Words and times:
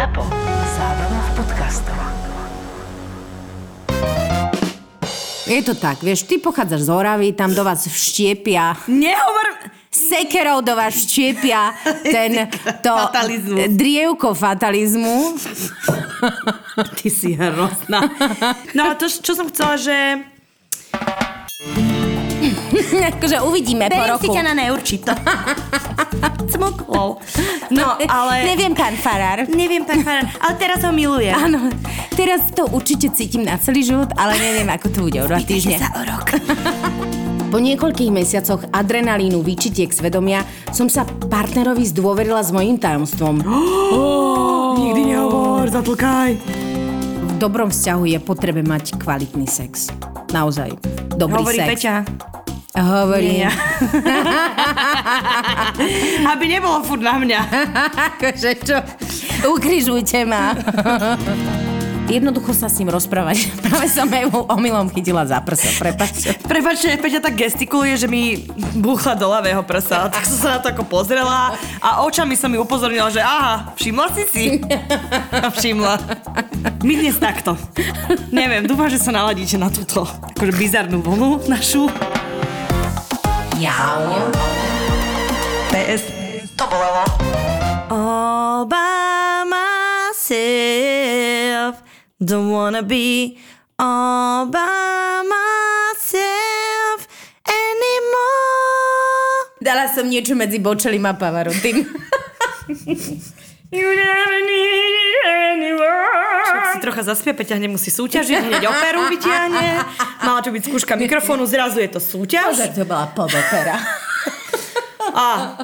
ZAPO. 0.00 0.24
Zábrná 0.80 1.20
v 1.20 1.30
podcastov. 1.36 1.98
Je 5.44 5.60
to 5.60 5.76
tak, 5.76 6.00
vieš, 6.00 6.24
ty 6.24 6.40
pochádzaš 6.40 6.88
z 6.88 6.90
Oravy, 6.96 7.36
tam 7.36 7.52
do 7.52 7.60
vás 7.60 7.84
vštiepia, 7.84 8.80
Nehovor... 8.88 9.68
sekerou 9.92 10.64
do 10.64 10.72
vás 10.72 10.96
vštiepia 10.96 11.76
ten, 12.00 12.48
to 12.84 12.88
Fatalizmus. 12.96 13.76
drievko 13.76 14.32
fatalizmu. 14.32 15.36
Ty 16.96 17.08
si 17.12 17.36
hrozná. 17.36 18.00
No 18.72 18.82
a 18.88 18.96
to, 18.96 19.04
čo 19.04 19.36
som 19.36 19.52
chcela, 19.52 19.76
že... 19.76 20.24
akože 23.20 23.36
uvidíme 23.44 23.84
po 23.92 24.00
Beriem 24.00 24.16
roku. 24.16 24.24
si 24.24 24.32
ťa 24.32 24.48
na 24.48 24.56
neurčito. 24.56 25.12
Cmokol. 26.52 27.20
No, 27.70 27.86
ale... 28.08 28.44
Neviem, 28.44 28.72
pán 28.74 28.94
Farár. 28.96 29.46
Neviem, 29.48 29.82
pán 29.84 30.02
Farán, 30.02 30.26
ale 30.40 30.52
teraz 30.58 30.82
ho 30.84 30.92
milujem. 30.92 31.34
Áno, 31.34 31.70
teraz 32.14 32.50
to 32.52 32.66
určite 32.70 33.12
cítim 33.14 33.46
na 33.46 33.56
celý 33.56 33.86
život, 33.86 34.10
ale 34.18 34.36
neviem, 34.36 34.68
ako 34.68 34.86
to 34.90 34.98
bude 35.06 35.18
o 35.22 35.26
dva 35.28 35.40
týždne. 35.40 35.78
sa 35.78 35.90
o 35.96 36.02
rok. 36.04 36.28
Po 37.50 37.58
niekoľkých 37.58 38.14
mesiacoch 38.14 38.62
adrenalínu, 38.70 39.42
výčitiek 39.42 39.90
svedomia 39.90 40.46
som 40.70 40.86
sa 40.86 41.02
partnerovi 41.02 41.82
zdôverila 41.82 42.38
s 42.46 42.54
mojím 42.54 42.78
tajomstvom. 42.78 43.42
Nikdy 44.86 45.02
nehovor, 45.10 45.66
zatlkaj. 45.66 46.38
V 47.20 47.32
dobrom 47.42 47.74
vzťahu 47.74 48.02
je 48.06 48.18
potrebe 48.22 48.62
mať 48.62 48.94
kvalitný 49.02 49.50
sex. 49.50 49.90
Naozaj. 50.30 50.78
Dobrý 51.18 51.42
Hovorí 51.42 51.58
sex. 51.58 51.68
Peťa. 51.74 51.94
Hovorí. 52.70 53.42
Nie 53.42 53.50
ja. 53.50 53.52
Aby 56.30 56.44
nebolo 56.46 56.86
furt 56.86 57.02
na 57.02 57.18
mňa. 57.18 57.40
akože 58.14 58.50
čo? 58.62 58.78
Ukrižujte 59.50 60.22
ma. 60.22 60.54
Jednoducho 62.10 62.50
sa 62.50 62.66
s 62.66 62.74
ním 62.82 62.90
rozprávať. 62.90 63.50
Práve 63.66 63.86
som 63.86 64.10
Evu 64.10 64.42
omylom 64.50 64.90
chytila 64.90 65.22
za 65.22 65.38
prso, 65.38 65.70
prepačte. 65.78 66.34
Prepačte, 66.42 66.98
Peťa 66.98 67.22
tak 67.22 67.38
gestikuluje, 67.38 67.94
že 67.94 68.10
mi 68.10 68.50
búchla 68.74 69.14
do 69.14 69.30
ľavého 69.30 69.62
prsa. 69.62 70.10
Tak 70.10 70.26
som 70.26 70.38
sa 70.38 70.48
na 70.54 70.58
to 70.58 70.74
ako 70.74 70.82
pozrela 70.90 71.54
a 71.78 72.02
očami 72.02 72.34
som 72.34 72.50
mi 72.50 72.58
upozornila, 72.58 73.14
že 73.14 73.22
aha, 73.22 73.70
všimla 73.78 74.06
si 74.10 74.22
si? 74.26 74.44
A 75.30 75.54
všimla. 75.54 75.94
My 76.82 76.94
dnes 76.98 77.14
takto. 77.14 77.54
Neviem, 78.34 78.66
dúfam, 78.66 78.90
že 78.90 78.98
sa 78.98 79.14
naladíte 79.14 79.54
na 79.54 79.70
túto 79.70 80.02
akože 80.34 80.50
bizarnú 80.58 80.98
vlnu 81.06 81.46
našu. 81.46 81.86
Jau. 83.60 84.32
PS. 85.68 86.08
To 86.56 86.64
bolelo. 86.64 87.04
All 87.92 88.64
by 88.64 89.44
myself. 89.44 90.24
Don't 92.16 92.48
wanna 92.50 92.80
be 92.82 93.36
all 93.78 94.46
by 94.48 95.20
myself 95.28 97.04
anymore. 97.44 99.52
Dala 99.60 99.92
som 99.92 100.08
niečo 100.08 100.32
medzi 100.32 100.56
Bočelim 100.56 101.04
a 101.04 101.12
Pavarotým. 101.12 101.84
You 103.70 103.86
never 103.86 104.38
need 104.50 104.94
it 104.98 105.14
anymore. 105.30 105.78
Však 105.78 106.26
si 106.26 106.39
trocha 106.90 107.06
zaspie, 107.06 107.30
Peťa 107.30 107.54
nemusí 107.54 107.86
súťažiť, 107.86 108.50
hneď 108.50 108.66
operu 108.66 109.06
vyťahne. 109.14 109.66
Mala 110.26 110.42
to 110.42 110.50
byť 110.50 110.66
skúška 110.66 110.98
mikrofónu, 110.98 111.46
zrazu 111.46 111.78
je 111.78 111.86
to 111.86 112.02
súťaž. 112.02 112.58
Že 112.58 112.82
to 112.82 112.82
bola 112.82 113.06
podopera. 113.14 113.78
A, 115.10 115.58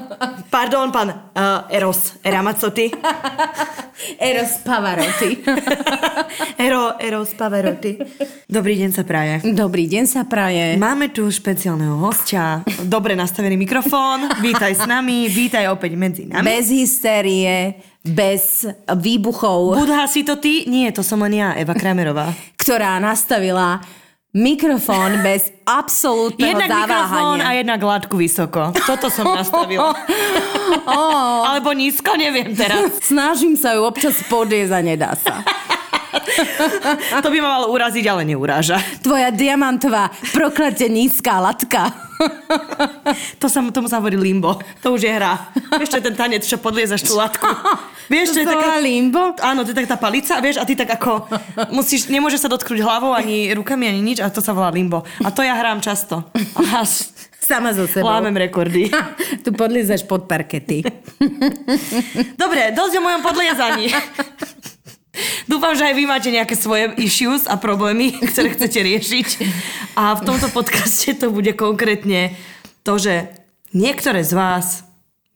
pardon, 0.50 0.94
pán 0.94 1.10
uh, 1.10 1.66
Eros 1.66 2.19
Ramazzotti. 2.22 2.94
Eros 4.22 4.62
Pavaroty. 4.62 5.42
Ero, 6.58 6.94
Eros 6.98 7.34
Pavarotti. 7.34 7.98
Dobrý 8.47 8.78
deň 8.78 8.91
sa 8.94 9.02
praje. 9.02 9.42
Dobrý 9.50 9.91
deň 9.91 10.04
sa 10.06 10.22
praje. 10.27 10.78
Máme 10.78 11.10
tu 11.10 11.27
špeciálneho 11.27 11.98
hostia, 11.98 12.62
dobre 12.86 13.19
nastavený 13.19 13.59
mikrofón, 13.59 14.31
vítaj 14.42 14.78
s 14.78 14.84
nami, 14.86 15.26
vítaj 15.26 15.75
opäť 15.75 15.92
medzi 15.98 16.22
nami. 16.26 16.42
Bez 16.42 16.70
hystérie, 16.70 17.82
bez 18.06 18.67
výbuchov, 18.87 19.77
Budha 19.77 20.06
si 20.06 20.22
to 20.22 20.39
ty? 20.39 20.65
Nie, 20.67 20.94
to 20.94 21.03
som 21.03 21.21
len 21.22 21.34
ja, 21.34 21.53
Eva 21.59 21.75
Kramerová. 21.75 22.31
ktorá 22.62 22.99
nastavila 22.99 23.83
mikrofón 24.37 25.25
bez 25.25 25.49
absolútneho 25.65 26.61
Jednak 26.61 26.69
mikrofón 26.69 27.41
a 27.41 27.49
zaváhania. 27.49 27.56
jednak 27.56 27.81
látku 27.81 28.15
vysoko. 28.21 28.69
Toto 28.84 29.09
som 29.09 29.33
nastavila. 29.33 29.97
Alebo 31.49 31.72
nízko, 31.72 32.21
neviem 32.21 32.53
teraz. 32.53 33.00
Snažím 33.00 33.56
sa 33.56 33.72
ju 33.72 33.89
občas 33.89 34.21
podliezť 34.28 34.72
a 34.77 34.81
nedá 34.84 35.12
sa. 35.16 35.41
To 37.25 37.28
by 37.33 37.39
ma 37.43 37.49
malo 37.59 37.67
uraziť, 37.75 38.05
ale 38.06 38.22
neuráža. 38.22 38.78
Tvoja 39.03 39.34
diamantová 39.34 40.11
proklate 40.31 40.87
nízka 40.87 41.41
latka. 41.41 41.91
To 43.44 43.47
sa, 43.53 43.61
tomu 43.69 43.93
sa 43.93 44.00
hovorí 44.00 44.16
limbo. 44.16 44.56
To 44.81 44.97
už 44.97 45.05
je 45.05 45.12
hra. 45.12 45.53
Vieš, 45.77 45.93
čo 45.93 45.99
je 46.00 46.06
ten 46.09 46.16
tanec, 46.16 46.43
čo 46.49 46.56
podliezaš 46.56 47.05
tú 47.05 47.12
latku. 47.12 47.45
Vieš, 48.12 48.33
čo 48.33 48.41
je 48.41 48.49
taká... 48.49 48.81
limbo? 48.81 49.37
Áno, 49.45 49.69
to 49.69 49.77
je 49.77 49.78
tak 49.84 49.91
tá 49.91 49.99
palica, 50.00 50.39
vieš, 50.39 50.62
a 50.62 50.65
ty 50.65 50.78
tak 50.78 50.95
ako... 50.95 51.27
Musíš, 51.75 52.06
nemôže 52.06 52.39
sa 52.39 52.47
dotknúť 52.47 52.78
hlavou, 52.78 53.11
ani 53.11 53.50
rukami, 53.50 53.91
ani 53.91 53.99
nič, 53.99 54.19
a 54.22 54.31
to 54.31 54.39
sa 54.39 54.55
volá 54.55 54.71
limbo. 54.71 55.03
A 55.27 55.34
to 55.34 55.43
ja 55.43 55.59
hrám 55.59 55.83
často. 55.83 56.22
A 56.55 56.87
až 56.87 57.11
Sama 57.47 57.71
so 57.75 57.87
sebou. 57.87 58.06
lámem 58.06 58.34
rekordy. 58.34 58.91
Tu 59.43 59.50
podliezaš 59.55 60.03
pod 60.03 60.27
parkety. 60.27 60.83
Dobre, 62.34 62.75
dosť 62.75 62.95
o 62.99 63.03
mojom 63.03 63.22
podliezaní. 63.22 63.87
Dúfam, 65.49 65.72
že 65.72 65.88
aj 65.88 65.94
vy 65.97 66.04
máte 66.04 66.28
nejaké 66.28 66.54
svoje 66.59 66.93
issues 67.00 67.49
a 67.49 67.56
problémy, 67.56 68.16
ktoré 68.31 68.53
chcete 68.53 68.78
riešiť. 68.82 69.28
A 69.97 70.16
v 70.16 70.25
tomto 70.25 70.49
podcaste 70.53 71.16
to 71.16 71.32
bude 71.32 71.53
konkrétne 71.56 72.37
to, 72.84 73.00
že 73.00 73.28
niektoré 73.72 74.22
z 74.22 74.32
vás 74.37 74.87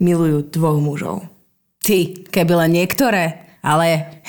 milujú 0.01 0.49
dvoch 0.49 0.79
mužov. 0.81 1.27
Ty, 1.81 2.29
keby 2.29 2.67
len 2.67 2.77
niektoré, 2.77 3.49
ale 3.65 4.21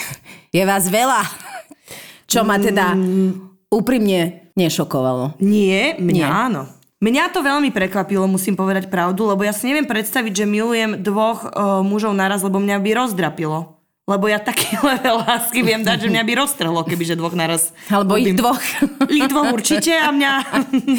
je 0.56 0.64
vás 0.64 0.88
veľa. 0.88 1.24
Čo 2.32 2.48
ma 2.48 2.56
teda 2.56 2.96
úprimne 3.68 4.52
nešokovalo. 4.56 5.36
Nie, 5.44 6.00
mňa 6.00 6.28
Nie. 6.28 6.28
áno. 6.28 6.64
Mňa 7.02 7.34
to 7.34 7.42
veľmi 7.42 7.74
prekvapilo, 7.74 8.30
musím 8.30 8.54
povedať 8.54 8.86
pravdu, 8.86 9.26
lebo 9.26 9.42
ja 9.42 9.50
si 9.58 9.66
neviem 9.66 9.90
predstaviť, 9.90 10.32
že 10.38 10.46
milujem 10.46 11.02
dvoch 11.02 11.50
uh, 11.50 11.82
mužov 11.82 12.14
naraz, 12.14 12.46
lebo 12.46 12.62
mňa 12.62 12.78
by 12.78 12.90
rozdrapilo. 12.94 13.81
Lebo 14.12 14.28
ja 14.28 14.44
taký 14.44 14.76
level 14.92 15.24
lásky 15.24 15.64
viem 15.64 15.88
dať, 15.88 16.04
že 16.04 16.08
mňa 16.12 16.24
by 16.28 16.34
roztrhlo, 16.36 16.84
kebyže 16.84 17.16
dvoch 17.16 17.32
naraz. 17.32 17.72
Alebo 17.88 18.20
ich 18.20 18.36
dvoch. 18.36 18.60
Ich 19.12 19.28
dvoch 19.28 19.52
určite 19.52 19.92
a 19.92 20.12
mňa... 20.12 20.32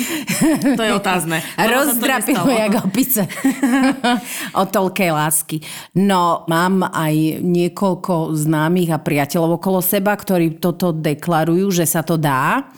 to 0.78 0.82
je 0.84 0.92
otázne. 0.92 1.40
Rozdrapilo 1.56 2.44
jak 2.44 2.84
opice. 2.84 3.24
o 4.52 4.64
toľkej 4.68 5.10
lásky. 5.12 5.56
No, 5.96 6.44
mám 6.48 6.84
aj 6.84 7.40
niekoľko 7.40 8.36
známych 8.36 8.92
a 8.92 9.00
priateľov 9.00 9.60
okolo 9.60 9.80
seba, 9.80 10.12
ktorí 10.12 10.60
toto 10.60 10.92
deklarujú, 10.92 11.72
že 11.72 11.88
sa 11.88 12.04
to 12.04 12.20
dá. 12.20 12.68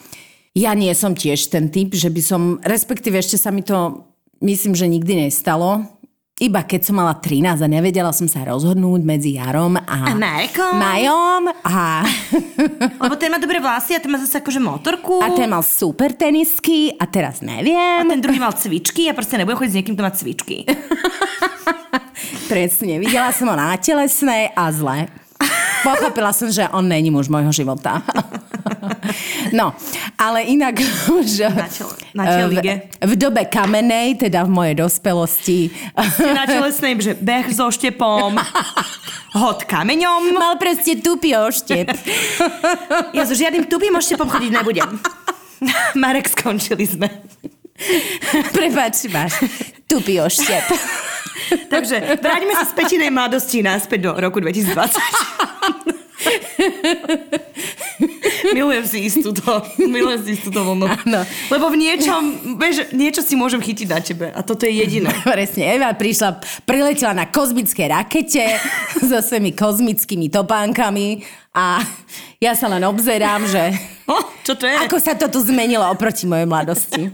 Ja 0.54 0.70
nie 0.78 0.94
som 0.94 1.18
tiež 1.18 1.50
ten 1.50 1.66
typ, 1.66 1.98
že 1.98 2.14
by 2.14 2.22
som, 2.22 2.42
respektíve 2.62 3.18
ešte 3.18 3.34
sa 3.34 3.50
mi 3.50 3.66
to, 3.66 4.06
myslím, 4.38 4.78
že 4.78 4.86
nikdy 4.86 5.26
nestalo. 5.26 5.93
Iba 6.34 6.66
keď 6.66 6.90
som 6.90 6.98
mala 6.98 7.14
13 7.14 7.62
a 7.62 7.68
nevedela 7.70 8.10
som 8.10 8.26
sa 8.26 8.42
rozhodnúť 8.42 9.06
medzi 9.06 9.38
Jarom 9.38 9.78
a... 9.78 10.10
A 10.10 10.18
Markom? 10.18 10.74
Majom 10.82 11.46
a... 11.62 12.02
Lebo 13.06 13.14
ten 13.14 13.30
má 13.30 13.38
dobré 13.38 13.62
vlasy 13.62 13.94
a 13.94 14.02
ten 14.02 14.10
má 14.10 14.18
zase 14.18 14.42
akože 14.42 14.58
motorku. 14.58 15.22
A 15.22 15.30
ten 15.30 15.46
mal 15.46 15.62
super 15.62 16.10
tenisky 16.10 16.90
a 16.98 17.06
teraz 17.06 17.38
neviem. 17.38 17.78
a 17.78 18.10
ten 18.10 18.18
druhý 18.18 18.42
mal 18.42 18.50
cvičky 18.50 19.06
a 19.06 19.14
proste 19.14 19.38
nebudem 19.38 19.62
chodiť 19.62 19.70
s 19.70 19.78
niekým, 19.78 19.94
kto 19.94 20.02
má 20.02 20.10
cvičky. 20.10 20.66
Presne, 22.50 22.98
videla 22.98 23.30
som 23.30 23.46
ho 23.46 23.54
na 23.54 23.78
telesnej 23.78 24.50
a 24.58 24.74
zle. 24.74 25.06
Pochopila 25.84 26.32
som, 26.32 26.48
že 26.48 26.64
on 26.72 26.88
není 26.88 27.12
muž 27.12 27.28
môjho 27.28 27.52
života. 27.52 28.00
No, 29.52 29.76
ale 30.18 30.42
inak 30.48 30.80
už 31.06 31.46
Na 31.52 31.68
čele- 31.68 32.00
na 32.16 32.24
v, 32.48 32.58
v 33.06 33.12
dobe 33.14 33.44
kamenej, 33.46 34.18
teda 34.26 34.42
v 34.42 34.50
mojej 34.50 34.74
dospelosti, 34.74 35.70
Na 36.18 36.48
telesnej, 36.48 36.96
že 36.98 37.12
beh 37.14 37.52
so 37.52 37.68
štepom, 37.70 38.34
hod 39.38 39.68
kameňom. 39.68 40.34
mal 40.34 40.56
proste 40.58 40.98
tupý 40.98 41.36
oštep. 41.36 41.92
Ja 43.16 43.22
so 43.28 43.36
žiadnym 43.36 43.68
tupým 43.70 43.94
oštepom 43.94 44.26
chodiť 44.26 44.50
nebudem. 44.50 44.98
Marek, 45.94 46.26
skončili 46.26 46.88
sme. 46.88 47.08
Prepač, 48.56 49.10
máš 49.10 49.34
tupý 49.84 50.22
oštep. 50.22 50.64
Takže 51.72 52.16
vráťme 52.22 52.54
sa 52.54 52.64
z 52.64 52.72
petinej 52.78 53.10
mladosti 53.10 53.60
naspäť 53.60 54.08
do 54.08 54.10
roku 54.16 54.40
2020. 54.40 54.74
Milujem 58.54 58.84
si 58.86 59.08
istú 59.08 59.34
to. 59.34 59.60
Milujem 59.80 60.20
si 60.24 60.30
istú 60.38 60.48
to 60.48 60.62
vlnu. 60.62 60.86
Áno. 60.88 61.20
Lebo 61.50 61.68
v 61.68 61.76
niečom, 61.80 62.22
vieš, 62.56 62.92
niečo 62.94 63.20
si 63.20 63.34
môžem 63.34 63.60
chytiť 63.60 63.86
na 63.88 64.00
tebe. 64.00 64.30
A 64.30 64.40
toto 64.40 64.64
je 64.64 64.72
jediné. 64.72 65.10
Presne, 65.24 65.74
Eva 65.74 65.92
prišla, 65.92 66.40
priletela 66.64 67.12
na 67.12 67.26
kozmické 67.28 67.90
rakete 67.90 68.56
so 69.00 69.20
svojimi 69.20 69.52
kozmickými 69.52 70.30
topánkami 70.30 71.24
a 71.52 71.82
ja 72.40 72.52
sa 72.56 72.68
len 72.68 72.84
obzerám, 72.84 73.44
že 73.48 73.74
O, 74.04 74.20
čo 74.44 74.52
to 74.58 74.68
je? 74.68 74.76
ako 74.76 74.96
sa 75.00 75.16
to 75.16 75.32
tu 75.32 75.40
zmenilo 75.40 75.88
oproti 75.88 76.28
mojej 76.28 76.44
mladosti. 76.44 77.08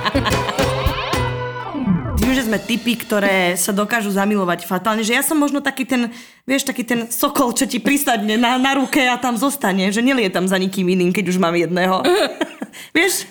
Tým, 2.20 2.36
že 2.36 2.44
sme 2.44 2.60
typy, 2.60 3.00
ktoré 3.00 3.56
sa 3.56 3.72
dokážu 3.72 4.12
zamilovať 4.12 4.68
fatálne, 4.68 5.00
že 5.00 5.16
ja 5.16 5.24
som 5.24 5.40
možno 5.40 5.64
taký 5.64 5.88
ten, 5.88 6.12
vieš, 6.44 6.68
taký 6.68 6.84
ten 6.84 7.08
sokol, 7.08 7.56
čo 7.56 7.64
ti 7.64 7.80
prisadne 7.80 8.36
na, 8.36 8.60
na 8.60 8.76
ruke 8.76 9.00
a 9.00 9.16
tam 9.16 9.40
zostane, 9.40 9.88
že 9.88 10.04
nelietam 10.04 10.44
za 10.44 10.60
nikým 10.60 10.84
iným, 10.92 11.16
keď 11.16 11.32
už 11.32 11.40
mám 11.40 11.56
jedného. 11.56 12.04
vieš? 12.96 13.24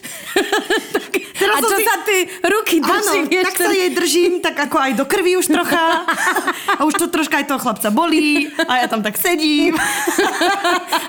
A 1.59 1.67
čo 1.67 1.75
si- 1.75 1.85
sa 1.85 1.95
ty 2.01 2.17
ruky 2.41 2.75
Áno, 2.79 2.87
drží, 2.87 3.19
vieš? 3.27 3.43
tak 3.45 3.55
sa 3.59 3.69
jej 3.69 3.91
držím, 3.91 4.33
tak 4.39 4.55
ako 4.57 4.77
aj 4.79 4.91
do 4.95 5.03
krvi 5.03 5.35
už 5.35 5.51
trocha. 5.51 6.07
A 6.79 6.87
už 6.87 6.95
to 6.95 7.11
troška 7.11 7.43
aj 7.43 7.51
toho 7.51 7.59
chlapca 7.59 7.91
bolí. 7.91 8.47
A 8.63 8.79
ja 8.79 8.87
tam 8.87 9.03
tak 9.03 9.19
sedím. 9.19 9.75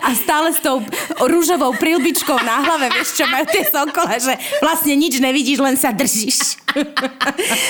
A 0.00 0.08
stále 0.12 0.50
s 0.50 0.58
tou 0.58 0.82
rúžovou 1.22 1.76
prilbičkou 1.76 2.34
na 2.42 2.60
hlave, 2.60 2.90
vieš, 2.90 3.14
čo 3.14 3.24
majú 3.24 3.46
tie 3.46 3.62
sokole, 3.64 4.18
že 4.18 4.34
vlastne 4.58 4.96
nič 4.96 5.22
nevidíš, 5.22 5.60
len 5.60 5.78
sa 5.78 5.94
držíš. 5.94 6.58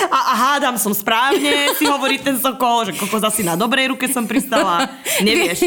A, 0.09 0.19
a 0.21 0.33
hádam 0.37 0.77
som 0.77 0.93
správne, 0.93 1.73
si 1.75 1.89
hovorí 1.89 2.21
ten 2.21 2.37
sokol, 2.37 2.85
že 2.85 2.93
kokos 2.95 3.25
asi 3.25 3.41
na 3.41 3.57
dobrej 3.57 3.93
ruke 3.93 4.07
som 4.07 4.25
pristala. 4.25 4.89
Nevieš. 5.21 5.59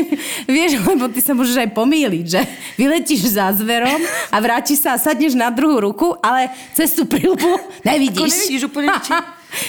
Vieš, 0.46 0.72
lebo 0.80 1.10
ty 1.10 1.20
sa 1.20 1.34
môžeš 1.34 1.58
aj 1.60 1.70
pomýliť, 1.74 2.26
že 2.26 2.42
vyletíš 2.78 3.34
za 3.34 3.50
zverom 3.54 4.00
a 4.30 4.38
vrátiš 4.38 4.82
sa 4.82 4.96
a 4.96 5.02
sadneš 5.02 5.34
na 5.34 5.50
druhú 5.50 5.82
ruku, 5.82 6.14
ale 6.22 6.50
cez 6.74 6.94
tú 6.94 7.03
prilbu 7.06 7.52
nevidíš. 7.88 8.20
Ako 8.20 8.34
nevidíš 8.34 8.64
úplne 8.68 8.88
nič. 8.92 9.08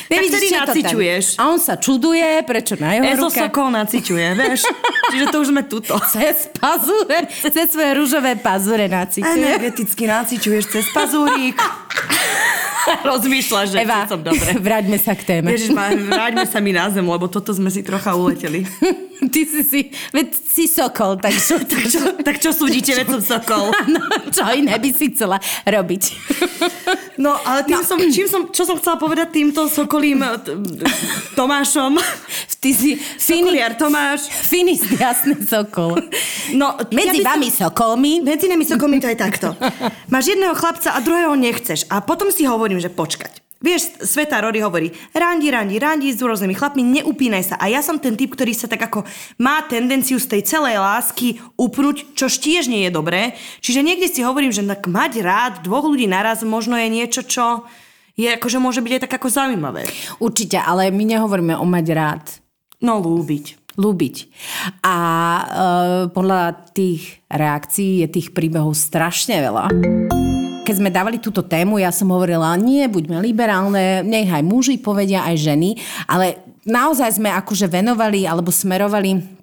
Nevidíš, 0.09 0.49
čo 0.49 0.65
naciťuješ. 0.65 1.25
A 1.37 1.53
on 1.53 1.61
sa 1.61 1.77
čuduje, 1.77 2.25
prečo 2.49 2.73
na 2.81 2.97
jeho 2.97 3.05
Ezo 3.05 3.29
ruke. 3.29 3.37
sokol 3.37 3.69
naciťuje, 3.69 4.27
vieš. 4.33 4.65
Čiže 5.13 5.25
to 5.29 5.37
už 5.45 5.49
sme 5.53 5.63
tuto. 5.69 5.93
Cez 6.09 6.49
pazúre, 6.57 7.29
cez 7.29 7.69
svoje 7.69 7.93
rúžové 7.93 8.33
pazúre 8.41 8.89
naciťuje. 8.89 9.45
Energeticky 9.45 10.09
naciťuješ 10.09 10.65
cez 10.73 10.85
pazúrik. 10.89 11.61
Rozmýšľaš, 13.11 13.67
že 13.71 13.79
Eva, 13.81 14.05
som 14.07 14.21
dobre. 14.21 14.51
vráťme 14.67 14.97
sa 14.97 15.13
k 15.13 15.23
téme. 15.25 15.51
Ježiš, 15.51 15.73
vráťme 15.73 16.45
sa 16.45 16.59
mi 16.59 16.71
na 16.71 16.89
zem, 16.89 17.03
lebo 17.03 17.27
toto 17.27 17.51
sme 17.51 17.69
si 17.69 17.81
trocha 17.81 18.13
uleteli. 18.13 18.65
Ty 19.25 19.41
si 19.47 19.63
si, 19.63 19.81
veď 20.11 20.27
si 20.35 20.65
sokol, 20.67 21.17
tak 21.17 21.33
čo, 21.33 21.57
tak 21.63 21.83
čo, 21.87 22.01
Tak 22.21 22.37
čo 22.37 22.51
súdite, 22.53 22.93
veď 22.93 23.07
som 23.09 23.41
sokol? 23.41 23.73
no, 23.87 24.01
čo 24.29 24.45
iné 24.53 24.75
by 24.75 24.91
si 24.91 25.15
chcela 25.15 25.39
robiť? 25.65 26.03
No, 27.17 27.33
ale 27.39 27.63
tým 27.63 27.81
som, 27.81 27.97
čím 27.97 28.27
som, 28.27 28.51
čo 28.51 28.67
som 28.67 28.77
chcela 28.77 28.99
povedať 28.99 29.33
týmto 29.33 29.65
sokolím 29.67 30.21
eh, 30.21 30.35
Tomášom? 31.33 31.97
Ty 32.59 32.71
si 32.73 32.97
fini, 32.97 33.55
Sokoliar 33.55 33.77
Tomáš. 33.77 34.25
finis 34.25 34.81
jasný 34.91 35.37
sokol. 35.41 36.01
No, 36.53 36.75
Medzi 36.89 37.07
ja 37.07 37.13
by 37.13 37.21
som- 37.21 37.29
vami 37.31 37.49
sokolmi 37.51 38.13
Medzi 38.21 38.47
nami 38.49 38.65
sokolmi 38.65 38.97
to 38.99 39.09
je 39.09 39.17
takto. 39.17 39.53
Máš 40.09 40.33
jedného 40.33 40.53
chlapca 40.55 40.91
a 40.91 40.99
druhého 40.99 41.37
nechceš. 41.37 41.85
A 41.87 42.01
potom 42.01 42.33
si 42.33 42.45
hovorím, 42.45 42.74
že 42.79 42.91
počkať. 42.93 43.44
Vieš, 43.65 44.05
Sveta 44.05 44.44
Rory 44.44 44.61
hovorí, 44.61 44.93
randi, 45.17 45.49
randi, 45.49 45.81
randi 45.81 46.12
s 46.12 46.21
rôznymi 46.21 46.53
chlapmi, 46.53 46.85
neupínaj 46.85 47.49
sa. 47.49 47.56
A 47.56 47.73
ja 47.73 47.81
som 47.81 47.97
ten 47.97 48.12
typ, 48.12 48.37
ktorý 48.37 48.53
sa 48.53 48.69
tak 48.69 48.93
ako 48.93 49.09
má 49.41 49.65
tendenciu 49.65 50.21
z 50.21 50.37
tej 50.37 50.43
celej 50.44 50.76
lásky 50.76 51.41
upnúť, 51.56 52.12
čo 52.12 52.29
tiež 52.29 52.69
nie 52.69 52.85
je 52.85 52.93
dobré. 52.93 53.32
Čiže 53.65 53.81
niekde 53.81 54.12
si 54.12 54.21
hovorím, 54.21 54.53
že 54.53 54.69
tak 54.69 54.85
mať 54.85 55.12
rád 55.25 55.55
dvoch 55.65 55.88
ľudí 55.88 56.05
naraz 56.05 56.44
možno 56.44 56.76
je 56.76 56.93
niečo, 56.93 57.25
čo 57.25 57.65
je 58.21 58.37
akože 58.37 58.61
môže 58.61 58.85
byť 58.85 58.93
aj 59.00 59.03
tak 59.09 59.17
ako 59.17 59.32
zaujímavé. 59.32 59.88
Určite, 60.20 60.61
ale 60.61 60.93
my 60.93 61.17
nehovoríme 61.17 61.56
o 61.56 61.65
mať 61.65 61.87
rád. 61.97 62.25
No, 62.85 63.00
lúbiť. 63.00 63.65
Ľúbiť. 63.81 64.17
A 64.85 64.97
e, 65.00 65.44
podľa 66.12 66.69
tých 66.77 67.25
reakcií 67.32 68.05
je 68.05 68.09
tých 68.12 68.29
príbehov 68.37 68.77
strašne 68.77 69.41
veľa. 69.41 69.73
Keď 70.65 70.81
sme 70.81 70.89
dávali 70.89 71.21
túto 71.21 71.45
tému, 71.45 71.77
ja 71.77 71.93
som 71.93 72.09
hovorila, 72.09 72.57
nie, 72.57 72.89
buďme 72.89 73.21
liberálne, 73.21 74.01
nech 74.01 74.33
aj 74.33 74.41
muži 74.41 74.81
povedia, 74.81 75.21
aj 75.29 75.37
ženy, 75.37 75.77
ale 76.09 76.41
naozaj 76.65 77.21
sme 77.21 77.29
akože 77.29 77.69
venovali 77.69 78.25
alebo 78.25 78.49
smerovali 78.49 79.34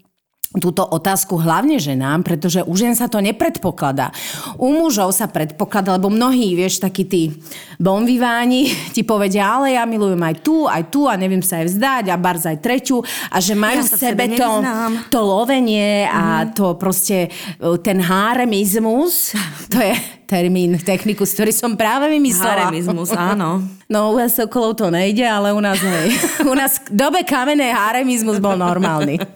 túto 0.60 0.84
otázku 0.84 1.40
hlavne 1.40 1.80
ženám, 1.80 2.24
pretože 2.24 2.64
u 2.64 2.74
žien 2.76 2.96
sa 2.96 3.08
to 3.08 3.24
nepredpokladá. 3.24 4.12
U 4.60 4.72
mužov 4.72 5.16
sa 5.16 5.32
predpokladá, 5.32 5.96
lebo 5.96 6.12
mnohí, 6.12 6.56
vieš, 6.56 6.84
takí 6.84 7.08
tí 7.08 7.36
bonviváni 7.80 8.72
ti 8.96 9.04
povedia, 9.04 9.60
ale 9.60 9.76
ja 9.80 9.84
milujem 9.88 10.20
aj 10.20 10.36
tu, 10.40 10.68
aj 10.68 10.84
tu 10.92 11.08
a 11.08 11.20
neviem 11.20 11.44
sa 11.44 11.64
aj 11.64 11.72
vzdať 11.72 12.06
a 12.12 12.16
barz 12.16 12.44
aj 12.48 12.58
treťu 12.64 13.04
a 13.32 13.38
že 13.40 13.54
majú 13.56 13.82
Ja 13.82 13.88
v 13.88 13.92
sebe 13.92 14.22
sebe 14.28 14.38
to, 14.38 14.50
to 15.10 15.20
lovenie 15.24 16.06
a 16.08 16.46
to 16.52 16.76
proste 16.76 17.28
e, 17.28 17.78
ten 17.80 18.04
háremizmus, 18.04 19.34
to 19.74 19.80
je 19.80 19.96
termín, 20.28 20.80
technikus, 20.80 21.36
ktorý 21.36 21.52
som 21.52 21.76
práve 21.76 22.08
vymyslela. 22.08 22.72
Haremizmus, 22.72 23.12
áno. 23.12 23.68
No 23.92 24.16
u 24.16 24.18
nás 24.18 24.32
Sokolov 24.40 24.80
to 24.80 24.88
nejde, 24.88 25.28
ale 25.28 25.52
u 25.52 25.60
nás 25.60 25.76
hej. 25.84 26.16
U 26.52 26.56
nás 26.56 26.80
v 26.80 26.96
dobe 26.96 27.28
kamenej 27.28 27.76
haremizmus 27.76 28.40
bol 28.40 28.56
normálny. 28.56 29.20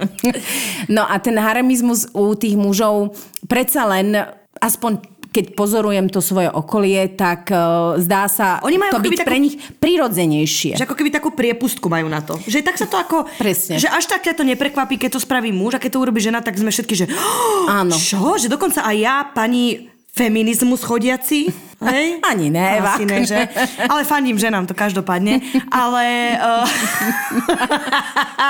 No 0.86 1.02
a 1.02 1.18
ten 1.18 1.34
haremizmus 1.34 2.14
u 2.14 2.38
tých 2.38 2.54
mužov 2.54 3.18
predsa 3.50 3.90
len, 3.90 4.14
aspoň 4.62 5.02
keď 5.34 5.52
pozorujem 5.52 6.08
to 6.08 6.24
svoje 6.24 6.48
okolie, 6.48 7.12
tak 7.12 7.52
uh, 7.52 8.00
zdá 8.00 8.30
sa 8.32 8.64
Oni 8.64 8.80
majú 8.80 8.96
to 8.96 9.04
byť 9.04 9.20
takú- 9.20 9.28
pre 9.28 9.38
nich 9.42 9.56
prirodzenejšie. 9.84 10.80
Že 10.80 10.86
ako 10.88 10.96
keby 10.96 11.10
takú 11.12 11.30
priepustku 11.36 11.92
majú 11.92 12.08
na 12.08 12.24
to. 12.24 12.40
Že 12.48 12.64
tak 12.64 12.80
sa 12.80 12.88
to 12.88 12.96
ako... 12.96 13.28
Presne. 13.36 13.76
Že 13.76 13.92
až 13.92 14.06
tak 14.08 14.24
ťa 14.24 14.38
to 14.40 14.48
neprekvapí, 14.48 14.96
keď 14.96 15.18
to 15.18 15.20
spraví 15.20 15.52
muž 15.52 15.76
a 15.76 15.84
keď 15.84 16.00
to 16.00 16.04
urobí 16.06 16.24
žena, 16.24 16.40
tak 16.40 16.56
sme 16.56 16.72
všetky, 16.72 16.96
že... 16.96 17.06
Áno. 17.82 17.98
Čo? 17.98 18.40
Že 18.40 18.48
dokonca 18.48 18.88
aj 18.88 18.96
ja, 18.96 19.28
pani 19.28 19.92
feminizmus 20.16 20.80
chodiaci, 20.80 21.52
hej? 21.84 22.08
Ani 22.32 22.48
ne, 22.48 22.80
Asi 22.80 23.04
ne, 23.04 23.28
že? 23.28 23.48
Ale 23.92 24.08
fandím 24.08 24.40
ženám 24.40 24.64
to 24.64 24.72
každopádne. 24.72 25.44
Ale... 25.68 26.04
Uh, 26.40 26.68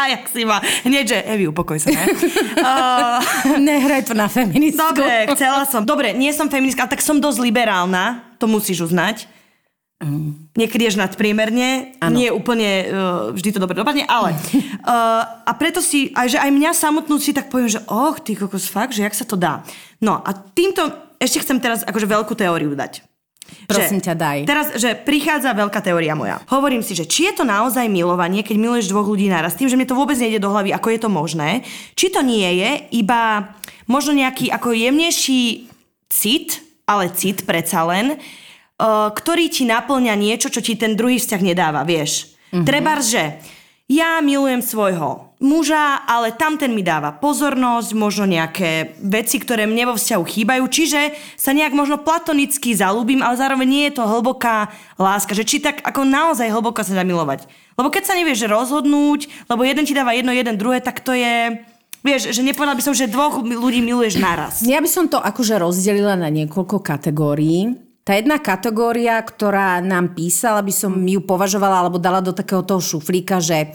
jak 0.13 0.29
si 0.29 0.45
ma... 0.45 0.61
Hneď, 0.85 1.05
že 1.09 1.17
Evi, 1.25 1.49
upokoj 1.49 1.81
sa, 1.81 1.89
ne? 1.89 2.05
Uh, 2.61 3.17
Nehraj 3.57 4.05
to 4.05 4.13
na 4.13 4.29
feministku. 4.29 4.77
dobre, 4.77 5.25
chcela 5.33 5.65
som. 5.65 5.81
Dobre, 5.81 6.13
nie 6.13 6.29
som 6.37 6.53
feministka, 6.53 6.85
ale 6.85 6.93
tak 6.93 7.01
som 7.01 7.17
dosť 7.17 7.41
liberálna. 7.41 8.37
To 8.37 8.45
musíš 8.45 8.85
uznať. 8.85 9.25
Niekedy 10.59 10.91
až 10.91 10.99
nadpriemerne, 10.99 11.97
Áno. 12.03 12.19
nie 12.19 12.27
úplne 12.27 12.69
uh, 12.83 13.31
vždy 13.31 13.55
to 13.55 13.63
dobre 13.63 13.79
dopadne, 13.79 14.03
ale 14.05 14.35
uh, 14.83 15.23
a 15.47 15.51
preto 15.55 15.79
si, 15.79 16.11
aj, 16.11 16.35
že 16.35 16.37
aj 16.37 16.51
mňa 16.51 16.71
samotnú 16.75 17.15
si 17.15 17.31
tak 17.31 17.47
poviem, 17.47 17.71
že 17.71 17.79
och, 17.87 18.19
ty 18.19 18.35
kokos, 18.35 18.67
fakt, 18.67 18.91
že 18.91 19.07
jak 19.07 19.15
sa 19.15 19.23
to 19.23 19.39
dá. 19.39 19.63
No 20.03 20.19
a 20.19 20.35
týmto 20.35 21.04
ešte 21.19 21.41
chcem 21.43 21.57
teraz 21.59 21.81
akože 21.85 22.07
veľkú 22.07 22.33
teóriu 22.35 22.73
dať. 22.73 23.03
Prosím 23.69 24.01
Že 24.01 24.05
ťa, 24.09 24.13
daj. 24.17 24.37
Teraz, 24.49 24.67
že 24.81 24.97
prichádza 24.97 25.53
veľká 25.53 25.77
teória 25.85 26.17
moja. 26.17 26.41
Hovorím 26.49 26.81
si, 26.81 26.97
že 26.97 27.05
či 27.05 27.29
je 27.29 27.41
to 27.41 27.43
naozaj 27.45 27.85
milovanie, 27.85 28.41
keď 28.41 28.57
miluješ 28.57 28.89
dvoch 28.89 29.05
ľudí 29.05 29.29
naraz, 29.29 29.53
tým, 29.53 29.69
že 29.69 29.77
mne 29.77 29.85
to 29.85 29.97
vôbec 29.97 30.17
nejde 30.17 30.41
do 30.41 30.49
hlavy, 30.49 30.73
ako 30.73 30.87
je 30.89 30.99
to 31.01 31.09
možné. 31.13 31.49
Či 31.93 32.09
to 32.09 32.25
nie 32.25 32.45
je 32.57 32.89
iba 32.97 33.53
možno 33.85 34.17
nejaký 34.17 34.49
ako 34.49 34.73
jemnejší 34.73 35.69
cit, 36.09 36.61
ale 36.89 37.13
cit 37.13 37.45
predsa 37.45 37.85
len, 37.85 38.17
uh, 38.17 39.13
ktorý 39.13 39.45
ti 39.53 39.69
naplňa 39.69 40.13
niečo, 40.17 40.49
čo 40.49 40.65
ti 40.65 40.73
ten 40.73 40.97
druhý 40.97 41.21
vzťah 41.21 41.41
nedáva, 41.45 41.85
vieš. 41.85 42.33
Mm-hmm. 42.49 42.65
Trebárs, 42.65 43.13
že 43.13 43.23
ja 43.85 44.17
milujem 44.17 44.65
svojho 44.65 45.37
muža, 45.37 46.01
ale 46.09 46.33
tamten 46.33 46.73
mi 46.73 46.81
dáva 46.81 47.13
pozornosť, 47.13 47.93
možno 47.93 48.25
nejaké 48.25 48.97
veci, 48.97 49.37
ktoré 49.37 49.69
mne 49.69 49.93
vo 49.93 49.95
vzťahu 49.99 50.23
chýbajú, 50.25 50.63
čiže 50.65 51.13
sa 51.37 51.53
nejak 51.53 51.75
možno 51.77 52.01
platonicky 52.01 52.73
zalúbim, 52.73 53.21
ale 53.21 53.37
zároveň 53.37 53.67
nie 53.69 53.83
je 53.91 54.01
to 54.01 54.09
hlboká 54.09 54.73
láska, 54.97 55.37
že 55.37 55.45
či 55.45 55.61
tak 55.61 55.85
ako 55.85 56.01
naozaj 56.01 56.49
hlboko 56.49 56.81
sa 56.81 56.97
dá 56.97 57.05
milovať. 57.05 57.45
Lebo 57.77 57.93
keď 57.93 58.03
sa 58.09 58.17
nevieš 58.17 58.49
rozhodnúť, 58.49 59.29
lebo 59.51 59.61
jeden 59.61 59.85
ti 59.85 59.93
dáva 59.93 60.17
jedno, 60.17 60.33
jeden 60.33 60.57
druhé, 60.57 60.81
tak 60.81 61.05
to 61.05 61.13
je... 61.13 61.61
Vieš, 62.05 62.37
že 62.37 62.45
nepovedala 62.45 62.77
by 62.77 62.85
som, 62.85 62.93
že 62.93 63.09
dvoch 63.09 63.41
ľudí 63.41 63.81
miluješ 63.81 64.21
naraz. 64.21 64.61
Ja 64.61 64.77
by 64.77 64.85
som 64.85 65.09
to 65.09 65.17
akože 65.17 65.57
rozdelila 65.57 66.13
na 66.13 66.29
niekoľko 66.29 66.77
kategórií. 66.77 67.84
Tá 68.05 68.13
jedna 68.13 68.37
kategória, 68.37 69.17
ktorá 69.17 69.81
nám 69.81 70.13
písala, 70.13 70.61
by 70.61 70.69
som 70.69 70.93
ju 70.93 71.25
považovala 71.25 71.81
alebo 71.81 71.97
dala 71.97 72.21
do 72.21 72.37
takého 72.37 72.61
toho 72.61 72.77
šuflíka, 72.77 73.41
že, 73.41 73.73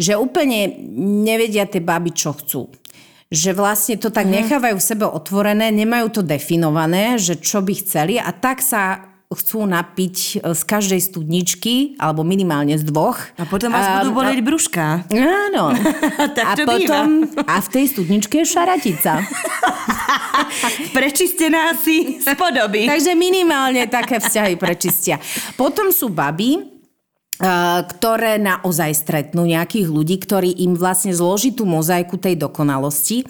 že 0.00 0.16
úplne 0.16 0.72
nevedia 1.20 1.68
tie 1.68 1.84
baby, 1.84 2.16
čo 2.16 2.32
chcú. 2.32 2.72
Že 3.28 3.52
vlastne 3.52 4.00
to 4.00 4.08
tak 4.08 4.24
nechávajú 4.24 4.80
v 4.80 4.88
sebe 4.96 5.04
otvorené, 5.04 5.68
nemajú 5.76 6.08
to 6.08 6.22
definované, 6.24 7.20
že 7.20 7.36
čo 7.36 7.60
by 7.60 7.76
chceli 7.76 8.16
a 8.16 8.32
tak 8.32 8.64
sa 8.64 9.12
chcú 9.26 9.66
napiť 9.66 10.46
z 10.54 10.62
každej 10.62 11.02
studničky, 11.02 11.98
alebo 11.98 12.22
minimálne 12.22 12.78
z 12.78 12.86
dvoch. 12.86 13.18
A 13.34 13.42
potom 13.42 13.74
vás 13.74 14.02
budú 14.02 14.14
bolieť 14.14 14.38
brúška. 14.42 15.02
Áno. 15.10 15.74
Tak 16.36 16.44
a 16.44 16.52
to 16.58 16.64
potom, 16.68 17.24
a 17.48 17.56
v 17.64 17.68
tej 17.70 17.84
studničke 17.96 18.44
je 18.44 18.46
šaratica. 18.48 19.24
Prečistená 20.96 21.72
si 21.76 22.20
z 22.20 22.28
podoby. 22.36 22.84
Takže 22.92 23.16
minimálne 23.16 23.88
také 23.88 24.20
vzťahy 24.20 24.54
prečistia. 24.60 25.16
Potom 25.56 25.88
sú 25.92 26.12
baby, 26.12 26.60
eh, 26.60 27.80
ktoré 27.84 28.36
naozaj 28.36 28.90
stretnú 28.96 29.48
nejakých 29.48 29.86
ľudí, 29.88 30.16
ktorí 30.20 30.60
im 30.66 30.76
vlastne 30.76 31.16
zloží 31.16 31.56
tú 31.56 31.64
mozaiku 31.64 32.20
tej 32.20 32.36
dokonalosti. 32.36 33.24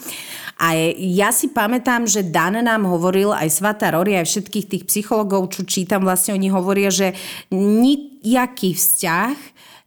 A 0.57 0.73
ja 0.97 1.37
si 1.37 1.53
pamätám, 1.53 2.09
že 2.09 2.25
Dan 2.25 2.57
nám 2.57 2.89
hovoril, 2.89 3.29
aj 3.29 3.61
Svata 3.61 3.93
Rory, 3.93 4.17
aj 4.17 4.25
všetkých 4.25 4.67
tých 4.67 4.85
psychologov, 4.89 5.53
čo 5.53 5.69
čítam, 5.69 6.01
vlastne 6.01 6.33
oni 6.33 6.49
hovoria, 6.49 6.89
že 6.89 7.13
nejaký 7.53 8.73
vzťah 8.73 9.37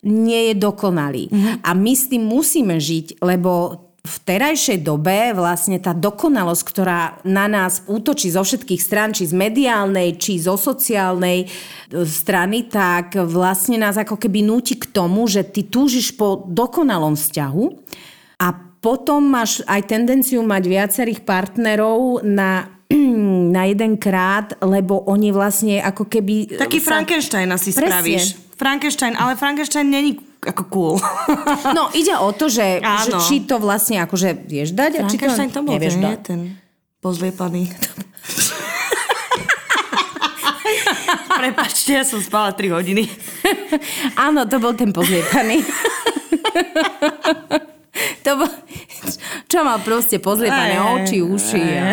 nie 0.06 0.54
je 0.54 0.56
dokonalý. 0.56 1.28
Mm-hmm. 1.28 1.66
A 1.66 1.70
my 1.74 1.94
s 1.98 2.08
tým 2.08 2.24
musíme 2.24 2.78
žiť, 2.78 3.20
lebo 3.20 3.86
v 4.00 4.16
terajšej 4.24 4.80
dobe 4.80 5.36
vlastne 5.36 5.76
tá 5.78 5.92
dokonalosť, 5.92 6.64
ktorá 6.64 7.20
na 7.28 7.52
nás 7.52 7.84
útočí 7.84 8.32
zo 8.32 8.42
všetkých 8.48 8.82
strán, 8.82 9.12
či 9.12 9.28
z 9.28 9.36
mediálnej, 9.36 10.16
či 10.16 10.40
zo 10.40 10.56
sociálnej 10.56 11.44
e, 11.44 11.48
strany, 12.08 12.72
tak 12.72 13.20
vlastne 13.28 13.76
nás 13.76 14.00
ako 14.00 14.16
keby 14.16 14.40
núti 14.40 14.80
k 14.80 14.88
tomu, 14.88 15.28
že 15.28 15.44
ty 15.44 15.68
túžiš 15.68 16.16
po 16.16 16.48
dokonalom 16.48 17.20
vzťahu 17.20 17.66
a 18.40 18.69
potom 18.80 19.28
máš 19.28 19.60
aj 19.68 19.92
tendenciu 19.92 20.40
mať 20.44 20.64
viacerých 20.68 21.22
partnerov 21.28 22.24
na 22.24 22.80
na 23.56 23.70
jeden 23.70 24.02
krát, 24.02 24.58
lebo 24.66 25.06
oni 25.06 25.30
vlastne 25.30 25.78
ako 25.78 26.10
keby... 26.10 26.58
Taký 26.58 26.82
sa... 26.82 26.98
Frankenstein 26.98 27.46
asi 27.54 27.70
Presne. 27.70 27.86
spravíš. 27.86 28.24
Frankenstein, 28.58 29.14
ale 29.16 29.38
Frankenstein 29.38 29.94
není 29.94 30.18
ako 30.42 30.64
cool. 30.74 30.96
No, 31.78 31.94
ide 31.94 32.18
o 32.18 32.34
to, 32.34 32.50
že, 32.50 32.82
že 32.82 33.12
či 33.30 33.46
to 33.46 33.62
vlastne 33.62 34.02
akože 34.02 34.34
vieš 34.48 34.74
dať 34.74 34.92
a 35.00 35.02
či 35.06 35.22
to, 35.22 35.30
to 35.30 35.62
bol 35.62 35.78
nevieš 35.78 35.96
ten, 36.00 36.04
dať. 36.04 36.20
ten 36.26 36.40
pozliepaný. 37.04 37.70
Prepačte, 41.40 41.96
ja 41.96 42.04
som 42.04 42.20
spala 42.20 42.52
3 42.52 42.76
hodiny. 42.76 43.08
Áno, 44.20 44.44
to 44.50 44.60
bol 44.60 44.76
ten 44.76 44.92
pozliepaný. 44.92 45.64
to 48.30 48.38
bol, 48.38 48.52
čo 49.50 49.66
mal 49.66 49.82
proste 49.82 50.22
pozliepané 50.22 50.78
oči, 50.78 51.26
uši. 51.26 51.64
A... 51.82 51.86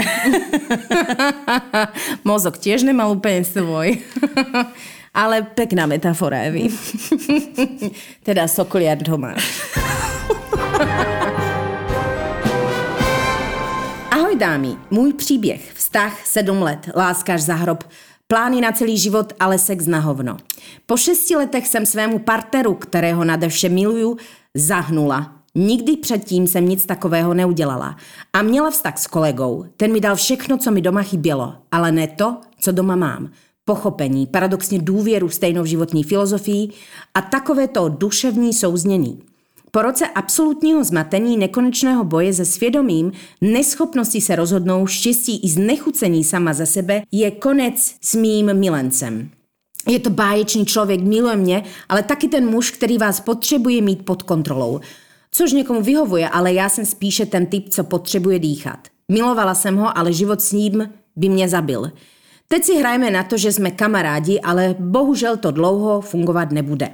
Mozog 2.28 2.60
tiež 2.60 2.84
nemal 2.84 3.16
úplne 3.16 3.40
svoj. 3.40 3.96
Ale 5.16 5.48
pekná 5.56 5.88
metafora, 5.88 6.44
Evi. 6.44 6.68
teda 8.26 8.44
sokoliar 8.44 9.00
doma. 9.00 9.32
Ahoj 14.12 14.36
dámy, 14.36 14.76
můj 14.90 15.12
příběh, 15.12 15.72
vztah 15.74 16.26
7 16.26 16.62
let, 16.62 16.90
láskáš 16.96 17.42
za 17.42 17.54
hrob, 17.54 17.84
plány 18.28 18.60
na 18.60 18.72
celý 18.72 18.98
život, 18.98 19.32
ale 19.40 19.58
sex 19.58 19.86
na 19.86 20.00
hovno. 20.00 20.36
Po 20.86 20.96
šesti 20.96 21.36
letech 21.36 21.66
jsem 21.66 21.86
svému 21.86 22.18
partneru, 22.18 22.74
kterého 22.74 23.24
nade 23.24 23.48
vše 23.48 23.68
miluju, 23.68 24.16
zahnula. 24.54 25.35
Nikdy 25.58 25.96
předtím 25.96 26.46
jsem 26.46 26.68
nic 26.68 26.86
takového 26.86 27.34
neudělala. 27.34 27.96
A 28.32 28.42
měla 28.42 28.70
vztah 28.70 28.98
s 28.98 29.06
kolegou. 29.06 29.64
Ten 29.76 29.92
mi 29.92 30.00
dal 30.00 30.16
všechno, 30.16 30.58
co 30.58 30.70
mi 30.70 30.80
doma 30.80 31.02
chybělo, 31.02 31.54
ale 31.72 31.92
ne 31.92 32.06
to, 32.06 32.36
co 32.60 32.72
doma 32.72 32.96
mám. 32.96 33.30
Pochopení, 33.64 34.26
paradoxně 34.26 34.78
důvěru 34.78 35.28
stejnou 35.28 35.64
životní 35.64 36.04
filozofii 36.04 36.68
a 37.14 37.20
takovéto 37.20 37.88
duševní 37.88 38.52
souznění. 38.52 39.22
Po 39.70 39.82
roce 39.82 40.06
absolutního 40.06 40.84
zmatení, 40.84 41.36
nekonečného 41.36 42.04
boje 42.04 42.34
se 42.34 42.44
svědomím, 42.44 43.12
neschopnosti 43.40 44.20
se 44.20 44.36
rozhodnout, 44.36 44.86
štěstí 44.86 45.40
i 45.44 45.48
znechucení 45.48 46.24
sama 46.24 46.52
za 46.52 46.66
sebe, 46.66 47.02
je 47.12 47.30
konec 47.30 47.94
s 48.00 48.14
mým 48.14 48.54
milencem. 48.54 49.30
Je 49.88 49.98
to 49.98 50.10
báječný 50.10 50.66
člověk, 50.66 51.00
miluje 51.00 51.36
mě, 51.36 51.64
ale 51.88 52.02
taky 52.02 52.28
ten 52.28 52.46
muž, 52.50 52.70
který 52.70 52.98
vás 52.98 53.20
potřebuje 53.20 53.82
mít 53.82 54.04
pod 54.04 54.22
kontrolou. 54.22 54.80
Což 55.36 55.52
někomu 55.52 55.82
vyhovuje, 55.82 56.28
ale 56.28 56.52
já 56.52 56.68
jsem 56.68 56.86
spíše 56.86 57.26
ten 57.26 57.46
typ, 57.46 57.68
co 57.68 57.84
potřebuje 57.84 58.38
dýchat. 58.38 58.88
Milovala 59.12 59.54
jsem 59.54 59.76
ho, 59.76 59.98
ale 59.98 60.12
život 60.12 60.40
s 60.40 60.52
ním 60.52 60.90
by 61.16 61.28
mě 61.28 61.48
zabil. 61.48 61.92
Teď 62.48 62.64
si 62.64 62.78
hrajeme 62.78 63.10
na 63.10 63.22
to, 63.22 63.36
že 63.36 63.52
jsme 63.52 63.70
kamarádi, 63.70 64.40
ale 64.40 64.74
bohužel 64.78 65.36
to 65.36 65.50
dlouho 65.50 66.00
fungovat 66.00 66.50
nebude. 66.50 66.88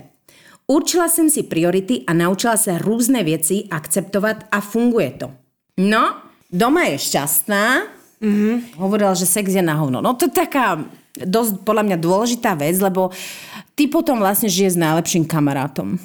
Určila 0.67 1.09
jsem 1.09 1.31
si 1.31 1.43
priority 1.43 2.03
a 2.07 2.13
naučila 2.13 2.57
se 2.57 2.79
různé 2.79 3.23
věci 3.23 3.65
akceptovat 3.71 4.37
a 4.51 4.61
funguje 4.61 5.11
to. 5.11 5.31
No, 5.79 6.15
doma 6.53 6.83
je 6.83 6.99
šťastná. 6.99 7.83
Mm-hmm. 8.23 8.61
Hovorila, 8.77 9.15
že 9.15 9.27
sex 9.27 9.55
je 9.55 9.63
na 9.63 9.75
hovno. 9.75 10.03
No 10.03 10.15
to 10.15 10.27
je 10.27 10.35
taká 10.35 10.83
dosť 11.15 11.63
podľa 11.63 11.83
mňa 11.83 11.97
dôležitá 12.03 12.59
vec, 12.59 12.75
lebo 12.83 13.15
ty 13.79 13.87
potom 13.87 14.19
vlastne 14.19 14.51
žije 14.51 14.75
s 14.75 14.83
najlepším 14.83 15.31
kamarátom. 15.31 15.99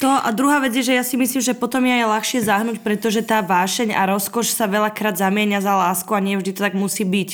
To 0.00 0.08
a 0.08 0.32
druhá 0.32 0.64
vec 0.64 0.72
je, 0.72 0.88
že 0.88 0.96
ja 0.96 1.04
si 1.04 1.20
myslím, 1.20 1.44
že 1.44 1.52
potom 1.52 1.84
je 1.84 1.92
aj 1.92 2.08
ľahšie 2.08 2.40
zahnúť, 2.40 2.80
pretože 2.80 3.20
tá 3.20 3.44
vášeň 3.44 3.92
a 3.92 4.08
rozkoš 4.08 4.56
sa 4.56 4.64
veľakrát 4.64 5.20
zamienia 5.20 5.60
za 5.60 5.76
lásku 5.76 6.08
a 6.16 6.24
nie 6.24 6.40
vždy 6.40 6.56
to 6.56 6.64
tak 6.64 6.72
musí 6.72 7.04
byť. 7.04 7.30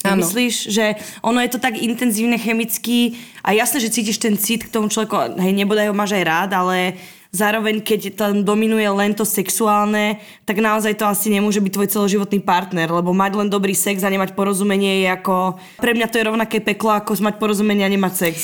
Ano. 0.00 0.24
Myslíš, 0.24 0.72
že 0.72 0.96
ono 1.20 1.44
je 1.44 1.52
to 1.52 1.60
tak 1.60 1.76
intenzívne 1.76 2.40
chemicky 2.40 3.20
a 3.44 3.52
jasné, 3.52 3.84
že 3.84 3.92
cítiš 3.92 4.16
ten 4.16 4.32
cit 4.40 4.64
k 4.64 4.72
tomu 4.72 4.88
človeku, 4.88 5.36
hej, 5.36 5.52
nebodaj 5.52 5.92
ho 5.92 5.94
máš 5.94 6.16
aj 6.16 6.24
rád, 6.24 6.50
ale 6.56 6.96
zároveň, 7.36 7.84
keď 7.84 8.16
tam 8.16 8.32
dominuje 8.48 8.88
len 8.88 9.12
to 9.12 9.28
sexuálne, 9.28 10.16
tak 10.48 10.56
naozaj 10.56 10.96
to 10.96 11.04
asi 11.04 11.28
nemôže 11.28 11.60
byť 11.60 11.72
tvoj 11.76 11.88
celoživotný 11.92 12.40
partner, 12.40 12.88
lebo 12.88 13.12
mať 13.12 13.44
len 13.44 13.52
dobrý 13.52 13.76
sex 13.76 14.00
a 14.00 14.08
nemať 14.08 14.32
porozumenie 14.32 15.04
je 15.04 15.08
ako... 15.12 15.60
Pre 15.76 15.92
mňa 15.92 16.08
to 16.08 16.16
je 16.16 16.28
rovnaké 16.32 16.64
peklo, 16.64 16.96
ako 16.96 17.20
mať 17.20 17.36
porozumenie 17.36 17.84
a 17.84 17.92
nemať 17.92 18.12
sex. 18.16 18.34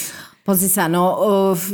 Pozri 0.47 0.71
sa, 0.71 0.87
no 0.87 1.19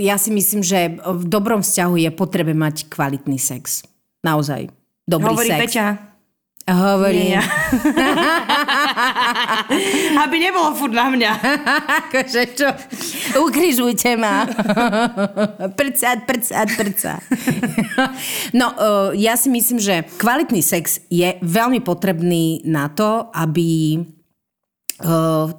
ja 0.01 0.17
si 0.17 0.33
myslím, 0.33 0.65
že 0.65 0.97
v 0.97 1.25
dobrom 1.29 1.61
vzťahu 1.61 2.09
je 2.09 2.09
potrebe 2.09 2.57
mať 2.57 2.89
kvalitný 2.89 3.37
sex. 3.37 3.85
Naozaj. 4.25 4.73
Dobrý 5.05 5.37
Hovorí 5.37 5.53
sex. 5.53 5.61
Peťa. 5.69 6.13
Hovorí. 6.63 7.35
ja. 7.35 7.43
Aby 10.25 10.37
nebolo 10.39 10.79
furt 10.79 10.95
na 10.95 11.11
mňa. 11.11 11.33
akože 12.07 12.43
čo? 12.55 12.71
Ukrižujte 13.43 14.15
ma. 14.15 14.47
prcať, 15.79 16.23
prcať, 16.23 16.67
prcať. 16.79 17.23
no, 18.55 18.71
ja 19.19 19.35
si 19.35 19.51
myslím, 19.51 19.83
že 19.83 20.07
kvalitný 20.17 20.63
sex 20.63 21.03
je 21.11 21.35
veľmi 21.43 21.83
potrebný 21.83 22.63
na 22.65 22.87
to, 22.95 23.27
aby 23.35 23.99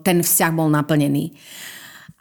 ten 0.08 0.18
vzťah 0.24 0.52
bol 0.56 0.72
naplnený. 0.72 1.36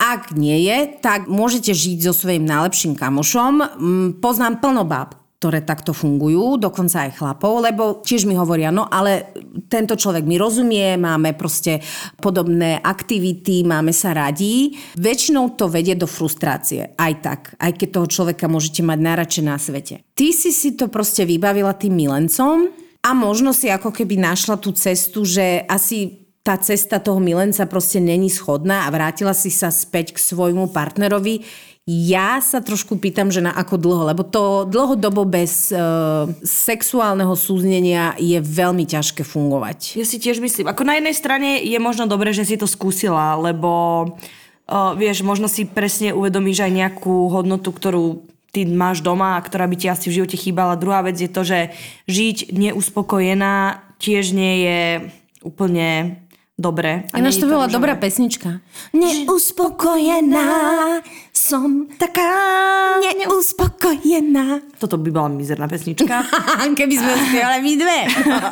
Ak 0.03 0.35
nie 0.35 0.67
je, 0.67 0.99
tak 0.99 1.31
môžete 1.31 1.71
žiť 1.71 2.11
so 2.11 2.13
svojím 2.13 2.43
najlepším 2.43 2.99
kamošom. 2.99 3.53
Mm, 3.63 4.09
poznám 4.19 4.59
plno 4.59 4.83
báb, 4.83 5.15
ktoré 5.39 5.63
takto 5.63 5.95
fungujú, 5.95 6.59
dokonca 6.59 7.07
aj 7.07 7.23
chlapov, 7.23 7.63
lebo 7.63 8.03
tiež 8.03 8.27
mi 8.27 8.35
hovoria, 8.35 8.75
no 8.75 8.91
ale 8.91 9.31
tento 9.71 9.95
človek 9.95 10.27
mi 10.27 10.43
rozumie, 10.43 10.99
máme 10.99 11.39
proste 11.39 11.79
podobné 12.19 12.83
aktivity, 12.83 13.63
máme 13.63 13.95
sa 13.95 14.11
radí. 14.11 14.75
Väčšinou 14.99 15.55
to 15.55 15.71
vedie 15.71 15.95
do 15.95 16.11
frustrácie, 16.11 16.99
aj 16.99 17.13
tak, 17.23 17.41
aj 17.63 17.71
keď 17.75 17.89
toho 18.03 18.07
človeka 18.11 18.51
môžete 18.51 18.83
mať 18.83 18.99
najradšej 19.03 19.45
na 19.47 19.55
svete. 19.55 19.95
Ty 20.19 20.27
si 20.35 20.51
si 20.51 20.75
to 20.75 20.91
proste 20.91 21.23
vybavila 21.27 21.79
tým 21.79 21.95
milencom 21.95 22.71
a 23.03 23.11
možno 23.15 23.51
si 23.51 23.67
ako 23.67 23.91
keby 23.91 24.19
našla 24.19 24.59
tú 24.59 24.75
cestu, 24.75 25.27
že 25.27 25.67
asi 25.67 26.22
tá 26.43 26.59
cesta 26.59 26.99
toho 26.99 27.23
milenca 27.23 27.71
proste 27.71 28.03
není 28.03 28.27
schodná 28.27 28.87
a 28.87 28.93
vrátila 28.93 29.31
si 29.31 29.49
sa 29.49 29.71
späť 29.71 30.19
k 30.19 30.19
svojmu 30.19 30.75
partnerovi. 30.75 31.47
Ja 31.83 32.39
sa 32.39 32.63
trošku 32.63 32.99
pýtam, 33.03 33.35
že 33.35 33.43
na 33.43 33.51
ako 33.51 33.75
dlho, 33.75 34.03
lebo 34.15 34.23
to 34.23 34.67
dlhodobo 34.71 35.27
bez 35.27 35.75
e, 35.75 35.79
sexuálneho 36.47 37.35
súznenia 37.35 38.15
je 38.23 38.39
veľmi 38.39 38.87
ťažké 38.87 39.27
fungovať. 39.27 39.99
Ja 39.99 40.07
si 40.07 40.23
tiež 40.23 40.39
myslím. 40.39 40.71
Ako 40.71 40.87
na 40.87 40.99
jednej 40.99 41.15
strane 41.15 41.59
je 41.59 41.79
možno 41.83 42.07
dobré, 42.07 42.31
že 42.31 42.47
si 42.47 42.55
to 42.55 42.71
skúsila, 42.71 43.35
lebo 43.35 43.71
uh, 44.71 44.95
vieš, 44.95 45.27
možno 45.27 45.51
si 45.51 45.67
presne 45.67 46.15
uvedomíš 46.15 46.63
aj 46.63 46.71
nejakú 46.71 47.35
hodnotu, 47.35 47.75
ktorú 47.75 48.23
ty 48.55 48.63
máš 48.63 49.03
doma 49.03 49.35
a 49.35 49.43
ktorá 49.43 49.67
by 49.67 49.75
ti 49.75 49.91
asi 49.91 50.07
v 50.07 50.23
živote 50.23 50.39
chýbala. 50.39 50.79
Druhá 50.79 51.03
vec 51.03 51.19
je 51.19 51.27
to, 51.27 51.43
že 51.43 51.75
žiť 52.07 52.55
neuspokojená 52.55 53.83
tiež 53.99 54.35
nie 54.35 54.55
je 54.63 54.81
úplne 55.43 56.22
dobre. 56.63 57.11
Ináč 57.11 57.43
to 57.43 57.51
bola 57.51 57.67
dobrá 57.67 57.99
pesnička. 57.99 58.63
Neuspokojená 58.95 60.47
som 61.35 61.91
taká 61.99 62.31
neuspokojená. 63.03 64.63
Toto 64.79 64.95
by 64.95 65.11
bola 65.11 65.29
mizerná 65.35 65.67
pesnička. 65.67 66.23
keby 66.79 66.95
sme 66.95 67.13
spievali 67.27 67.59
my 67.67 67.73
dve. 67.75 68.01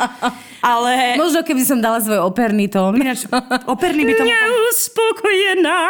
Ale... 0.74 1.16
Možno 1.16 1.40
keby 1.40 1.62
som 1.64 1.78
dala 1.80 2.02
svoj 2.04 2.20
operný 2.20 2.68
tón. 2.68 2.98
Ináč, 2.98 3.24
operný 3.64 4.04
by 4.04 4.12
to... 4.18 4.22
Neuspokojená. 4.26 5.80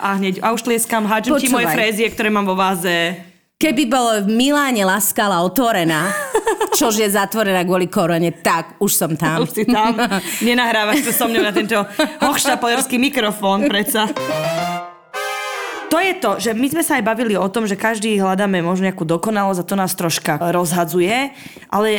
A 0.00 0.16
hneď, 0.16 0.40
a 0.40 0.54
už 0.54 0.64
tlieskam, 0.64 1.04
hádžem 1.04 1.36
ti 1.42 1.52
moje 1.52 1.68
frézie, 1.68 2.08
ktoré 2.08 2.32
mám 2.32 2.48
vo 2.48 2.56
váze. 2.56 3.27
Keby 3.58 3.90
bolo 3.90 4.22
v 4.22 4.30
Miláne 4.38 4.86
Laskala 4.86 5.42
otvorená, 5.42 6.14
čož 6.78 7.02
je 7.02 7.10
zatvorená 7.10 7.66
kvôli 7.66 7.90
korone, 7.90 8.30
tak 8.30 8.78
už 8.78 8.94
som 8.94 9.18
tam. 9.18 9.42
Už 9.42 9.50
si 9.50 9.66
tam. 9.66 9.98
Nenahrávaš 10.46 11.02
to 11.02 11.10
so 11.10 11.26
mnou 11.26 11.42
na 11.42 11.50
tento 11.50 11.74
hochštapolerský 12.22 13.02
mikrofón, 13.02 13.66
predsa. 13.66 14.14
To 15.90 15.98
je 15.98 16.14
to, 16.22 16.38
že 16.38 16.54
my 16.54 16.70
sme 16.70 16.86
sa 16.86 17.02
aj 17.02 17.04
bavili 17.10 17.34
o 17.34 17.50
tom, 17.50 17.66
že 17.66 17.74
každý 17.74 18.14
hľadáme 18.22 18.62
možno 18.62 18.94
nejakú 18.94 19.02
dokonalosť 19.02 19.58
a 19.58 19.66
to 19.66 19.74
nás 19.74 19.90
troška 19.98 20.38
rozhadzuje, 20.38 21.34
ale 21.66 21.90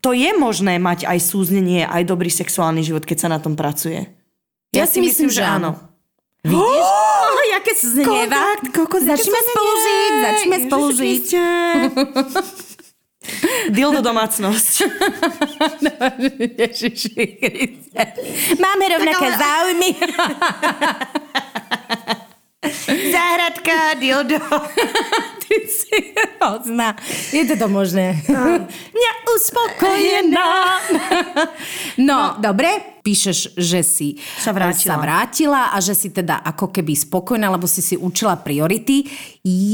to 0.00 0.16
je 0.16 0.32
možné 0.32 0.80
mať 0.80 1.04
aj 1.04 1.28
súznenie, 1.28 1.84
aj 1.84 2.08
dobrý 2.08 2.32
sexuálny 2.32 2.80
život, 2.80 3.04
keď 3.04 3.18
sa 3.20 3.28
na 3.28 3.36
tom 3.36 3.52
pracuje. 3.52 4.08
Ja 4.72 4.88
si 4.88 5.04
myslím, 5.04 5.28
že 5.28 5.44
áno. 5.44 5.92
Vidíš? 6.44 6.88
Oh, 7.24 7.40
jaké 7.50 7.72
sa 7.74 7.88
znieva. 7.88 8.40
Začneme 9.16 9.40
spolu 9.42 9.72
žiť, 9.74 10.12
začneme 10.20 10.56
spolu 10.68 10.86
žiť. 10.92 11.26
Dildo 13.72 14.00
domácnosť. 14.04 14.74
Kriste. 17.40 18.02
Máme 18.60 18.84
rovnaké 18.92 19.26
ale- 19.26 19.40
záujmy. 19.40 19.90
Záhradka, 23.14 23.94
dildo. 24.00 24.38
Ty 25.44 25.56
si 25.68 25.98
hrozná. 26.16 26.96
Je 27.30 27.44
to 27.44 27.54
to 27.56 27.68
možné. 27.68 28.20
Neuspokojená. 28.92 30.48
No, 31.94 32.34
dobre. 32.42 32.98
Píšeš, 33.04 33.54
že 33.54 33.84
si 33.84 34.16
Sa 34.40 34.50
vrátila. 34.50 34.82
sa 34.82 34.94
vrátila 34.96 35.62
a 35.70 35.78
že 35.78 35.92
si 35.92 36.08
teda 36.08 36.40
ako 36.40 36.72
keby 36.72 36.96
spokojná, 36.96 37.52
lebo 37.52 37.68
si 37.68 37.84
si 37.84 37.94
učila 37.94 38.40
priority. 38.40 39.04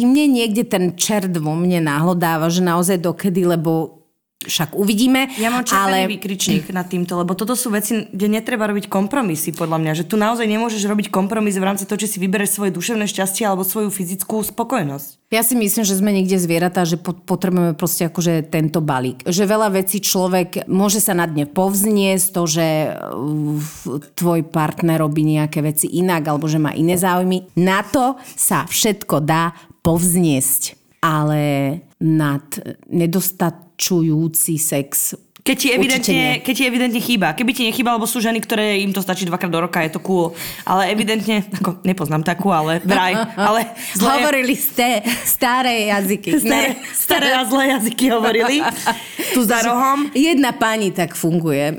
Mne 0.04 0.26
niekde 0.28 0.66
ten 0.66 0.98
čert 0.98 1.30
vo 1.38 1.54
mne 1.54 1.80
náhlodáva, 1.80 2.50
že 2.50 2.60
naozaj 2.60 2.98
dokedy, 2.98 3.46
lebo 3.46 3.99
však 4.40 4.72
uvidíme. 4.72 5.28
Ja 5.36 5.52
mám 5.52 5.68
červený 5.68 6.08
ale... 6.08 6.12
výkričník 6.16 6.72
nad 6.72 6.88
týmto, 6.88 7.12
lebo 7.20 7.36
toto 7.36 7.52
sú 7.52 7.68
veci, 7.68 8.08
kde 8.08 8.40
netreba 8.40 8.64
robiť 8.64 8.88
kompromisy, 8.88 9.52
podľa 9.52 9.76
mňa. 9.76 9.92
Že 10.00 10.04
tu 10.08 10.16
naozaj 10.16 10.48
nemôžeš 10.48 10.80
robiť 10.88 11.12
kompromis 11.12 11.60
v 11.60 11.68
rámci 11.68 11.84
toho, 11.84 12.00
či 12.00 12.08
si 12.08 12.16
vybereš 12.16 12.56
svoje 12.56 12.72
duševné 12.72 13.04
šťastie 13.04 13.44
alebo 13.44 13.68
svoju 13.68 13.92
fyzickú 13.92 14.40
spokojnosť. 14.40 15.28
Ja 15.28 15.44
si 15.44 15.60
myslím, 15.60 15.84
že 15.84 15.94
sme 15.94 16.16
niekde 16.16 16.40
zvieratá, 16.40 16.88
že 16.88 16.96
po- 16.96 17.14
potrebujeme 17.14 17.76
proste 17.76 18.08
akože 18.08 18.48
tento 18.48 18.80
balík. 18.80 19.28
Že 19.28 19.44
veľa 19.44 19.68
vecí 19.76 20.00
človek 20.00 20.64
môže 20.72 21.04
sa 21.04 21.12
na 21.12 21.28
dne 21.28 21.44
povzniesť, 21.44 22.26
to, 22.32 22.42
že 22.48 22.66
uh, 22.96 24.00
tvoj 24.16 24.40
partner 24.48 25.04
robí 25.04 25.20
nejaké 25.20 25.60
veci 25.60 25.86
inak, 26.00 26.24
alebo 26.24 26.48
že 26.48 26.56
má 26.56 26.72
iné 26.72 26.96
záujmy. 26.96 27.52
Na 27.60 27.84
to 27.84 28.16
sa 28.24 28.64
všetko 28.64 29.20
dá 29.20 29.52
povzniesť. 29.84 30.79
Ale 31.00 31.80
nad 32.00 32.44
nedostačujúci 32.88 34.60
sex 34.60 35.16
Keď 35.40 35.56
ti, 35.56 35.68
evidentne, 35.72 36.44
keď 36.44 36.54
ti 36.54 36.64
evidentne 36.68 37.00
chýba. 37.00 37.32
Keby 37.32 37.52
ti 37.56 37.64
nechýba, 37.64 37.96
lebo 37.96 38.04
sú 38.04 38.20
ženy, 38.20 38.44
ktoré 38.44 38.76
im 38.84 38.92
to 38.92 39.00
stačí 39.00 39.24
dvakrát 39.24 39.48
do 39.48 39.64
roka, 39.64 39.80
je 39.80 39.96
to 39.96 40.00
cool. 40.04 40.36
Ale 40.68 40.92
evidentne, 40.92 41.40
ako 41.48 41.80
nepoznám 41.80 42.20
takú, 42.20 42.52
ale 42.52 42.84
vraj. 42.84 43.16
Ale 43.48 43.72
zlé, 43.96 44.12
Hovorili 44.20 44.52
ste 44.52 45.00
staré 45.24 45.88
jazyky. 45.88 46.36
staré, 46.44 46.76
staré 46.92 47.28
a 47.32 47.42
zlé 47.48 47.72
jazyky 47.80 48.12
hovorili. 48.12 48.60
Tu 49.34 49.40
za 49.46 49.64
rohom. 49.64 50.12
Jedna 50.12 50.52
pani 50.52 50.92
tak 50.92 51.16
funguje. 51.16 51.72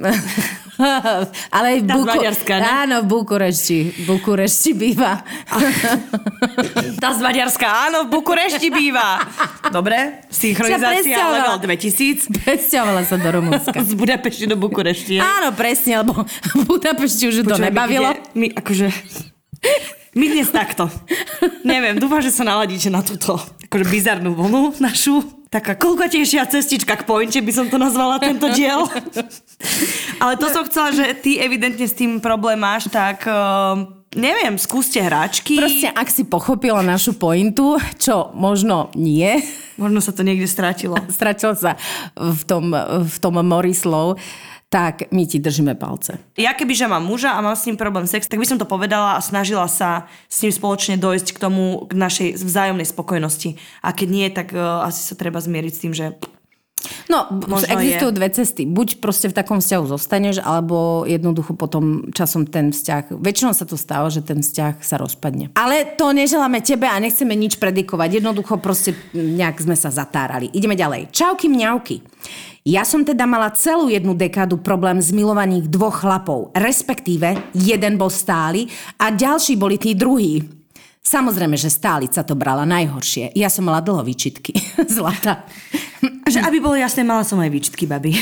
Ale 1.56 1.82
v 1.82 1.88
z 1.88 2.06
Maďarska, 2.06 2.54
ne? 2.58 2.66
Áno, 2.66 2.96
v 3.04 3.08
Bukurešti. 3.08 3.80
V 4.02 4.02
Bukurešti 4.08 4.72
býva. 4.74 5.22
Tá 7.02 7.14
z 7.14 7.22
Maďarska, 7.22 7.66
áno, 7.90 8.06
v 8.06 8.18
Bukurešti 8.18 8.70
býva. 8.70 9.22
Dobre, 9.70 10.26
synchronizácia 10.30 11.18
level 11.18 11.62
presťahovala. 11.62 11.66
2000. 11.66 12.42
Presťahovala 12.46 13.02
sa 13.06 13.16
do 13.18 13.30
Rumunska. 13.30 13.78
Z 13.90 13.94
Budapešti 13.98 14.46
do 14.46 14.58
Bukurešti. 14.58 15.18
Áno, 15.18 15.54
presne, 15.54 16.02
lebo 16.02 16.26
Budapešti 16.70 17.30
už 17.30 17.36
ju 17.42 17.44
to 17.46 17.58
nebavilo. 17.58 18.14
My, 18.34 18.38
my 18.38 18.48
akože... 18.58 18.88
My 20.12 20.26
dnes 20.28 20.52
takto. 20.52 20.92
Neviem, 21.64 21.96
dúfam, 21.96 22.20
že 22.20 22.36
sa 22.36 22.44
naladíte 22.44 22.92
na 22.92 23.00
túto 23.00 23.40
akože 23.72 23.86
bizarnú 23.88 24.36
vlnu 24.36 24.76
našu. 24.84 25.41
Taká 25.52 25.76
kolkatejšia 25.76 26.48
cestička 26.48 26.96
k 26.96 27.04
pointe 27.04 27.36
by 27.44 27.52
som 27.52 27.68
to 27.68 27.76
nazvala 27.76 28.24
tento 28.24 28.48
diel. 28.56 28.88
Ale 30.24 30.40
to 30.40 30.48
som 30.48 30.64
chcela, 30.64 30.96
že 30.96 31.12
ty 31.20 31.44
evidentne 31.44 31.84
s 31.84 31.92
tým 31.92 32.24
problém 32.24 32.56
máš, 32.56 32.88
tak 32.88 33.28
uh, 33.28 33.84
neviem, 34.16 34.56
skúste 34.56 35.04
hráčky. 35.04 35.60
Proste, 35.60 35.92
ak 35.92 36.08
si 36.08 36.24
pochopila 36.24 36.80
našu 36.80 37.20
pointu, 37.20 37.76
čo 38.00 38.32
možno 38.32 38.96
nie, 38.96 39.44
Možno 39.82 39.98
sa 39.98 40.14
to 40.14 40.22
niekde 40.22 40.46
strátilo. 40.46 40.94
stratila 41.18 41.58
sa 41.58 41.72
v 42.14 42.42
tom, 42.46 42.70
v 43.02 43.18
tom 43.18 43.36
mori 43.42 43.74
slov, 43.74 44.22
tak 44.72 45.12
my 45.12 45.28
ti 45.28 45.44
držíme 45.44 45.76
palce. 45.76 46.16
Ja 46.40 46.56
keby, 46.56 46.72
že 46.72 46.88
mám 46.88 47.04
muža 47.04 47.36
a 47.36 47.44
mám 47.44 47.60
s 47.60 47.68
ním 47.68 47.76
problém 47.76 48.08
sex, 48.08 48.32
tak 48.32 48.40
by 48.40 48.48
som 48.48 48.56
to 48.56 48.64
povedala 48.64 49.20
a 49.20 49.22
snažila 49.22 49.68
sa 49.68 50.08
s 50.32 50.40
ním 50.48 50.56
spoločne 50.56 50.96
dojsť 50.96 51.36
k 51.36 51.42
tomu, 51.44 51.84
k 51.92 51.94
našej 52.00 52.40
vzájomnej 52.40 52.88
spokojnosti. 52.88 53.60
A 53.84 53.92
keď 53.92 54.08
nie, 54.08 54.28
tak 54.32 54.56
uh, 54.56 54.88
asi 54.88 55.04
sa 55.04 55.20
treba 55.20 55.44
zmieriť 55.44 55.74
s 55.76 55.82
tým, 55.84 55.92
že 55.92 56.16
No, 57.06 57.30
Možno 57.30 57.78
existujú 57.78 58.10
je. 58.10 58.18
dve 58.18 58.30
cesty. 58.34 58.64
Buď 58.66 59.04
proste 59.04 59.30
v 59.30 59.38
takom 59.38 59.62
vzťahu 59.62 59.86
zostaneš, 59.86 60.42
alebo 60.42 61.06
jednoducho 61.06 61.54
potom 61.54 62.10
časom 62.10 62.50
ten 62.50 62.74
vzťah, 62.74 63.22
väčšinou 63.22 63.54
sa 63.54 63.70
to 63.70 63.78
stáva, 63.78 64.10
že 64.10 64.26
ten 64.26 64.42
vzťah 64.42 64.82
sa 64.82 64.98
rozpadne. 64.98 65.54
Ale 65.54 65.94
to 65.94 66.10
neželáme 66.10 66.58
tebe 66.66 66.90
a 66.90 66.98
nechceme 66.98 67.38
nič 67.38 67.62
predikovať. 67.62 68.18
Jednoducho 68.18 68.58
proste 68.58 68.98
nejak 69.14 69.62
sme 69.62 69.78
sa 69.78 69.94
zatárali. 69.94 70.50
Ideme 70.58 70.74
ďalej. 70.74 71.14
Čauky 71.14 71.52
mňauky. 71.52 72.02
Ja 72.62 72.86
som 72.86 73.02
teda 73.02 73.26
mala 73.26 73.50
celú 73.58 73.90
jednu 73.90 74.14
dekádu 74.14 74.62
problém 74.62 75.02
s 75.02 75.10
milovaním 75.10 75.66
dvoch 75.66 76.06
chlapov. 76.06 76.54
Respektíve, 76.54 77.50
jeden 77.58 77.98
bol 77.98 78.14
stály 78.14 78.70
a 79.02 79.10
ďalší 79.10 79.58
boli 79.58 79.82
tí 79.82 79.98
druhí. 79.98 80.46
Samozrejme, 81.02 81.58
že 81.58 81.74
stálica 81.74 82.22
to 82.22 82.38
brala 82.38 82.62
najhoršie. 82.70 83.34
Ja 83.34 83.50
som 83.50 83.66
mala 83.66 83.82
dlho 83.82 84.06
výčitky. 84.06 84.54
Zlata. 84.86 85.50
Že 86.30 86.46
aby 86.46 86.62
bolo 86.62 86.78
jasné, 86.78 87.02
mala 87.02 87.26
som 87.26 87.42
aj 87.42 87.50
výčitky, 87.50 87.90
babi. 87.90 88.14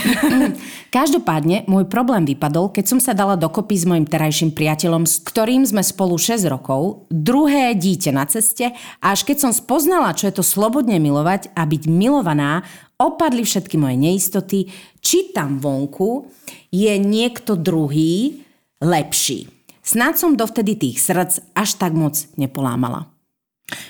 Každopádne, 0.96 1.68
môj 1.68 1.92
problém 1.92 2.24
vypadol, 2.24 2.72
keď 2.72 2.96
som 2.96 3.00
sa 3.04 3.12
dala 3.12 3.36
dokopy 3.36 3.76
s 3.76 3.84
mojim 3.84 4.08
terajším 4.08 4.56
priateľom, 4.56 5.04
s 5.04 5.20
ktorým 5.20 5.68
sme 5.68 5.84
spolu 5.84 6.16
6 6.16 6.48
rokov, 6.48 7.12
druhé 7.12 7.76
dieťa 7.76 8.16
na 8.16 8.24
ceste 8.24 8.72
a 9.04 9.06
až 9.12 9.28
keď 9.28 9.44
som 9.44 9.52
spoznala, 9.52 10.16
čo 10.16 10.32
je 10.32 10.40
to 10.40 10.48
slobodne 10.48 10.96
milovať 11.04 11.52
a 11.60 11.68
byť 11.68 11.84
milovaná, 11.92 12.64
opadli 13.00 13.48
všetky 13.48 13.80
moje 13.80 13.96
neistoty, 13.96 14.60
či 15.00 15.32
tam 15.32 15.58
vonku 15.58 16.28
je 16.70 16.94
niekto 17.00 17.56
druhý 17.56 18.44
lepší. 18.84 19.48
Snáď 19.80 20.14
som 20.22 20.38
dovtedy 20.38 20.76
tých 20.76 21.02
srdc 21.02 21.56
až 21.56 21.80
tak 21.80 21.96
moc 21.96 22.14
nepolámala. 22.38 23.10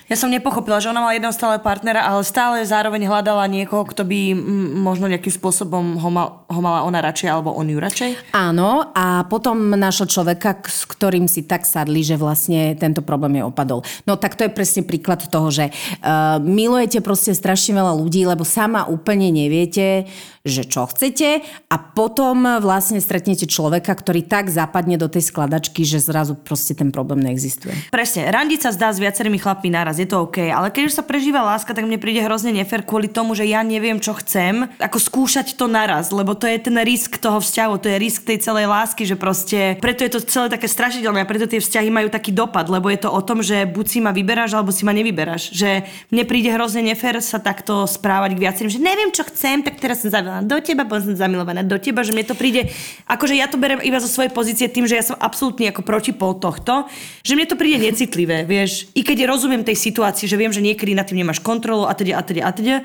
Ja 0.10 0.18
som 0.18 0.34
nepochopila, 0.34 0.82
že 0.82 0.90
ona 0.90 1.06
mala 1.06 1.14
jedného 1.14 1.36
stále 1.36 1.62
partnera, 1.62 2.02
ale 2.02 2.26
stále 2.26 2.66
zároveň 2.66 3.06
hľadala 3.06 3.46
niekoho, 3.46 3.86
kto 3.86 4.02
by 4.02 4.34
možno 4.74 5.06
nejakým 5.06 5.30
spôsobom 5.30 6.02
ho, 6.02 6.10
mal, 6.10 6.44
ho 6.50 6.60
mala 6.66 6.82
ona 6.82 6.98
radšej, 7.00 7.30
alebo 7.30 7.54
on 7.54 7.70
ju 7.70 7.78
radšej. 7.78 8.34
Áno, 8.34 8.90
a 8.90 9.24
potom 9.30 9.78
našla 9.78 10.10
človeka, 10.10 10.66
s 10.66 10.90
ktorým 10.90 11.30
si 11.30 11.46
tak 11.46 11.70
sadli, 11.70 12.02
že 12.02 12.18
vlastne 12.18 12.74
tento 12.74 13.06
problém 13.06 13.38
je 13.40 13.44
opadol. 13.46 13.86
No 14.10 14.18
tak 14.18 14.34
to 14.34 14.50
je 14.50 14.52
presne 14.52 14.82
príklad 14.82 15.22
toho, 15.30 15.54
že 15.54 15.70
uh, 15.70 16.42
milujete 16.42 17.06
proste 17.06 17.38
strašne 17.38 17.78
veľa 17.78 17.94
ľudí, 17.94 18.26
lebo 18.26 18.42
sama 18.42 18.90
úplne 18.90 19.30
neviete, 19.30 20.10
že 20.48 20.66
čo 20.66 20.88
chcete 20.88 21.44
a 21.70 21.76
potom 21.78 22.48
vlastne 22.64 22.98
stretnete 23.04 23.46
človeka, 23.46 23.92
ktorý 23.92 24.24
tak 24.26 24.48
zapadne 24.48 24.96
do 24.96 25.12
tej 25.12 25.30
skladačky, 25.30 25.84
že 25.84 26.00
zrazu 26.00 26.34
proste 26.34 26.74
ten 26.74 26.90
problém 26.90 27.22
neexistuje. 27.22 27.76
Presne, 27.92 28.32
randiť 28.32 28.60
sa 28.64 28.72
zdá 28.72 28.90
s 28.90 29.04
viacerými 29.04 29.38
chlapmi 29.38 29.69
naraz, 29.70 30.02
je 30.02 30.10
to 30.10 30.26
OK, 30.26 30.50
ale 30.50 30.74
keď 30.74 30.84
už 30.90 30.98
sa 30.98 31.04
prežíva 31.06 31.46
láska, 31.46 31.72
tak 31.72 31.86
mne 31.86 32.02
príde 32.02 32.26
hrozne 32.26 32.52
nefer 32.52 32.82
kvôli 32.82 33.08
tomu, 33.08 33.38
že 33.38 33.46
ja 33.46 33.62
neviem, 33.62 34.02
čo 34.02 34.18
chcem, 34.18 34.68
ako 34.82 34.98
skúšať 34.98 35.56
to 35.56 35.70
naraz, 35.70 36.10
lebo 36.10 36.34
to 36.34 36.50
je 36.50 36.58
ten 36.60 36.76
risk 36.82 37.22
toho 37.22 37.40
vzťahu, 37.40 37.74
to 37.80 37.88
je 37.88 37.98
risk 38.02 38.26
tej 38.26 38.42
celej 38.42 38.66
lásky, 38.68 39.06
že 39.06 39.16
proste, 39.16 39.78
preto 39.78 40.02
je 40.04 40.12
to 40.12 40.20
celé 40.26 40.50
také 40.50 40.66
strašidelné 40.66 41.24
a 41.24 41.30
preto 41.30 41.46
tie 41.46 41.62
vzťahy 41.62 41.90
majú 41.94 42.10
taký 42.10 42.34
dopad, 42.34 42.68
lebo 42.68 42.90
je 42.90 43.00
to 43.00 43.10
o 43.10 43.22
tom, 43.22 43.46
že 43.46 43.70
buď 43.70 43.86
si 43.86 44.00
ma 44.02 44.12
vyberáš, 44.12 44.58
alebo 44.58 44.74
si 44.74 44.84
ma 44.84 44.92
nevyberáš. 44.92 45.54
Že 45.54 45.86
mne 46.10 46.24
príde 46.26 46.50
hrozne 46.50 46.82
nefer 46.84 47.22
sa 47.22 47.38
takto 47.38 47.86
správať 47.86 48.34
k 48.36 48.44
viacerým, 48.44 48.72
že 48.74 48.82
neviem, 48.82 49.14
čo 49.14 49.24
chcem, 49.28 49.62
tak 49.62 49.78
teraz 49.78 50.02
som 50.02 50.10
zamilovaná 50.10 50.44
do 50.46 50.58
teba, 50.60 50.84
potom 50.90 51.14
som 51.14 51.16
zamilovaná 51.16 51.62
do 51.62 51.78
teba, 51.78 52.02
že 52.02 52.12
mne 52.12 52.26
to 52.26 52.36
príde, 52.36 52.72
akože 53.06 53.34
ja 53.38 53.46
to 53.46 53.62
berem 53.62 53.84
iba 53.84 54.02
zo 54.02 54.10
svojej 54.10 54.32
pozície 54.34 54.68
tým, 54.72 54.88
že 54.90 54.98
ja 54.98 55.06
som 55.06 55.18
absolútny 55.20 55.70
ako 55.70 55.82
protipol 55.86 56.40
tohto, 56.40 56.88
že 57.22 57.36
mne 57.36 57.46
to 57.46 57.60
príde 57.60 57.84
necitlivé, 57.84 58.48
vieš. 58.48 58.90
I 58.96 59.04
keď 59.04 59.30
rozumiem 59.30 59.59
rozumiem 59.60 59.68
tej 59.68 59.92
situácii, 59.92 60.26
že 60.28 60.40
viem, 60.40 60.52
že 60.52 60.64
niekedy 60.64 60.96
nad 60.96 61.06
tým 61.08 61.20
nemáš 61.20 61.44
kontrolu 61.44 61.84
a 61.84 61.94
teda 61.94 62.16
a 62.16 62.24
teda 62.24 62.42
a 62.48 62.52
teda, 62.56 62.76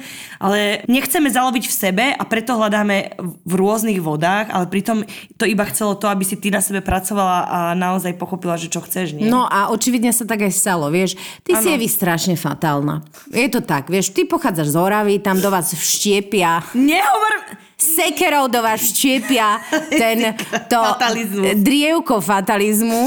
ale 0.42 0.82
nechceme 0.90 1.30
zaloviť 1.30 1.64
v 1.70 1.74
sebe 1.74 2.04
a 2.10 2.22
preto 2.26 2.58
hľadáme 2.58 3.14
v 3.46 3.54
rôznych 3.54 4.02
vodách, 4.02 4.50
ale 4.50 4.66
pritom 4.66 5.06
to 5.38 5.46
iba 5.46 5.62
chcelo 5.70 5.94
to, 5.94 6.10
aby 6.10 6.26
si 6.26 6.34
ty 6.34 6.50
na 6.50 6.58
sebe 6.58 6.82
pracovala 6.82 7.38
a 7.46 7.58
naozaj 7.78 8.18
pochopila, 8.18 8.58
že 8.58 8.66
čo 8.66 8.82
chceš, 8.82 9.14
nie? 9.14 9.30
No 9.30 9.46
a 9.46 9.70
očividne 9.70 10.10
sa 10.10 10.26
tak 10.26 10.42
aj 10.42 10.52
stalo, 10.52 10.90
vieš. 10.90 11.14
Ty 11.46 11.62
si 11.62 11.70
je 11.70 11.78
vy 11.78 11.86
strašne 11.86 12.34
fatálna. 12.34 13.06
Je 13.30 13.46
to 13.46 13.62
tak, 13.62 13.86
vieš, 13.86 14.10
ty 14.10 14.26
pochádzaš 14.26 14.74
z 14.74 14.76
Oravy, 14.76 15.14
tam 15.22 15.38
do 15.38 15.48
vás 15.48 15.70
vštiepia 15.70 16.66
Nehovor... 16.74 17.63
sekerou 17.84 18.48
do 18.48 18.64
vás 18.64 18.80
vštiepia 18.80 19.60
ten 20.00 20.32
to 20.72 20.80
Fatalizmus. 20.80 21.60
drievko 21.60 22.24
fatalizmu. 22.24 23.04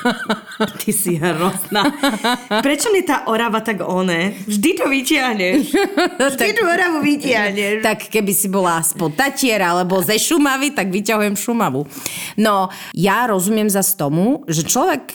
Ty 0.80 0.90
si 0.92 1.16
hrozná. 1.16 1.88
Prečo 2.60 2.92
mi 2.92 3.00
tá 3.04 3.24
orava 3.28 3.64
tak 3.64 3.80
one? 3.80 4.36
Vždy 4.44 4.70
to 4.76 4.84
vytiahneš. 4.88 5.72
Vždy 6.36 6.48
tú 6.56 6.64
oravu 6.68 7.00
vytiahneš. 7.00 7.80
Tak 7.80 8.08
keby 8.12 8.32
si 8.32 8.48
bola 8.52 8.80
spod 8.84 9.16
Tatier 9.16 9.60
alebo 9.60 10.00
ze 10.04 10.20
Šumavy, 10.20 10.72
tak 10.76 10.92
vyťahujem 10.92 11.36
Šumavu. 11.36 11.84
No, 12.36 12.68
ja 12.92 13.28
rozumiem 13.28 13.68
zase 13.68 13.96
tomu, 13.96 14.44
že 14.48 14.64
človek, 14.64 15.12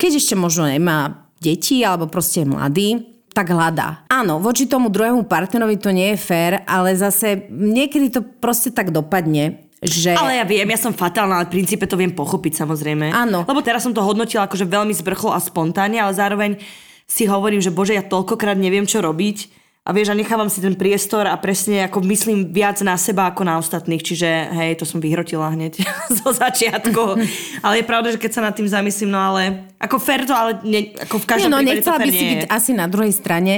keď 0.00 0.20
ešte 0.20 0.34
možno 0.36 0.68
nemá 0.68 1.28
deti 1.40 1.84
alebo 1.84 2.08
proste 2.08 2.44
je 2.44 2.48
mladý, 2.48 2.88
tak 3.36 3.52
hľadá. 3.52 4.08
Áno, 4.08 4.40
voči 4.40 4.64
tomu 4.64 4.88
druhému 4.88 5.28
partnerovi 5.28 5.76
to 5.76 5.92
nie 5.92 6.16
je 6.16 6.18
fér, 6.24 6.64
ale 6.64 6.96
zase 6.96 7.44
niekedy 7.52 8.08
to 8.08 8.24
proste 8.24 8.72
tak 8.72 8.88
dopadne, 8.88 9.68
že... 9.84 10.16
Ale 10.16 10.40
ja 10.40 10.44
viem, 10.48 10.64
ja 10.64 10.80
som 10.80 10.96
fatálna, 10.96 11.44
ale 11.44 11.52
v 11.52 11.60
princípe 11.60 11.84
to 11.84 12.00
viem 12.00 12.16
pochopiť 12.16 12.64
samozrejme. 12.64 13.12
Áno. 13.12 13.44
Lebo 13.44 13.60
teraz 13.60 13.84
som 13.84 13.92
to 13.92 14.00
hodnotila 14.00 14.48
akože 14.48 14.64
veľmi 14.64 14.96
zbrchlo 14.96 15.36
a 15.36 15.40
spontánne, 15.44 16.00
ale 16.00 16.16
zároveň 16.16 16.56
si 17.04 17.28
hovorím, 17.28 17.60
že 17.60 17.68
bože, 17.68 17.92
ja 17.92 18.00
toľkokrát 18.00 18.56
neviem, 18.56 18.88
čo 18.88 19.04
robiť. 19.04 19.65
A 19.86 19.94
vieš, 19.94 20.10
a 20.10 20.18
nechávam 20.18 20.50
si 20.50 20.58
ten 20.58 20.74
priestor 20.74 21.30
a 21.30 21.38
presne 21.38 21.86
ako 21.86 22.02
myslím 22.10 22.50
viac 22.50 22.82
na 22.82 22.98
seba 22.98 23.30
ako 23.30 23.46
na 23.46 23.54
ostatných. 23.62 24.02
Čiže 24.02 24.26
hej, 24.50 24.82
to 24.82 24.84
som 24.84 24.98
vyhrotila 24.98 25.54
hneď 25.54 25.78
zo 26.18 26.34
začiatku. 26.34 27.02
ale 27.64 27.74
je 27.78 27.84
pravda, 27.86 28.10
že 28.10 28.18
keď 28.18 28.30
sa 28.34 28.42
nad 28.42 28.58
tým 28.58 28.66
zamyslím, 28.66 29.14
no 29.14 29.22
ale 29.22 29.70
ako 29.78 30.02
fair 30.02 30.26
to, 30.26 30.34
ale 30.34 30.58
ne, 30.66 30.90
ako 30.90 31.22
v 31.22 31.26
každom 31.30 31.54
Nie, 31.54 31.54
no 31.54 31.58
prípade 31.62 31.70
nechcela 31.78 31.98
by 32.02 32.10
si 32.10 32.24
byť 32.34 32.42
asi 32.50 32.70
na 32.74 32.86
druhej 32.90 33.14
strane. 33.14 33.52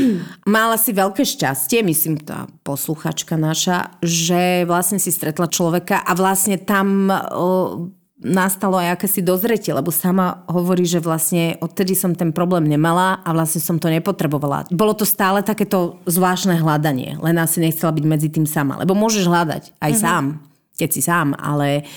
Mala 0.44 0.76
si 0.76 0.92
veľké 0.92 1.24
šťastie, 1.24 1.80
myslím 1.80 2.20
tá 2.20 2.44
posluchačka 2.60 3.40
naša, 3.40 3.96
že 4.04 4.68
vlastne 4.68 5.00
si 5.00 5.08
stretla 5.08 5.48
človeka 5.48 6.04
a 6.04 6.12
vlastne 6.12 6.60
tam 6.60 7.08
o, 7.08 7.88
nastalo 8.22 8.76
aj 8.76 8.94
akési 8.94 9.20
dozretie, 9.20 9.70
lebo 9.70 9.88
sama 9.88 10.44
hovorí, 10.46 10.84
že 10.84 10.98
vlastne 10.98 11.56
odtedy 11.58 11.92
som 11.92 12.12
ten 12.12 12.30
problém 12.30 12.64
nemala 12.64 13.18
a 13.18 13.30
vlastne 13.30 13.58
som 13.58 13.74
to 13.74 13.88
nepotrebovala. 13.88 14.68
Bolo 14.68 14.92
to 14.92 15.02
stále 15.02 15.40
takéto 15.40 15.78
zvláštne 16.04 16.54
hľadanie, 16.54 17.16
len 17.16 17.36
asi 17.36 17.58
nechcela 17.58 17.90
byť 17.90 18.04
medzi 18.04 18.28
tým 18.28 18.44
sama. 18.44 18.76
Lebo 18.76 18.92
môžeš 18.92 19.24
hľadať 19.24 19.62
aj 19.74 19.90
Mhm. 19.90 19.98
sám, 19.98 20.24
keď 20.74 20.88
si 20.90 21.00
sám, 21.00 21.32
ale 21.34 21.88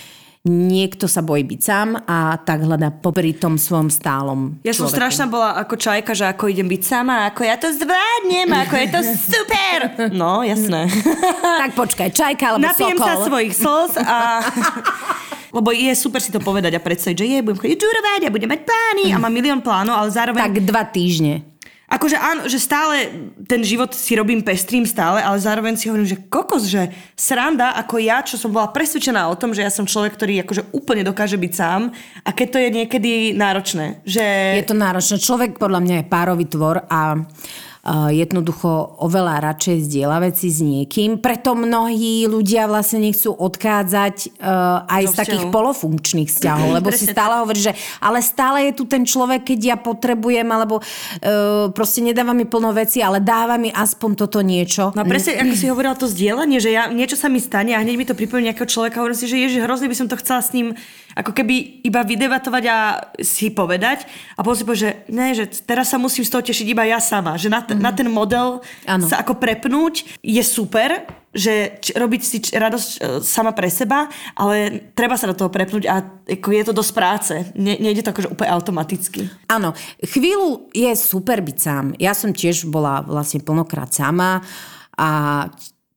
niekto 0.44 1.06
sa 1.06 1.20
bojí 1.20 1.44
byť 1.46 1.62
sám 1.62 2.04
a 2.04 2.36
tak 2.38 2.62
hľadá 2.62 2.92
popri 2.94 3.32
tom 3.32 3.56
svojom 3.56 3.88
stálom 3.88 4.60
Ja 4.60 4.72
som 4.72 4.84
človeku. 4.86 4.96
strašná 4.98 5.26
bola 5.26 5.56
ako 5.56 5.76
čajka, 5.78 6.12
že 6.12 6.26
ako 6.26 6.44
idem 6.50 6.68
byť 6.68 6.84
sama, 6.84 7.28
ako 7.28 7.42
ja 7.42 7.56
to 7.56 7.68
zvládnem, 7.70 8.52
ako 8.62 8.76
je 8.76 8.88
to 8.90 9.00
super. 9.24 9.80
No, 10.12 10.40
jasné. 10.42 10.92
Tak 11.40 11.72
počkaj, 11.74 12.12
čajka 12.12 12.44
alebo 12.50 12.64
Napijem 12.66 12.96
sokol. 12.96 13.08
sa 13.08 13.16
svojich 13.22 13.54
slz 13.54 13.92
a... 14.00 14.18
Lebo 15.54 15.70
je 15.70 15.94
super 15.94 16.18
si 16.18 16.34
to 16.34 16.42
povedať 16.42 16.74
a 16.74 16.82
predstaviť, 16.82 17.16
že 17.16 17.30
je, 17.30 17.46
budem 17.46 17.62
chodiť 17.62 17.78
žurovať 17.78 18.22
a 18.26 18.34
budem 18.34 18.50
mať 18.50 18.62
plány 18.66 19.14
a 19.14 19.22
mám 19.22 19.30
milión 19.30 19.62
plánov, 19.62 19.94
ale 19.94 20.10
zároveň... 20.10 20.42
Tak 20.42 20.66
dva 20.66 20.84
týždne. 20.90 21.54
Akože 21.94 22.18
áno, 22.18 22.50
že 22.50 22.58
stále 22.58 23.06
ten 23.46 23.62
život 23.62 23.94
si 23.94 24.18
robím 24.18 24.42
pestrým 24.42 24.82
stále, 24.82 25.22
ale 25.22 25.38
zároveň 25.38 25.78
si 25.78 25.94
hovorím, 25.94 26.10
že 26.10 26.26
kokos, 26.26 26.66
že 26.66 26.90
sranda 27.14 27.78
ako 27.78 28.02
ja, 28.02 28.26
čo 28.26 28.34
som 28.34 28.50
bola 28.50 28.74
presvedčená 28.74 29.30
o 29.30 29.38
tom, 29.38 29.54
že 29.54 29.62
ja 29.62 29.70
som 29.70 29.86
človek, 29.86 30.18
ktorý 30.18 30.42
akože 30.42 30.74
úplne 30.74 31.06
dokáže 31.06 31.38
byť 31.38 31.54
sám 31.54 31.94
a 32.26 32.30
keď 32.34 32.48
to 32.50 32.58
je 32.58 32.70
niekedy 32.74 33.12
náročné, 33.38 34.02
že... 34.10 34.26
Je 34.58 34.66
to 34.66 34.74
náročné. 34.74 35.22
Človek 35.22 35.62
podľa 35.62 35.86
mňa 35.86 35.96
je 36.02 36.10
párový 36.10 36.46
tvor 36.50 36.82
a 36.90 37.14
uh, 37.14 37.73
jednoducho 37.92 38.96
oveľa 39.04 39.44
radšej 39.44 39.92
zdieľa 39.92 40.32
veci 40.32 40.48
s 40.48 40.64
niekým. 40.64 41.20
Preto 41.20 41.52
mnohí 41.52 42.24
ľudia 42.32 42.64
vlastne 42.64 43.04
nechcú 43.04 43.36
odchádzať 43.36 44.40
uh, 44.40 44.88
aj 44.88 45.04
Do 45.04 45.12
z 45.12 45.14
takých 45.20 45.44
vzťahu. 45.44 45.52
polofunkčných 45.52 46.30
vzťahov, 46.32 46.70
lebo 46.80 46.88
si 46.96 47.04
stále 47.12 47.44
hovorí, 47.44 47.60
že 47.60 47.76
ale 48.00 48.24
stále 48.24 48.72
je 48.72 48.80
tu 48.80 48.88
ten 48.88 49.04
človek, 49.04 49.44
keď 49.44 49.60
ja 49.60 49.76
potrebujem, 49.76 50.48
alebo 50.48 50.80
uh, 50.80 51.76
proste 51.76 52.00
nedáva 52.00 52.32
mi 52.32 52.48
plno 52.48 52.72
veci, 52.72 53.04
ale 53.04 53.20
dáva 53.20 53.60
mi 53.60 53.68
aspoň 53.68 54.12
toto 54.16 54.40
niečo. 54.40 54.96
No 54.96 55.04
presne, 55.04 55.44
ako 55.44 55.52
si 55.52 55.68
hovorila 55.68 56.00
to 56.00 56.08
zdieľanie, 56.08 56.64
že 56.64 56.72
ja, 56.72 56.88
niečo 56.88 57.20
sa 57.20 57.28
mi 57.28 57.44
stane 57.44 57.76
a 57.76 57.84
hneď 57.84 57.96
mi 58.00 58.08
to 58.08 58.16
pripomína 58.16 58.56
nejakého 58.56 58.72
človeka, 58.72 59.04
hovorím 59.04 59.20
si, 59.20 59.28
že 59.28 59.36
ježiš, 59.36 59.60
hrozne 59.68 59.92
by 59.92 59.96
som 60.00 60.08
to 60.08 60.16
chcela 60.24 60.40
s 60.40 60.56
ním 60.56 60.72
ako 61.14 61.32
keby 61.32 61.86
iba 61.86 62.02
vydebatovať 62.02 62.64
a 62.70 62.78
si 63.22 63.54
povedať 63.54 64.06
a 64.38 64.42
potom 64.42 64.58
si 64.58 64.66
povie, 64.66 64.84
že 64.90 64.92
ne, 65.14 65.34
že 65.38 65.46
teraz 65.66 65.94
sa 65.94 66.02
musím 66.02 66.26
z 66.26 66.32
toho 66.34 66.44
tešiť 66.44 66.68
iba 66.70 66.84
ja 66.90 66.98
sama, 66.98 67.38
že 67.38 67.54
na, 67.54 67.62
t- 67.62 67.78
na 67.78 67.94
ten 67.94 68.10
model 68.10 68.66
Áno. 68.90 69.06
sa 69.06 69.22
ako 69.22 69.38
prepnúť 69.38 70.20
je 70.22 70.44
super, 70.44 71.06
že 71.34 71.82
č- 71.82 71.94
robiť 71.98 72.22
si 72.22 72.38
č- 72.42 72.54
radosť 72.54 72.90
e, 72.90 72.98
sama 73.26 73.54
pre 73.54 73.70
seba, 73.70 74.10
ale 74.38 74.90
treba 74.94 75.18
sa 75.18 75.30
do 75.30 75.38
toho 75.38 75.50
prepnúť 75.50 75.84
a 75.90 76.02
ako 76.30 76.50
je 76.54 76.64
to 76.66 76.74
dosť 76.74 76.92
práce. 76.94 77.34
Ne, 77.58 77.78
nejde 77.82 78.06
to 78.06 78.14
akože 78.14 78.30
úplne 78.30 78.54
automaticky. 78.54 79.22
Áno, 79.50 79.74
chvíľu 80.02 80.70
je 80.74 80.94
super 80.94 81.42
byť 81.42 81.58
sám. 81.58 81.86
Ja 81.98 82.14
som 82.14 82.34
tiež 82.34 82.70
bola 82.70 83.02
vlastne 83.02 83.42
plnokrát 83.42 83.90
sama 83.90 84.46
a 84.94 85.10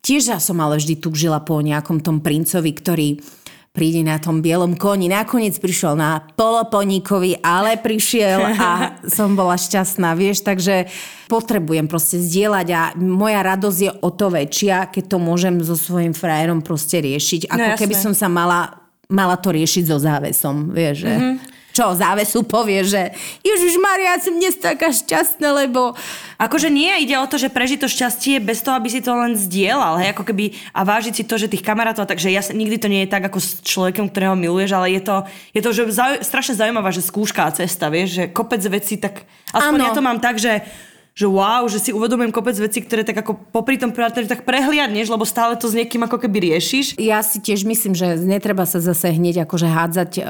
tiež 0.01 0.33
ja 0.33 0.39
som 0.41 0.57
ale 0.63 0.81
vždy 0.81 1.03
túžila 1.03 1.43
po 1.43 1.61
nejakom 1.61 2.01
tom 2.01 2.25
princovi, 2.25 2.71
ktorý 2.73 3.09
príde 3.77 4.01
na 4.01 4.17
tom 4.17 4.41
bielom 4.41 4.73
koni. 4.81 5.13
Nakoniec 5.13 5.61
prišiel 5.61 5.93
na 6.01 6.25
poloponíkovi, 6.25 7.45
ale 7.45 7.77
prišiel 7.77 8.57
a 8.57 8.71
som 9.17 9.37
bola 9.37 9.61
šťastná, 9.61 10.17
vieš, 10.17 10.41
takže 10.41 10.89
potrebujem 11.29 11.85
proste 11.85 12.17
zdieľať 12.17 12.69
a 12.73 12.83
moja 12.97 13.45
radosť 13.45 13.79
je 13.85 13.93
o 14.01 14.11
to 14.17 14.33
väčšia, 14.33 14.89
keď 14.89 15.05
to 15.13 15.19
môžem 15.21 15.61
so 15.61 15.77
svojím 15.77 16.17
frajerom 16.17 16.65
proste 16.65 17.05
riešiť, 17.05 17.53
ako 17.53 17.69
No, 17.77 17.77
keby 17.77 17.95
som 17.99 18.17
sa 18.17 18.33
mala, 18.33 18.81
mala 19.13 19.37
to 19.37 19.53
riešiť 19.53 19.85
so 19.85 20.01
závesom, 20.01 20.73
vieš, 20.73 21.05
že... 21.05 21.13
Mm-hmm 21.13 21.55
čo 21.77 21.93
závesu 21.93 22.41
povie, 22.49 22.81
že 22.89 23.13
Ježiš 23.45 23.77
Maria, 23.77 24.17
ja 24.17 24.25
som 24.25 24.33
dnes 24.33 24.57
taká 24.57 24.89
šťastná, 24.89 25.53
lebo 25.53 25.93
Akože 26.37 26.69
nie, 26.69 26.93
ide 27.01 27.17
o 27.17 27.25
to, 27.25 27.41
že 27.41 27.49
prežiť 27.49 27.81
to 27.81 27.89
šťastie 27.89 28.45
bez 28.45 28.61
toho, 28.61 28.77
aby 28.77 28.93
si 28.93 29.01
to 29.01 29.17
len 29.17 29.33
zdieľal, 29.33 29.97
hej, 29.97 30.13
ako 30.13 30.21
keby 30.29 30.53
a 30.77 30.85
vážiť 30.85 31.15
si 31.17 31.25
to, 31.25 31.41
že 31.41 31.49
tých 31.49 31.65
kamarátov, 31.65 32.05
takže 32.05 32.29
ja, 32.29 32.45
nikdy 32.53 32.77
to 32.77 32.93
nie 32.93 33.09
je 33.09 33.13
tak 33.13 33.25
ako 33.25 33.41
s 33.41 33.65
človekom, 33.65 34.13
ktorého 34.13 34.37
miluješ, 34.37 34.77
ale 34.77 34.93
je 34.93 35.01
to, 35.01 35.25
je 35.57 35.65
to 35.65 35.71
že 35.73 35.83
zau, 35.97 36.13
strašne 36.21 36.61
zaujímavá, 36.61 36.93
že 36.93 37.01
skúška 37.01 37.49
a 37.49 37.57
cesta, 37.57 37.89
vieš, 37.89 38.21
že 38.21 38.25
kopec 38.29 38.61
vecí, 38.69 39.01
tak 39.01 39.25
aspoň 39.49 39.81
Áno. 39.81 39.87
ja 39.89 39.93
to 39.97 40.05
mám 40.05 40.21
tak, 40.21 40.37
že 40.37 40.61
že 41.17 41.25
wow, 41.25 41.65
že 41.65 41.81
si 41.81 41.97
uvedomujem 41.97 42.29
kopec 42.29 42.53
vecí, 42.61 42.85
ktoré 42.85 43.01
tak 43.01 43.17
ako 43.25 43.41
popri 43.49 43.81
tom 43.81 43.89
partneri 43.89 44.29
tak 44.29 44.45
prehliadneš, 44.45 45.09
lebo 45.09 45.25
stále 45.25 45.57
to 45.57 45.65
s 45.65 45.73
niekým 45.73 46.05
ako 46.05 46.21
keby 46.21 46.53
riešiš. 46.53 47.01
ja 47.01 47.25
si 47.25 47.41
tiež 47.41 47.65
myslím, 47.65 47.97
že 47.97 48.21
netreba 48.21 48.69
sa 48.69 48.85
zase 48.85 49.17
hneď 49.17 49.49
akože 49.49 49.65
hádzať 49.65 50.11
uh, 50.21 50.25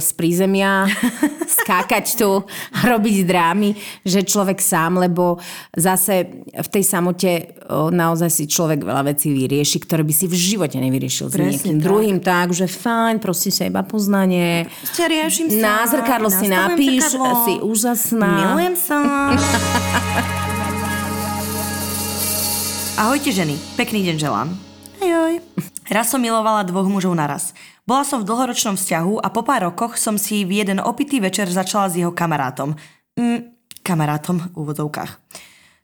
z 0.00 0.08
prízemia, 0.16 0.88
skákať 1.60 2.16
tu, 2.16 2.48
robiť 2.80 3.28
drámy, 3.28 3.76
že 4.08 4.24
človek 4.24 4.56
sám, 4.56 5.04
lebo 5.04 5.36
zase 5.76 6.48
v 6.48 6.68
tej 6.72 6.84
samote 6.88 7.52
uh, 7.68 7.92
naozaj 7.92 8.32
si 8.32 8.48
človek 8.48 8.88
veľa 8.88 9.12
vecí 9.12 9.36
vyrieši, 9.36 9.84
ktoré 9.84 10.00
by 10.00 10.16
si 10.16 10.32
v 10.32 10.36
živote 10.40 10.80
nevyriešil 10.80 11.28
s 11.28 11.36
Presne 11.36 11.44
niekým 11.52 11.76
tak. 11.76 11.84
druhým 11.84 12.18
tak, 12.24 12.56
že 12.56 12.64
fajn, 12.72 13.20
proste 13.20 13.52
sa 13.52 13.68
iba 13.68 13.84
poznanie. 13.84 14.64
Proste 14.80 15.04
riešim 15.12 15.52
sa, 15.52 15.60
Na 15.60 15.76
zrkadlo 15.84 16.32
si 16.32 16.48
napíš, 16.48 17.12
zrkadlo, 17.12 17.44
si 17.44 17.52
úžasná. 17.60 18.32
Milujem 18.48 18.74
sa. 18.80 18.96
Ahojte 23.02 23.32
ženy, 23.32 23.56
pekný 23.80 24.04
deň 24.12 24.16
želám. 24.20 24.52
Ajoj. 25.00 25.40
Raz 25.88 26.12
som 26.12 26.20
milovala 26.20 26.68
dvoch 26.68 26.88
mužov 26.88 27.16
naraz. 27.16 27.56
Bola 27.88 28.04
som 28.06 28.22
v 28.22 28.26
dlhoročnom 28.28 28.76
vzťahu 28.78 29.18
a 29.18 29.28
po 29.32 29.42
pár 29.42 29.62
rokoch 29.72 29.96
som 29.98 30.18
si 30.20 30.44
v 30.46 30.52
jeden 30.62 30.78
opitý 30.78 31.18
večer 31.18 31.50
začala 31.50 31.90
s 31.90 31.98
jeho 31.98 32.14
kamarátom. 32.14 32.78
Mm, 33.18 33.50
kamarátom 33.82 34.38
v 34.52 34.54
úvodzovkách. 34.54 35.18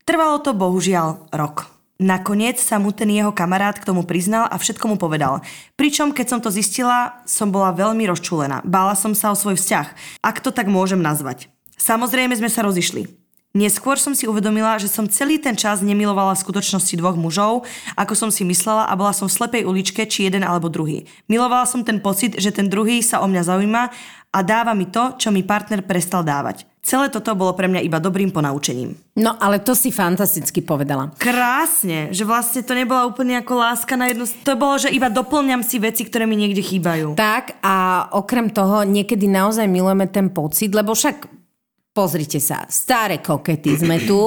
Trvalo 0.06 0.38
to 0.40 0.54
bohužiaľ 0.54 1.18
rok. 1.34 1.66
Nakoniec 1.98 2.62
sa 2.62 2.78
mu 2.78 2.94
ten 2.94 3.10
jeho 3.10 3.34
kamarát 3.34 3.74
k 3.74 3.82
tomu 3.82 4.06
priznal 4.06 4.46
a 4.46 4.54
všetko 4.54 4.86
mu 4.86 4.94
povedal. 4.94 5.42
Pričom, 5.74 6.14
keď 6.14 6.26
som 6.30 6.38
to 6.38 6.54
zistila, 6.54 7.18
som 7.26 7.50
bola 7.50 7.74
veľmi 7.74 8.06
rozčúlená. 8.06 8.62
Bála 8.62 8.94
som 8.94 9.18
sa 9.18 9.34
o 9.34 9.36
svoj 9.36 9.58
vzťah, 9.58 9.98
ak 10.22 10.38
to 10.38 10.54
tak 10.54 10.70
môžem 10.70 11.02
nazvať. 11.02 11.50
Samozrejme 11.74 12.38
sme 12.38 12.46
sa 12.46 12.62
rozišli. 12.62 13.26
Neskôr 13.58 13.98
som 13.98 14.14
si 14.14 14.30
uvedomila, 14.30 14.78
že 14.78 14.86
som 14.86 15.10
celý 15.10 15.42
ten 15.42 15.58
čas 15.58 15.82
nemilovala 15.82 16.38
v 16.38 16.42
skutočnosti 16.46 16.94
dvoch 16.94 17.18
mužov, 17.18 17.66
ako 17.98 18.14
som 18.14 18.30
si 18.30 18.46
myslela 18.46 18.86
a 18.86 18.94
bola 18.94 19.10
som 19.10 19.26
v 19.26 19.34
slepej 19.34 19.66
uličke, 19.66 20.06
či 20.06 20.30
jeden 20.30 20.46
alebo 20.46 20.70
druhý. 20.70 21.10
Milovala 21.26 21.66
som 21.66 21.82
ten 21.82 21.98
pocit, 21.98 22.38
že 22.38 22.54
ten 22.54 22.70
druhý 22.70 23.02
sa 23.02 23.18
o 23.18 23.26
mňa 23.26 23.42
zaujíma 23.42 23.82
a 24.30 24.38
dáva 24.46 24.78
mi 24.78 24.86
to, 24.86 25.18
čo 25.18 25.34
mi 25.34 25.42
partner 25.42 25.82
prestal 25.82 26.22
dávať. 26.22 26.70
Celé 26.86 27.10
toto 27.10 27.34
bolo 27.34 27.52
pre 27.52 27.66
mňa 27.66 27.82
iba 27.82 27.98
dobrým 27.98 28.30
ponaučením. 28.30 28.94
No, 29.18 29.34
ale 29.42 29.58
to 29.58 29.74
si 29.74 29.90
fantasticky 29.90 30.62
povedala. 30.62 31.10
Krásne, 31.18 32.14
že 32.14 32.22
vlastne 32.22 32.62
to 32.62 32.78
nebola 32.78 33.04
úplne 33.10 33.42
ako 33.42 33.58
láska 33.58 33.98
na 33.98 34.08
jednu... 34.08 34.24
To 34.46 34.54
bolo, 34.54 34.78
že 34.78 34.94
iba 34.94 35.10
doplňam 35.10 35.66
si 35.66 35.82
veci, 35.82 36.06
ktoré 36.06 36.30
mi 36.30 36.38
niekde 36.38 36.62
chýbajú. 36.62 37.18
Tak 37.18 37.58
a 37.60 38.06
okrem 38.14 38.54
toho 38.54 38.86
niekedy 38.86 39.26
naozaj 39.26 39.66
milujeme 39.66 40.06
ten 40.06 40.30
pocit, 40.30 40.70
lebo 40.72 40.94
však 40.94 41.38
pozrite 41.98 42.38
sa, 42.38 42.62
staré 42.70 43.18
kokety 43.18 43.74
sme 43.74 43.98
tu. 44.06 44.22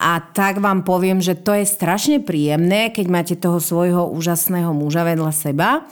A 0.00 0.16
tak 0.32 0.64
vám 0.64 0.80
poviem, 0.80 1.20
že 1.20 1.36
to 1.36 1.52
je 1.52 1.68
strašne 1.68 2.24
príjemné, 2.24 2.88
keď 2.88 3.06
máte 3.12 3.34
toho 3.36 3.60
svojho 3.60 4.08
úžasného 4.16 4.72
muža 4.72 5.04
vedľa 5.04 5.28
seba 5.36 5.84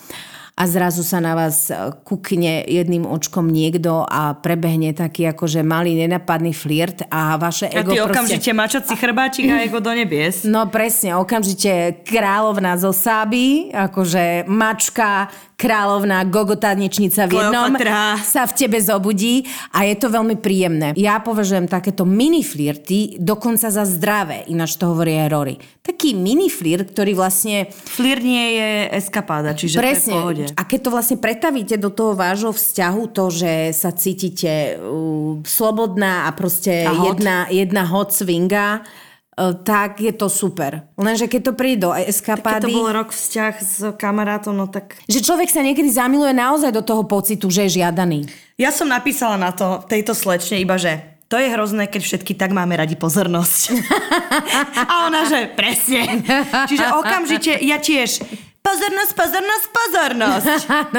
a 0.59 0.67
zrazu 0.67 1.07
sa 1.07 1.23
na 1.23 1.39
vás 1.39 1.71
kukne 2.03 2.67
jedným 2.67 3.07
očkom 3.07 3.47
niekto 3.47 4.03
a 4.03 4.35
prebehne 4.35 4.91
taký 4.91 5.31
akože 5.31 5.63
malý 5.63 5.95
nenapadný 5.95 6.51
flirt 6.51 7.07
a 7.07 7.39
vaše 7.39 7.71
A 7.71 7.87
ego 7.87 7.95
ty 7.95 8.03
proste... 8.03 8.11
okamžite 8.11 8.51
mačací 8.51 8.95
chrbáčik 8.99 9.47
a 9.47 9.63
ego 9.63 9.79
do 9.79 9.95
nebies. 9.95 10.43
No 10.43 10.67
presne, 10.67 11.15
okamžite 11.15 12.03
kráľovná 12.03 12.75
zo 12.75 12.91
Sáby, 12.91 13.71
akože 13.71 14.51
mačka, 14.51 15.31
kráľovná, 15.59 16.23
gogotanečnica 16.27 17.27
v 17.27 17.35
jednom 17.35 17.75
Kleopatra. 17.75 18.19
sa 18.23 18.47
v 18.47 18.53
tebe 18.55 18.79
zobudí 18.79 19.43
a 19.75 19.87
je 19.87 19.95
to 19.99 20.07
veľmi 20.07 20.39
príjemné. 20.39 20.95
Ja 20.95 21.19
považujem 21.19 21.67
takéto 21.67 22.07
mini 22.07 22.47
flirty 22.47 23.19
dokonca 23.19 23.67
za 23.67 23.83
zdravé, 23.83 24.47
ináč 24.51 24.79
to 24.79 24.91
hovorí 24.91 25.19
aj 25.19 25.29
Rory. 25.31 25.55
Taký 25.83 26.15
mini 26.15 26.47
flirt, 26.47 26.95
ktorý 26.95 27.17
vlastne 27.19 27.67
Flirt 27.75 28.23
nie 28.23 28.61
je 28.61 28.69
eskapáda, 29.03 29.57
čiže 29.57 29.81
to 29.81 29.83
je 29.83 29.87
v 29.87 29.91
Presne. 29.91 30.15
pohode. 30.15 30.47
A 30.57 30.63
keď 30.65 30.89
to 30.89 30.95
vlastne 30.95 31.19
pretavíte 31.19 31.77
do 31.77 31.91
toho 31.93 32.15
vášho 32.17 32.55
vzťahu, 32.55 33.03
to, 33.13 33.25
že 33.29 33.53
sa 33.75 33.91
cítite 33.93 34.79
uh, 34.79 35.43
slobodná 35.45 36.29
a 36.29 36.31
proste 36.33 36.87
A 36.87 36.95
hot. 36.95 37.19
jedna, 37.19 37.37
jedna 37.51 37.83
hot 37.85 38.15
swinga, 38.15 38.81
uh, 38.81 39.53
tak 39.61 40.01
je 40.01 40.15
to 40.15 40.31
super. 40.31 40.89
Lenže 40.95 41.27
keď 41.27 41.41
to 41.51 41.53
príde 41.53 41.85
do 41.85 41.91
Keď 41.93 42.05
to 42.05 42.11
eskapády, 42.13 42.73
bol 42.73 42.95
rok 42.95 43.11
vzťah 43.13 43.55
s 43.59 43.77
kamarátom, 43.99 44.55
no 44.55 44.71
tak... 44.71 44.97
že 45.11 45.21
človek 45.21 45.53
sa 45.53 45.61
niekedy 45.61 45.93
zamiluje 45.93 46.33
naozaj 46.33 46.73
do 46.73 46.81
toho 46.81 47.05
pocitu, 47.05 47.51
že 47.53 47.69
je 47.69 47.83
žiadaný. 47.83 48.25
Ja 48.57 48.73
som 48.73 48.89
napísala 48.89 49.37
na 49.37 49.51
to, 49.55 49.85
tejto 49.87 50.17
slečne 50.17 50.59
iba, 50.59 50.79
že 50.79 51.19
to 51.29 51.37
je 51.37 51.53
hrozné, 51.53 51.93
keď 51.93 52.03
všetky 52.09 52.33
tak 52.33 52.57
máme 52.57 52.73
radi 52.73 52.97
pozornosť. 52.97 53.77
A 54.89 55.13
ona, 55.13 55.29
že 55.29 55.53
presne. 55.53 56.25
Čiže 56.65 56.89
okamžite 56.97 57.53
ja 57.61 57.77
tiež 57.77 58.25
pozornosť, 58.69 59.13
pozornosť, 59.17 59.67
pozornosť. 59.73 60.47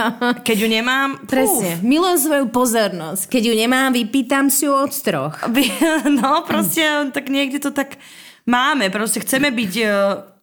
Keď 0.47 0.58
ju 0.58 0.67
nemám, 0.67 1.10
Presne. 1.29 1.77
Milujem 1.86 2.17
svoju 2.17 2.45
pozornosť. 2.49 3.29
Keď 3.29 3.43
ju 3.45 3.53
nemám, 3.53 3.93
vypýtam 3.93 4.49
si 4.49 4.65
ju 4.65 4.73
od 4.73 4.93
troch. 4.93 5.38
No, 6.19 6.41
proste, 6.43 7.13
tak 7.13 7.29
niekde 7.29 7.62
to 7.62 7.69
tak 7.69 8.01
máme. 8.49 8.89
Proste 8.89 9.21
chceme 9.21 9.53
byť 9.53 9.73
eh, 9.79 9.89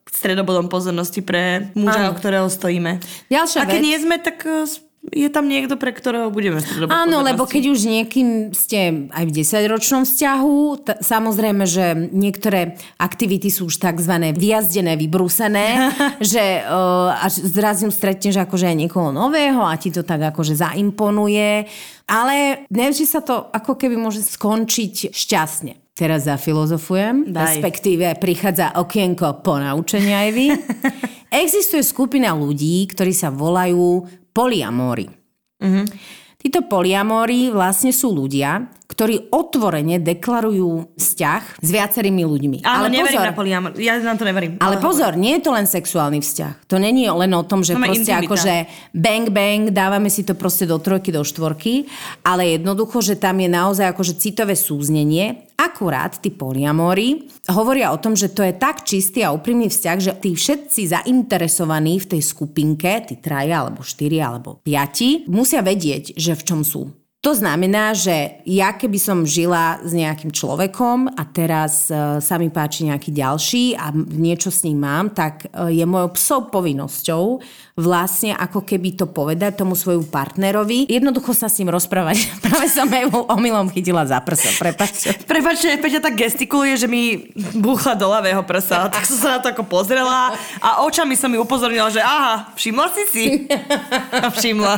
stredobodom 0.07 0.71
pozornosti 0.71 1.19
pre 1.19 1.69
muža, 1.75 2.07
Áno. 2.07 2.15
o 2.15 2.17
ktorého 2.17 2.47
stojíme. 2.47 3.03
Ďalšia 3.27 3.59
A 3.63 3.69
keď 3.69 3.79
vec. 3.83 3.87
nie 3.87 3.97
sme, 3.99 4.15
tak 4.17 4.37
eh, 4.47 4.63
je 5.11 5.29
tam 5.31 5.47
niekto, 5.47 5.79
pre 5.79 5.95
ktorého 5.95 6.27
budeme 6.27 6.59
Áno, 6.91 7.23
lebo 7.23 7.47
pozornosti. 7.47 7.53
keď 7.55 7.63
už 7.71 7.79
niekým 7.87 8.27
ste 8.51 8.79
aj 9.07 9.23
v 9.23 9.31
10-ročnom 9.39 10.03
vzťahu, 10.03 10.57
t- 10.83 10.97
samozrejme, 10.99 11.63
že 11.63 12.11
niektoré 12.11 12.75
aktivity 12.99 13.47
sú 13.47 13.71
už 13.71 13.79
tzv. 13.79 14.13
vyjazdené, 14.35 14.99
vybrúsené, 14.99 15.95
že 16.19 16.61
uh, 16.67 17.15
až 17.23 17.39
zrazu 17.39 17.87
stretneš 17.87 18.35
akože 18.43 18.67
aj 18.67 18.77
niekoho 18.77 19.15
nového 19.15 19.63
a 19.63 19.79
ti 19.79 19.95
to 19.95 20.03
tak 20.03 20.19
akože 20.35 20.59
zaimponuje, 20.59 21.65
ale 22.07 22.67
nevždy 22.67 23.05
sa 23.07 23.23
to 23.23 23.47
ako 23.51 23.79
keby 23.79 23.95
môže 23.95 24.23
skončiť 24.27 25.15
šťastne. 25.15 25.87
Teraz 25.97 26.29
zafilozofujem, 26.29 27.33
Daj. 27.33 27.57
respektíve 27.57 28.05
prichádza 28.21 28.69
okienko 28.77 29.41
ponaučenia 29.41 30.29
aj 30.29 30.31
vy. 30.35 30.45
Existuje 31.43 31.81
skupina 31.81 32.37
ľudí, 32.37 32.85
ktorí 32.85 33.11
sa 33.17 33.33
volajú 33.33 34.05
poliamóri. 34.37 35.09
Títo 36.37 36.69
poliamóri 36.69 37.49
vlastne 37.49 37.89
sú 37.89 38.13
ľudia, 38.13 38.69
ktorí 38.85 39.33
otvorene 39.33 39.97
deklarujú 39.97 40.93
vzťah 40.93 41.41
s 41.59 41.69
viacerými 41.73 42.21
ľuďmi. 42.21 42.57
Áno, 42.61 42.85
neverím 42.93 43.17
pozor, 43.17 43.29
na 43.29 43.35
poliamor. 43.35 43.69
Ja 43.81 43.97
na 43.97 44.13
to 44.13 44.23
neverím. 44.23 44.61
ale 44.61 44.77
pozor, 44.77 45.17
nie 45.17 45.41
je 45.41 45.49
to 45.49 45.51
len 45.51 45.65
sexuálny 45.65 46.21
vzťah. 46.21 46.69
To 46.69 46.77
není 46.77 47.09
len 47.09 47.33
o 47.33 47.41
tom, 47.41 47.65
že 47.65 47.73
To 47.73 47.81
proste 47.81 48.05
intimita. 48.05 48.29
akože 48.29 48.53
bang 48.93 49.27
bang, 49.33 49.63
dávame 49.73 50.13
si 50.13 50.21
to 50.21 50.37
proste 50.37 50.69
do 50.69 50.77
trojky, 50.77 51.09
do 51.09 51.25
štvorky, 51.25 51.89
ale 52.21 52.53
jednoducho, 52.61 53.01
že 53.01 53.17
tam 53.17 53.41
je 53.41 53.49
naozaj 53.49 53.89
akože 53.97 54.21
citové 54.21 54.53
súznenie. 54.53 55.46
Akurát 55.57 56.21
tí 56.21 56.29
poliamóri 56.29 57.25
hovoria 57.49 57.89
o 57.89 57.97
tom, 57.97 58.13
že 58.13 58.29
to 58.29 58.45
je 58.45 58.53
tak 58.53 58.85
čistý 58.85 59.25
a 59.25 59.33
úprimný 59.33 59.73
vzťah, 59.73 59.97
že 59.97 60.13
tí 60.21 60.37
všetci 60.37 60.93
zainteresovaní 60.93 61.97
v 61.97 62.13
tej 62.13 62.21
skupinke, 62.21 63.01
tí 63.09 63.17
traja 63.17 63.65
alebo 63.65 63.81
štyri 63.81 64.21
alebo 64.21 64.61
piati, 64.61 65.25
musia 65.25 65.65
vedieť, 65.65 66.13
že 66.13 66.37
v 66.37 66.45
čom 66.45 66.61
sú. 66.61 66.93
To 67.27 67.35
znamená, 67.35 67.91
že 67.91 68.39
ja 68.47 68.71
keby 68.71 68.95
som 68.95 69.27
žila 69.27 69.83
s 69.83 69.91
nejakým 69.91 70.31
človekom 70.31 71.11
a 71.11 71.27
teraz 71.27 71.91
e, 71.91 72.23
sa 72.23 72.39
mi 72.39 72.47
páči 72.47 72.87
nejaký 72.87 73.11
ďalší 73.11 73.75
a 73.75 73.91
niečo 73.91 74.47
s 74.47 74.63
ním 74.63 74.87
mám, 74.87 75.11
tak 75.11 75.51
e, 75.51 75.75
je 75.75 75.83
mojou 75.83 76.15
psou 76.15 76.39
povinnosťou 76.47 77.43
vlastne 77.75 78.31
ako 78.31 78.63
keby 78.63 78.95
to 78.95 79.11
povedať 79.11 79.59
tomu 79.59 79.75
svoju 79.75 80.07
partnerovi. 80.07 80.87
Jednoducho 80.87 81.35
sa 81.35 81.51
s 81.51 81.59
ním 81.59 81.67
rozprávať. 81.67 82.31
Práve 82.47 82.71
som 82.71 82.87
ju 82.87 83.11
omylom 83.11 83.75
chytila 83.75 84.07
za 84.07 84.23
prso, 84.23 84.47
prepačte. 84.55 85.19
Prepačte, 85.27 85.75
Peťa 85.83 85.99
tak 85.99 86.15
gestikuluje, 86.15 86.79
že 86.79 86.87
mi 86.87 87.27
búchla 87.59 87.99
do 87.99 88.07
ľavého 88.07 88.39
prsa. 88.47 88.87
Tak 88.97 89.03
som 89.03 89.19
sa 89.19 89.29
na 89.35 89.39
to 89.43 89.51
ako 89.51 89.67
pozrela 89.67 90.31
a 90.63 90.79
očami 90.87 91.19
som 91.19 91.27
mi 91.27 91.35
upozornila, 91.35 91.91
že 91.91 91.99
aha, 91.99 92.55
všimla 92.55 92.87
si 92.95 93.03
si? 93.11 93.25
Všimla. 94.39 94.75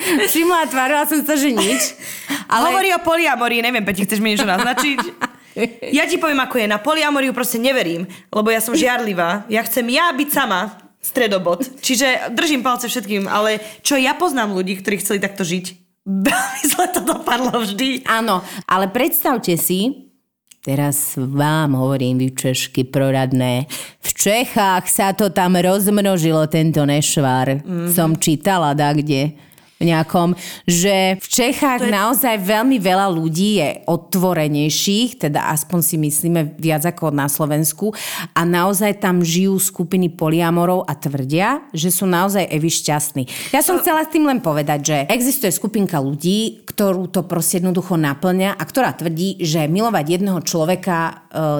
Všimla, 0.30 0.68
tvárila 0.70 1.04
som 1.04 1.20
sa, 1.22 1.36
že 1.36 1.52
nič. 1.52 1.94
Ale... 2.48 2.72
Hovorí 2.72 2.90
o 2.96 3.00
poliamorii, 3.00 3.60
neviem, 3.62 3.84
Peti, 3.84 4.04
chceš 4.04 4.20
mi 4.20 4.34
niečo 4.34 4.48
naznačiť? 4.48 5.00
Ja 5.90 6.06
ti 6.06 6.14
poviem, 6.14 6.38
ako 6.46 6.62
je. 6.62 6.70
Na 6.70 6.78
poliamoriu 6.78 7.34
proste 7.34 7.58
neverím, 7.58 8.06
lebo 8.30 8.54
ja 8.54 8.62
som 8.62 8.70
žiarlivá. 8.80 9.50
Ja 9.50 9.66
chcem 9.66 9.82
ja 9.90 10.14
byť 10.14 10.28
sama 10.30 10.78
stredobod. 11.02 11.66
Čiže 11.82 12.30
držím 12.38 12.62
palce 12.62 12.86
všetkým, 12.86 13.26
ale 13.26 13.58
čo 13.82 13.98
ja 13.98 14.14
poznám 14.14 14.54
ľudí, 14.54 14.78
ktorí 14.78 15.02
chceli 15.02 15.18
takto 15.18 15.42
žiť, 15.42 15.64
veľmi 16.06 16.62
zle 16.70 16.86
to 16.94 17.00
dopadlo 17.02 17.66
vždy. 17.66 18.06
Áno, 18.06 18.46
ale 18.68 18.86
predstavte 18.94 19.58
si, 19.58 20.12
teraz 20.62 21.18
vám 21.18 21.74
hovorím 21.74 22.20
vy 22.20 22.28
Češky 22.36 22.86
proradné, 22.86 23.66
v 23.98 24.10
Čechách 24.12 24.86
sa 24.86 25.16
to 25.16 25.32
tam 25.32 25.56
rozmnožilo, 25.56 26.46
tento 26.46 26.84
nešvar. 26.84 27.64
Mm-hmm. 27.64 27.90
Som 27.90 28.20
čítala 28.20 28.76
da 28.76 28.94
kde 28.94 29.49
nejakom, 29.80 30.36
že 30.68 31.16
v 31.16 31.28
Čechách 31.28 31.88
je... 31.88 31.92
naozaj 31.92 32.36
veľmi 32.40 32.76
veľa 32.76 33.08
ľudí 33.08 33.60
je 33.60 33.70
otvorenejších, 33.88 35.26
teda 35.28 35.50
aspoň 35.56 35.80
si 35.80 35.96
myslíme 35.96 36.60
viac 36.60 36.84
ako 36.84 37.10
na 37.10 37.26
Slovensku 37.26 37.96
a 38.36 38.44
naozaj 38.44 39.00
tam 39.00 39.24
žijú 39.24 39.56
skupiny 39.56 40.12
poliamorov 40.12 40.84
a 40.84 40.92
tvrdia, 40.92 41.64
že 41.72 41.88
sú 41.88 42.04
naozaj 42.04 42.46
Evi 42.52 42.68
šťastní. 42.68 43.52
Ja 43.56 43.64
som 43.64 43.80
chcela 43.80 44.04
s 44.04 44.12
tým 44.12 44.28
len 44.28 44.44
povedať, 44.44 44.80
že 44.84 44.96
existuje 45.08 45.50
skupinka 45.50 45.96
ľudí, 45.98 46.62
ktorú 46.68 47.08
to 47.08 47.24
proste 47.24 47.64
jednoducho 47.64 47.96
naplňa 47.96 48.56
a 48.56 48.62
ktorá 48.62 48.92
tvrdí, 48.94 49.40
že 49.40 49.66
milovať 49.66 50.20
jedného 50.20 50.40
človeka 50.44 50.98
e, 51.08 51.12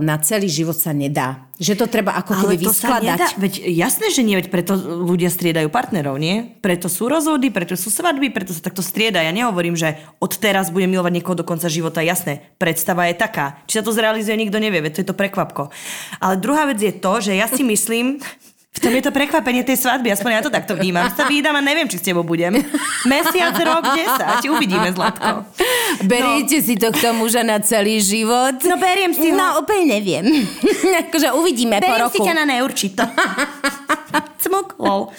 na 0.05 0.17
celý 0.21 0.47
život 0.53 0.77
sa 0.77 0.93
nedá. 0.93 1.50
Že 1.61 1.77
to 1.77 1.87
treba 1.93 2.17
ako 2.17 2.33
Ale 2.33 2.57
keby 2.57 2.57
nedá, 2.57 2.73
vyskladať. 2.73 3.21
veď 3.37 3.55
jasné, 3.69 4.09
že 4.09 4.25
nie, 4.25 4.33
veď 4.41 4.49
preto 4.49 4.81
ľudia 4.81 5.29
striedajú 5.29 5.69
partnerov, 5.69 6.17
nie? 6.17 6.57
Preto 6.65 6.89
sú 6.89 7.05
rozvody, 7.05 7.53
preto 7.53 7.77
sú 7.77 7.93
svadby, 7.93 8.33
preto 8.33 8.57
sa 8.57 8.65
takto 8.65 8.81
strieda. 8.81 9.21
Ja 9.21 9.29
nehovorím, 9.29 9.77
že 9.77 10.01
od 10.25 10.33
teraz 10.41 10.73
budem 10.73 10.89
milovať 10.97 11.13
niekoho 11.21 11.37
do 11.37 11.45
konca 11.45 11.69
života, 11.69 12.01
jasné. 12.01 12.49
Predstava 12.57 13.13
je 13.13 13.21
taká. 13.21 13.61
Či 13.69 13.77
sa 13.77 13.85
to 13.85 13.93
zrealizuje, 13.93 14.41
nikto 14.41 14.57
nevie, 14.57 14.81
veď 14.81 14.93
to 14.97 15.01
je 15.05 15.09
to 15.13 15.21
prekvapko. 15.21 15.69
Ale 16.17 16.41
druhá 16.41 16.65
vec 16.65 16.81
je 16.81 16.97
to, 16.97 17.21
že 17.21 17.37
ja 17.37 17.45
si 17.45 17.61
myslím, 17.61 18.25
v 18.71 18.79
tom 18.79 18.95
je 18.95 19.03
to 19.03 19.11
prekvapenie 19.11 19.67
tej 19.67 19.83
svadby, 19.83 20.15
aspoň 20.15 20.31
ja 20.31 20.43
to 20.47 20.53
takto 20.55 20.79
vnímam. 20.79 21.11
Sa 21.11 21.27
vydám 21.27 21.59
a 21.59 21.63
neviem, 21.63 21.91
či 21.91 21.99
s 21.99 22.07
tebou 22.07 22.23
budem. 22.23 22.55
Mesiac, 23.03 23.59
rok, 23.59 23.83
10. 23.83 24.47
Uvidíme, 24.47 24.95
Zlatko. 24.95 25.43
Beriete 26.07 26.63
no. 26.63 26.65
si 26.65 26.75
tohto 26.79 27.11
muža 27.19 27.43
na 27.43 27.59
celý 27.59 27.99
život? 27.99 28.63
No 28.63 28.79
beriem 28.79 29.11
si 29.11 29.35
ho. 29.35 29.37
No 29.37 29.59
úplne 29.59 29.99
neviem. 29.99 30.23
akože 31.11 31.35
uvidíme 31.35 31.83
po 31.83 31.91
Beriem 31.91 32.03
roku. 32.07 32.15
si 32.15 32.19
ťa 32.23 32.35
na 32.39 32.45
neurčito. 32.47 33.03
smog? 34.51 34.75
Lol. 34.81 35.13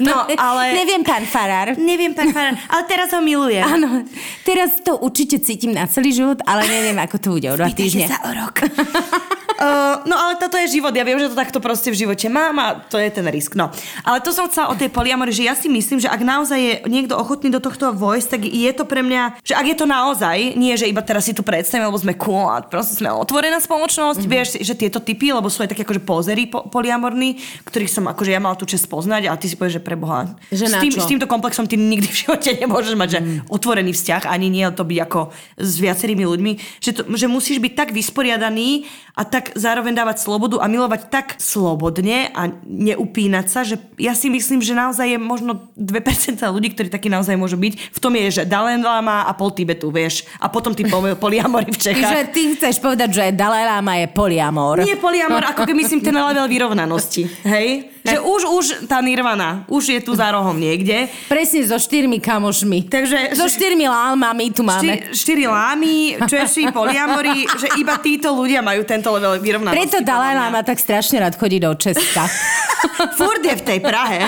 No, 0.00 0.24
ale... 0.38 0.72
Neviem, 0.72 1.02
pán 1.04 1.24
Farár. 1.28 1.76
Neviem, 1.76 2.14
pán 2.16 2.32
Farán, 2.32 2.56
ale 2.70 2.82
teraz 2.88 3.12
ho 3.12 3.20
milujem. 3.20 3.66
Áno, 3.66 4.06
teraz 4.46 4.80
to 4.80 4.96
určite 4.96 5.42
cítim 5.44 5.76
na 5.76 5.84
celý 5.90 6.14
život, 6.14 6.40
ale 6.48 6.64
neviem, 6.64 6.96
ako 6.96 7.16
to 7.20 7.28
bude 7.36 7.48
o 7.52 7.56
dva 7.58 7.68
týždne. 7.68 8.08
sa 8.08 8.22
o 8.24 8.30
rok. 8.32 8.64
Uh, 9.58 10.06
no 10.06 10.14
ale 10.14 10.38
toto 10.38 10.54
je 10.54 10.78
život, 10.78 10.94
ja 10.94 11.02
viem, 11.02 11.18
že 11.18 11.26
to 11.26 11.34
takto 11.34 11.58
proste 11.58 11.90
v 11.90 12.06
živote 12.06 12.30
mám 12.30 12.54
a 12.62 12.78
to 12.78 12.94
je 12.94 13.10
ten 13.10 13.26
risk. 13.26 13.58
No. 13.58 13.74
Ale 14.06 14.22
to 14.22 14.30
som 14.30 14.46
chcela 14.46 14.70
o 14.70 14.78
tej 14.78 14.86
poliamore, 14.86 15.34
že 15.34 15.50
ja 15.50 15.58
si 15.58 15.66
myslím, 15.66 15.98
že 15.98 16.06
ak 16.06 16.22
naozaj 16.22 16.58
je 16.62 16.74
niekto 16.86 17.18
ochotný 17.18 17.50
do 17.50 17.58
tohto 17.58 17.90
vojsť, 17.90 18.28
tak 18.38 18.40
je 18.46 18.70
to 18.70 18.86
pre 18.86 19.02
mňa, 19.02 19.42
že 19.42 19.58
ak 19.58 19.66
je 19.66 19.76
to 19.82 19.86
naozaj, 19.90 20.54
nie 20.54 20.78
že 20.78 20.86
iba 20.86 21.02
teraz 21.02 21.26
si 21.26 21.34
to 21.34 21.42
predstavím, 21.42 21.90
lebo 21.90 21.98
sme 21.98 22.14
cool 22.14 22.46
a 22.46 22.62
proste 22.62 23.02
sme 23.02 23.10
otvorená 23.10 23.58
spoločnosť, 23.58 24.22
mm-hmm. 24.22 24.34
vieš, 24.38 24.48
že 24.62 24.78
tieto 24.78 25.02
typy, 25.02 25.34
lebo 25.34 25.50
sú 25.50 25.66
aj 25.66 25.74
také 25.74 25.82
akože 25.82 26.06
pozery 26.06 26.46
po, 26.46 26.70
poliamorní, 26.70 27.42
ktorých 27.66 27.90
som 27.90 28.06
akože 28.06 28.30
ja 28.30 28.38
mala 28.38 28.54
tú 28.54 28.62
čest 28.62 28.86
poznať 28.86 29.26
a 29.26 29.34
ty 29.34 29.50
si 29.50 29.58
povieš, 29.58 29.78
že 29.78 29.82
preboha. 29.82 30.38
Že 30.54 30.66
s, 30.70 30.74
tým, 30.78 30.92
čo? 30.94 31.02
s 31.02 31.10
týmto 31.10 31.26
komplexom 31.26 31.66
ty 31.66 31.74
nikdy 31.74 32.06
v 32.06 32.14
živote 32.30 32.54
nemôžeš 32.62 32.94
mať, 32.94 33.08
že 33.10 33.20
otvorený 33.50 33.90
vzťah, 33.90 34.30
ani 34.30 34.46
nie 34.54 34.62
to 34.70 34.86
byť 34.86 34.98
ako 35.02 35.20
s 35.58 35.72
viacerými 35.82 36.22
ľuďmi, 36.22 36.52
že, 36.78 36.94
to, 36.94 37.02
že 37.10 37.26
musíš 37.26 37.58
byť 37.58 37.72
tak 37.74 37.88
vysporiadaný 37.90 38.86
a 39.18 39.26
tak 39.26 39.47
zároveň 39.54 39.94
dávať 39.96 40.24
slobodu 40.24 40.58
a 40.58 40.66
milovať 40.66 41.08
tak 41.08 41.26
slobodne 41.40 42.28
a 42.34 42.48
neupínať 42.64 43.46
sa, 43.48 43.60
že 43.62 43.78
ja 44.00 44.12
si 44.12 44.28
myslím, 44.28 44.60
že 44.64 44.74
naozaj 44.74 45.14
je 45.14 45.18
možno 45.20 45.68
2% 45.76 46.40
ľudí, 46.50 46.72
ktorí 46.72 46.88
takí 46.88 47.06
naozaj 47.06 47.36
môžu 47.36 47.60
byť. 47.60 47.94
V 47.94 47.98
tom 48.00 48.12
je, 48.16 48.40
že 48.40 48.42
Dalai 48.48 48.76
Lama 48.80 49.24
a 49.28 49.32
pol 49.36 49.52
Tibetu, 49.52 49.92
vieš. 49.92 50.24
A 50.42 50.48
potom 50.48 50.72
ty 50.72 50.84
pol- 50.88 51.14
poliamory 51.24 51.72
v 51.72 51.78
Čechách. 51.78 52.32
ty 52.32 52.56
chceš 52.56 52.80
povedať, 52.80 53.08
že 53.12 53.24
Dalai 53.36 53.64
Lama 53.68 54.00
je 54.00 54.06
poliamor. 54.10 54.82
Nie 54.82 54.96
poliamor, 54.96 55.44
ako 55.44 55.68
keď 55.68 55.76
myslím 55.76 56.00
ten 56.00 56.16
level 56.16 56.46
vyrovnanosti. 56.48 57.28
Hej? 57.44 57.97
Že 58.04 58.16
už, 58.22 58.40
už 58.46 58.64
tá 58.86 59.02
nirvana, 59.02 59.66
už 59.66 59.94
je 59.94 60.00
tu 60.02 60.14
za 60.14 60.30
rohom 60.30 60.54
niekde. 60.54 61.10
Presne 61.26 61.64
so 61.66 61.78
štyrmi 61.78 62.22
kamošmi. 62.22 62.86
Takže 62.90 63.34
So 63.34 63.50
štyrmi 63.50 63.86
lálmami 63.88 64.54
tu 64.54 64.62
máme. 64.62 64.80
štyri, 64.80 64.98
štyri 65.12 65.44
lámy, 65.46 65.94
češi, 66.26 66.70
poliamory, 66.70 67.46
že 67.58 67.68
iba 67.78 67.98
títo 67.98 68.32
ľudia 68.32 68.62
majú 68.62 68.86
tento 68.86 69.10
level 69.10 69.38
vyrovnanosti. 69.42 69.78
Preto 69.78 69.98
mňa. 70.04 70.38
Lama 70.38 70.60
tak 70.62 70.78
strašne 70.78 71.22
rád 71.22 71.34
chodí 71.34 71.58
do 71.58 71.74
Česka. 71.74 72.24
Furt 73.18 73.42
je 73.42 73.54
v 73.58 73.62
tej 73.62 73.78
Prahe. 73.82 74.26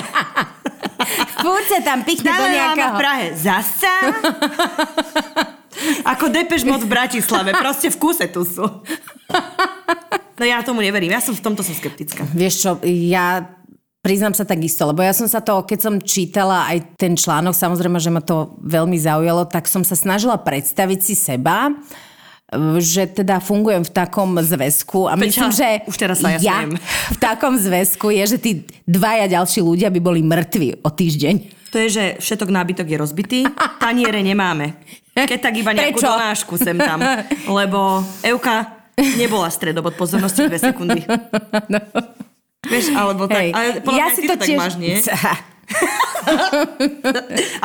Fúr 1.43 1.61
sa 1.65 1.79
tam 1.81 2.05
pichne 2.05 2.29
do 2.29 2.37
Dalaj 2.37 2.57
nejakého... 2.57 2.93
v 2.93 3.01
Prahe 3.01 3.27
zasa. 3.37 3.95
Ako 6.13 6.29
Depeš 6.29 6.67
Mod 6.69 6.85
v 6.85 6.91
Bratislave. 6.93 7.57
Proste 7.57 7.89
v 7.89 7.97
kúse 7.97 8.27
tu 8.29 8.45
sú. 8.45 8.67
No 10.37 10.45
ja 10.45 10.61
tomu 10.65 10.81
neverím. 10.85 11.13
Ja 11.13 11.21
som 11.25 11.33
v 11.33 11.41
tomto 11.41 11.65
som 11.65 11.73
skeptická. 11.73 12.25
Vieš 12.33 12.55
čo, 12.61 12.71
ja 12.85 13.45
priznám 14.01 14.33
sa 14.33 14.49
takisto, 14.49 14.89
lebo 14.89 15.05
ja 15.05 15.13
som 15.13 15.29
sa 15.29 15.45
to, 15.45 15.65
keď 15.65 15.79
som 15.79 15.95
čítala 16.01 16.69
aj 16.73 16.97
ten 16.97 17.17
článok, 17.17 17.53
samozrejme, 17.53 18.01
že 18.01 18.11
ma 18.13 18.25
to 18.25 18.57
veľmi 18.65 18.97
zaujalo, 18.97 19.45
tak 19.49 19.69
som 19.69 19.85
sa 19.85 19.97
snažila 19.97 20.41
predstaviť 20.41 21.01
si 21.05 21.15
seba, 21.17 21.73
že 22.83 23.07
teda 23.07 23.39
fungujem 23.39 23.87
v 23.87 23.93
takom 23.95 24.35
zväzku 24.43 25.07
a 25.07 25.15
Peťa, 25.15 25.23
myslím, 25.23 25.51
že 25.55 25.69
už 25.87 25.97
teraz 25.97 26.19
sa 26.19 26.35
ja 26.35 26.43
ja 26.43 26.59
v 27.15 27.19
takom 27.23 27.55
zväzku 27.55 28.11
je, 28.11 28.25
že 28.27 28.39
tí 28.43 28.51
dvaja 28.91 29.31
ďalší 29.31 29.63
ľudia 29.63 29.87
by 29.87 30.01
boli 30.03 30.21
mŕtvi 30.27 30.83
o 30.83 30.91
týždeň. 30.91 31.37
To 31.71 31.79
je, 31.79 31.89
že 31.95 32.05
všetok 32.19 32.51
nábytok 32.51 32.91
je 32.91 32.97
rozbitý, 32.99 33.41
taniere 33.79 34.19
nemáme. 34.27 34.75
Keď 35.15 35.39
tak 35.39 35.55
iba 35.55 35.71
nejakú 35.71 36.03
Prečo? 36.03 36.11
donášku 36.11 36.55
sem 36.59 36.75
tam. 36.75 36.99
Lebo 37.47 38.03
Euka 38.27 38.83
nebola 38.99 39.47
stredobod 39.53 39.95
pozornosti 39.95 40.51
dve 40.51 40.59
sekundy. 40.59 41.07
No. 41.71 41.79
Vieš, 42.71 42.95
alebo 42.95 43.27
tak. 43.27 43.43
Hej. 43.43 43.51
Ale 43.51 43.67
podľa 43.83 43.99
ja 43.99 44.07
mňa 44.07 44.15
si 44.15 44.23
to 44.23 44.35
tak 44.39 44.47
tiež... 44.47 44.59
máš, 44.59 44.75
nie? 44.79 44.97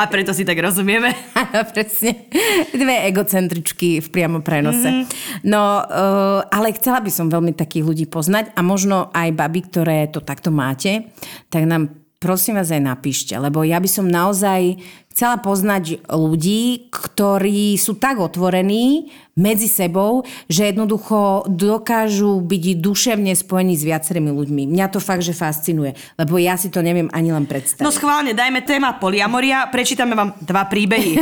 A 0.00 0.02
preto 0.06 0.30
si 0.30 0.46
tak 0.46 0.58
rozumieme. 0.58 1.10
Áno, 1.34 1.62
presne. 1.70 2.30
Dve 2.70 3.06
egocentričky 3.10 3.98
v 4.02 4.08
priamo 4.10 4.42
prenose. 4.42 4.86
Mm-hmm. 4.86 5.46
No, 5.46 5.82
uh, 5.82 6.40
ale 6.50 6.74
chcela 6.74 7.02
by 7.02 7.10
som 7.10 7.26
veľmi 7.30 7.54
takých 7.54 7.84
ľudí 7.86 8.06
poznať 8.06 8.54
a 8.54 8.60
možno 8.62 9.10
aj 9.14 9.34
baby, 9.34 9.60
ktoré 9.66 10.06
to 10.10 10.22
takto 10.22 10.54
máte, 10.54 11.10
tak 11.50 11.66
nám 11.66 12.06
prosím 12.16 12.58
vás 12.58 12.72
aj 12.72 12.82
napíšte, 12.82 13.34
lebo 13.36 13.62
ja 13.62 13.78
by 13.78 13.88
som 13.90 14.08
naozaj 14.08 14.80
chcela 15.16 15.40
poznať 15.40 16.04
ľudí, 16.12 16.92
ktorí 16.92 17.80
sú 17.80 17.96
tak 17.96 18.20
otvorení 18.20 19.08
medzi 19.32 19.68
sebou, 19.68 20.24
že 20.48 20.68
jednoducho 20.68 21.48
dokážu 21.48 22.40
byť 22.40 22.64
duševne 22.80 23.32
spojení 23.36 23.76
s 23.76 23.84
viacerými 23.84 24.32
ľuďmi. 24.32 24.68
Mňa 24.68 24.86
to 24.92 25.00
fakt, 25.00 25.24
že 25.24 25.36
fascinuje, 25.36 25.96
lebo 26.20 26.36
ja 26.36 26.56
si 26.60 26.68
to 26.68 26.84
neviem 26.84 27.08
ani 27.12 27.32
len 27.32 27.48
predstaviť. 27.48 27.84
No 27.84 27.92
schválne, 27.92 28.36
dajme 28.36 28.64
téma 28.64 28.96
poliamoria, 28.96 29.68
prečítame 29.72 30.16
vám 30.16 30.36
dva 30.40 30.68
príbehy. 30.68 31.16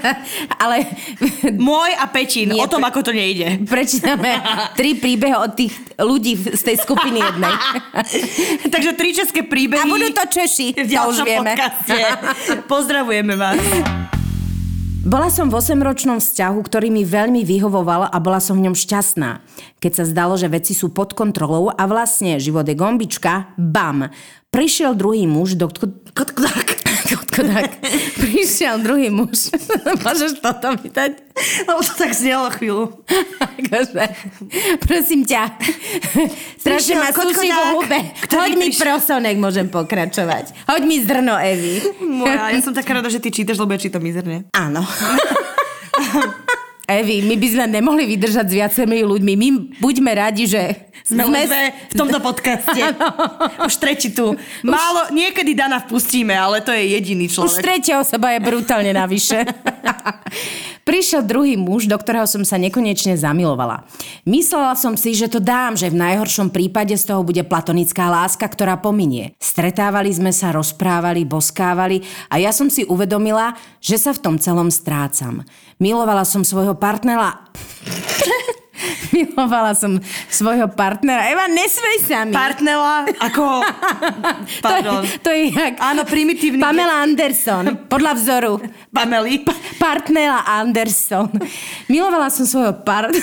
ale 0.64 0.88
Môj 1.56 1.92
a 2.00 2.04
Pečín, 2.08 2.52
Nie, 2.52 2.64
o 2.64 2.68
tom, 2.68 2.84
pre- 2.84 2.88
ako 2.92 3.00
to 3.00 3.12
nejde. 3.12 3.64
Prečítame 3.64 4.40
tri 4.76 4.96
príbehy 4.96 5.36
od 5.36 5.52
tých 5.56 5.72
ľudí 6.00 6.36
z 6.36 6.62
tej 6.64 6.76
skupiny 6.80 7.20
jednej. 7.20 7.54
Takže 8.72 8.90
tri 8.92 9.16
české 9.16 9.40
príbehy. 9.40 9.84
A 9.84 9.88
budú 9.88 10.08
to 10.12 10.24
Češi, 10.28 10.84
v 10.84 10.90
to 10.90 11.00
už 11.12 11.24
vieme. 11.24 11.52
podcaste. 11.56 11.96
Pozdravujeme 12.72 13.33
vás. 13.36 13.60
Bola 15.04 15.28
som 15.28 15.52
v 15.52 15.60
8-ročnom 15.60 16.16
vzťahu, 16.16 16.58
ktorý 16.64 16.88
mi 16.88 17.04
veľmi 17.04 17.44
vyhovoval 17.44 18.08
a 18.08 18.16
bola 18.24 18.40
som 18.40 18.56
v 18.56 18.64
ňom 18.64 18.72
šťastná. 18.72 19.44
Keď 19.76 19.92
sa 19.92 20.04
zdalo, 20.08 20.40
že 20.40 20.48
veci 20.48 20.72
sú 20.72 20.96
pod 20.96 21.12
kontrolou 21.12 21.68
a 21.68 21.84
vlastne 21.84 22.40
život 22.40 22.64
je 22.64 22.72
gombička, 22.72 23.52
bam! 23.60 24.08
Prišiel 24.48 24.96
druhý 24.96 25.28
muž, 25.28 25.60
do... 25.60 25.68
Kotkodák. 27.10 27.68
Kotkodák. 27.68 27.70
Prišiel 28.16 28.80
druhý 28.80 29.12
muž. 29.12 29.52
Môžeš 30.04 30.40
toto 30.40 30.72
dať? 30.72 31.12
Lebo 31.68 31.80
to 31.82 31.92
tak 31.98 32.12
znelo 32.16 32.48
chvíľu. 32.54 32.84
Akože, 33.42 34.04
prosím 34.80 35.26
ťa. 35.26 35.52
Strašne 36.56 36.94
ma 36.96 37.10
Prišiel 37.10 37.28
suší 37.28 37.48
v 37.50 37.56
kotkodák, 37.58 37.74
hube. 37.74 38.00
Hoď 38.32 38.52
mi 38.56 38.68
prosonek, 38.72 39.36
môžem 39.36 39.66
pokračovať. 39.68 40.54
Hoď 40.70 40.82
mi 40.86 40.96
zrno, 41.02 41.34
Evi. 41.36 41.82
Moja, 42.00 42.54
ja 42.54 42.60
som 42.62 42.72
taká 42.72 42.96
rada, 42.96 43.10
že 43.10 43.20
ty 43.20 43.28
čítaš, 43.34 43.58
lebo 43.60 43.74
ja 43.74 43.80
čítam 43.82 44.00
mizerne. 44.00 44.48
Áno. 44.54 44.86
Evi, 46.84 47.24
my 47.24 47.34
by 47.40 47.48
sme 47.48 47.64
nemohli 47.80 48.04
vydržať 48.04 48.46
s 48.52 48.54
viacerými 48.60 49.08
ľuďmi. 49.08 49.32
My 49.40 49.48
buďme 49.80 50.12
radi, 50.12 50.44
že 50.44 50.92
Sme 51.02 51.26
len 51.26 51.50
dve 51.50 51.64
v 51.90 51.94
tomto 51.98 52.18
podcaste. 52.22 52.80
Už 53.68 53.74
tretí 53.82 54.14
tu. 54.14 54.38
Málo, 54.62 55.10
niekedy 55.10 55.58
Dana 55.58 55.82
vpustíme, 55.82 56.30
ale 56.30 56.62
to 56.62 56.70
je 56.70 56.94
jediný 56.94 57.26
Už 57.26 57.34
človek. 57.34 57.60
tretia 57.60 57.98
osoba 57.98 58.30
je 58.32 58.40
brutálne 58.40 58.94
navyše. 58.94 59.42
Prišiel 60.88 61.24
druhý 61.24 61.56
muž, 61.56 61.88
do 61.88 61.96
ktorého 61.96 62.28
som 62.28 62.44
sa 62.44 62.60
nekonečne 62.60 63.16
zamilovala. 63.16 63.88
Myslela 64.28 64.76
som 64.76 65.00
si, 65.00 65.16
že 65.16 65.32
to 65.32 65.40
dám, 65.40 65.80
že 65.80 65.88
v 65.88 65.96
najhoršom 65.96 66.52
prípade 66.52 66.92
z 66.92 67.08
toho 67.08 67.24
bude 67.24 67.40
platonická 67.40 68.12
láska, 68.12 68.44
ktorá 68.44 68.76
pominie. 68.76 69.32
Stretávali 69.40 70.12
sme 70.12 70.28
sa, 70.28 70.52
rozprávali, 70.52 71.24
boskávali 71.24 72.04
a 72.28 72.36
ja 72.36 72.52
som 72.52 72.68
si 72.68 72.84
uvedomila, 72.84 73.56
že 73.80 73.96
sa 73.96 74.12
v 74.12 74.22
tom 74.22 74.36
celom 74.36 74.68
strácam. 74.68 75.40
Milovala 75.80 76.28
som 76.28 76.44
svojho 76.44 76.76
partnera... 76.76 77.48
Milovala 79.14 79.72
som 79.76 79.98
svojho 80.28 80.68
partnera. 80.72 81.28
Eva, 81.30 81.46
nesmej 81.48 81.98
sa 82.04 82.24
mi. 82.24 82.34
Partnela, 82.34 83.08
ako... 83.20 83.64
Pardon. 84.60 85.02
To 85.04 85.08
je, 85.08 85.20
to 85.20 85.30
je 85.30 85.42
jak... 85.52 85.74
Áno, 85.80 86.04
primitívny... 86.04 86.60
Pamela 86.60 87.02
Anderson, 87.04 87.88
podľa 87.88 88.12
vzoru. 88.16 88.52
Pameli. 88.92 89.44
Partnera 89.76 90.44
Anderson. 90.44 91.30
Milovala 91.88 92.28
som 92.28 92.44
svojho 92.48 92.84
par... 92.84 93.10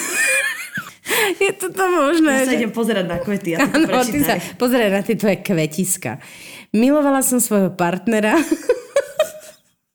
Je 1.43 1.51
to 1.59 1.75
to 1.75 1.85
možné. 1.91 2.47
Ja 2.47 2.47
sa 2.47 2.55
idem 2.55 2.71
pozerať 2.71 3.03
na 3.03 3.17
kvety. 3.19 3.59
Ja 3.59 3.67
Áno, 3.67 3.99
ty 4.07 4.23
sa 4.23 4.39
pozrie 4.55 4.87
na 4.87 5.03
tie 5.03 5.19
tvoje 5.19 5.43
kvetiska. 5.43 6.23
Milovala 6.71 7.19
som 7.19 7.43
svojho 7.43 7.75
partnera. 7.75 8.39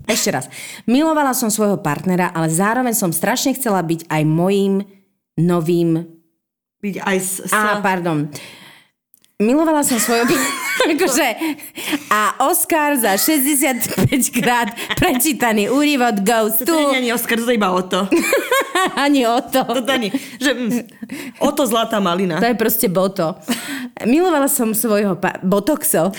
Ešte 0.07 0.31
raz. 0.31 0.47
Milovala 0.87 1.35
som 1.35 1.51
svojho 1.51 1.83
partnera, 1.83 2.31
ale 2.31 2.47
zároveň 2.47 2.95
som 2.95 3.11
strašne 3.11 3.57
chcela 3.59 3.83
byť 3.83 4.07
aj 4.07 4.23
mojím 4.23 4.87
novým... 5.37 6.05
Byť 6.81 6.97
aj 7.01 7.17
s... 7.17 7.31
s... 7.49 7.53
Á, 7.53 7.81
pardon. 7.81 8.29
Milovala 9.37 9.85
som 9.85 10.01
svojho... 10.01 10.25
akože, 10.97 11.29
a 12.09 12.47
Oscar 12.47 12.97
za 12.97 13.17
65 13.17 14.07
krát 14.33 14.73
prečítaný 14.97 15.69
úrivod 15.69 16.21
goes 16.25 16.61
To 16.63 16.69
tu. 16.69 16.77
nie 16.77 16.89
je 16.89 16.97
ani 17.05 17.11
Oscar, 17.13 17.37
to 17.41 17.49
je 17.49 17.57
iba 17.57 17.73
o 17.73 17.83
to. 17.85 18.05
Ani 18.97 19.25
o 19.27 19.41
to. 19.41 19.65
To 19.65 19.89
ani, 19.89 20.13
že... 20.39 20.53
Mm, 20.53 20.85
o 21.43 21.51
to 21.51 21.65
zlatá 21.67 21.97
malina. 21.99 22.39
To 22.39 22.47
je 22.47 22.55
proste 22.55 22.87
boto. 22.87 23.35
Milovala 24.05 24.47
som 24.47 24.77
svojho 24.77 25.17
pa- 25.17 25.41
botoxo. 25.43 26.13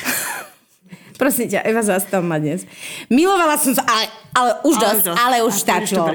Prosím 1.18 1.50
ťa, 1.50 1.66
Eva, 1.66 1.82
zastav 1.82 2.22
ma 2.22 2.38
dnes. 2.38 2.64
Milovala 3.10 3.58
som... 3.58 3.74
Ale, 3.74 4.06
ale 4.38 4.52
už 4.62 4.76
Ale 4.78 4.84
dosť, 4.86 5.04
dosť. 5.04 5.18
ale 5.18 5.36
už 5.42 5.54
stačilo. 5.58 6.06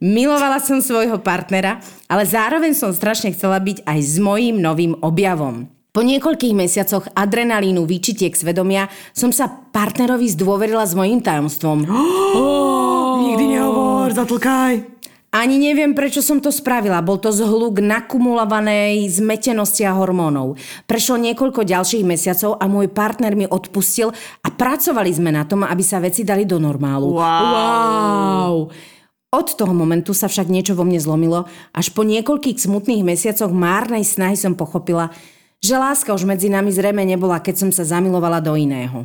Milovala 0.00 0.58
som 0.64 0.80
svojho 0.80 1.20
partnera, 1.20 1.78
ale 2.08 2.24
zároveň 2.24 2.72
som 2.72 2.90
strašne 2.96 3.36
chcela 3.36 3.60
byť 3.60 3.84
aj 3.84 3.98
s 4.00 4.16
mojím 4.16 4.64
novým 4.64 4.96
objavom. 5.04 5.68
Po 5.92 6.04
niekoľkých 6.04 6.52
mesiacoch 6.52 7.08
adrenalínu, 7.16 7.88
výčitiek 7.88 8.32
svedomia 8.36 8.88
som 9.16 9.32
sa 9.32 9.48
partnerovi 9.48 10.28
zdôverila 10.28 10.84
s 10.84 10.92
mojím 10.92 11.24
tajomstvom. 11.24 11.88
Nikdy 13.24 13.44
nehovor, 13.56 14.12
zatlkaj. 14.12 14.84
Ani 15.36 15.60
neviem, 15.60 15.92
prečo 15.92 16.24
som 16.24 16.40
to 16.40 16.48
spravila. 16.48 17.04
Bol 17.04 17.20
to 17.20 17.28
zhluk 17.28 17.84
nakumulovanej 17.84 19.04
zmetenosti 19.20 19.84
a 19.84 19.92
hormónov. 19.92 20.56
Prešlo 20.88 21.20
niekoľko 21.20 21.60
ďalších 21.60 22.08
mesiacov 22.08 22.56
a 22.56 22.64
môj 22.64 22.88
partner 22.88 23.36
mi 23.36 23.44
odpustil 23.44 24.16
a 24.16 24.48
pracovali 24.48 25.12
sme 25.12 25.28
na 25.36 25.44
tom, 25.44 25.60
aby 25.60 25.84
sa 25.84 26.00
veci 26.00 26.24
dali 26.24 26.48
do 26.48 26.56
normálu. 26.56 27.20
Wow. 27.20 27.44
wow. 27.52 28.56
Od 29.36 29.48
toho 29.52 29.76
momentu 29.76 30.16
sa 30.16 30.24
však 30.24 30.48
niečo 30.48 30.72
vo 30.72 30.88
mne 30.88 31.04
zlomilo. 31.04 31.44
Až 31.76 31.92
po 31.92 32.00
niekoľkých 32.00 32.56
smutných 32.56 33.04
mesiacoch 33.04 33.52
márnej 33.52 34.08
snahy 34.08 34.40
som 34.40 34.56
pochopila, 34.56 35.12
že 35.60 35.76
láska 35.76 36.16
už 36.16 36.24
medzi 36.24 36.48
nami 36.48 36.72
zrejme 36.72 37.04
nebola, 37.04 37.44
keď 37.44 37.68
som 37.68 37.70
sa 37.76 37.84
zamilovala 37.84 38.40
do 38.40 38.56
iného. 38.56 39.04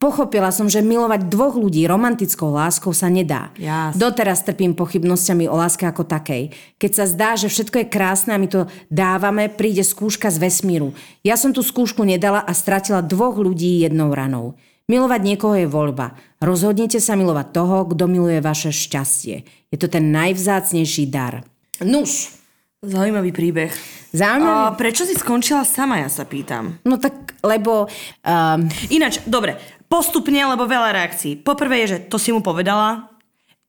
Pochopila 0.00 0.48
som, 0.48 0.64
že 0.64 0.80
milovať 0.80 1.28
dvoch 1.28 1.60
ľudí 1.60 1.84
romantickou 1.84 2.48
láskou 2.48 2.96
sa 2.96 3.12
nedá. 3.12 3.52
Jas. 3.60 3.92
Doteraz 4.00 4.40
trpím 4.40 4.72
pochybnosťami 4.72 5.44
o 5.44 5.52
láske 5.52 5.84
ako 5.84 6.08
takej. 6.08 6.56
Keď 6.80 6.90
sa 6.96 7.04
zdá, 7.04 7.36
že 7.36 7.52
všetko 7.52 7.84
je 7.84 7.92
krásne 7.92 8.32
a 8.32 8.40
my 8.40 8.48
to 8.48 8.64
dávame, 8.88 9.52
príde 9.52 9.84
skúška 9.84 10.32
z 10.32 10.40
vesmíru. 10.40 10.96
Ja 11.20 11.36
som 11.36 11.52
tú 11.52 11.60
skúšku 11.60 12.00
nedala 12.08 12.40
a 12.40 12.56
stratila 12.56 13.04
dvoch 13.04 13.36
ľudí 13.36 13.84
jednou 13.84 14.16
ranou. 14.16 14.56
Milovať 14.88 15.20
niekoho 15.20 15.52
je 15.60 15.68
voľba. 15.68 16.16
Rozhodnite 16.40 16.96
sa 16.96 17.12
milovať 17.12 17.52
toho, 17.52 17.84
kto 17.92 18.08
miluje 18.08 18.40
vaše 18.40 18.72
šťastie. 18.72 19.44
Je 19.68 19.76
to 19.76 19.84
ten 19.84 20.08
najvzácnejší 20.16 21.12
dar. 21.12 21.44
Nuž, 21.84 22.40
Zaujímavý 22.80 23.36
príbeh. 23.36 23.68
Zaujímavý. 24.16 24.72
A 24.72 24.72
prečo 24.72 25.04
si 25.04 25.12
skončila 25.12 25.68
sama, 25.68 26.00
ja 26.00 26.08
sa 26.08 26.24
pýtam. 26.24 26.80
no 26.88 26.96
tak, 26.96 27.36
lebo... 27.44 27.84
Um, 28.24 28.72
Ináč, 28.88 29.20
dobre, 29.28 29.60
postupne, 29.90 30.38
lebo 30.38 30.70
veľa 30.70 30.94
reakcií. 30.94 31.42
Poprvé 31.42 31.84
je, 31.84 31.86
že 31.92 31.98
to 32.06 32.16
si 32.16 32.30
mu 32.30 32.38
povedala, 32.40 33.10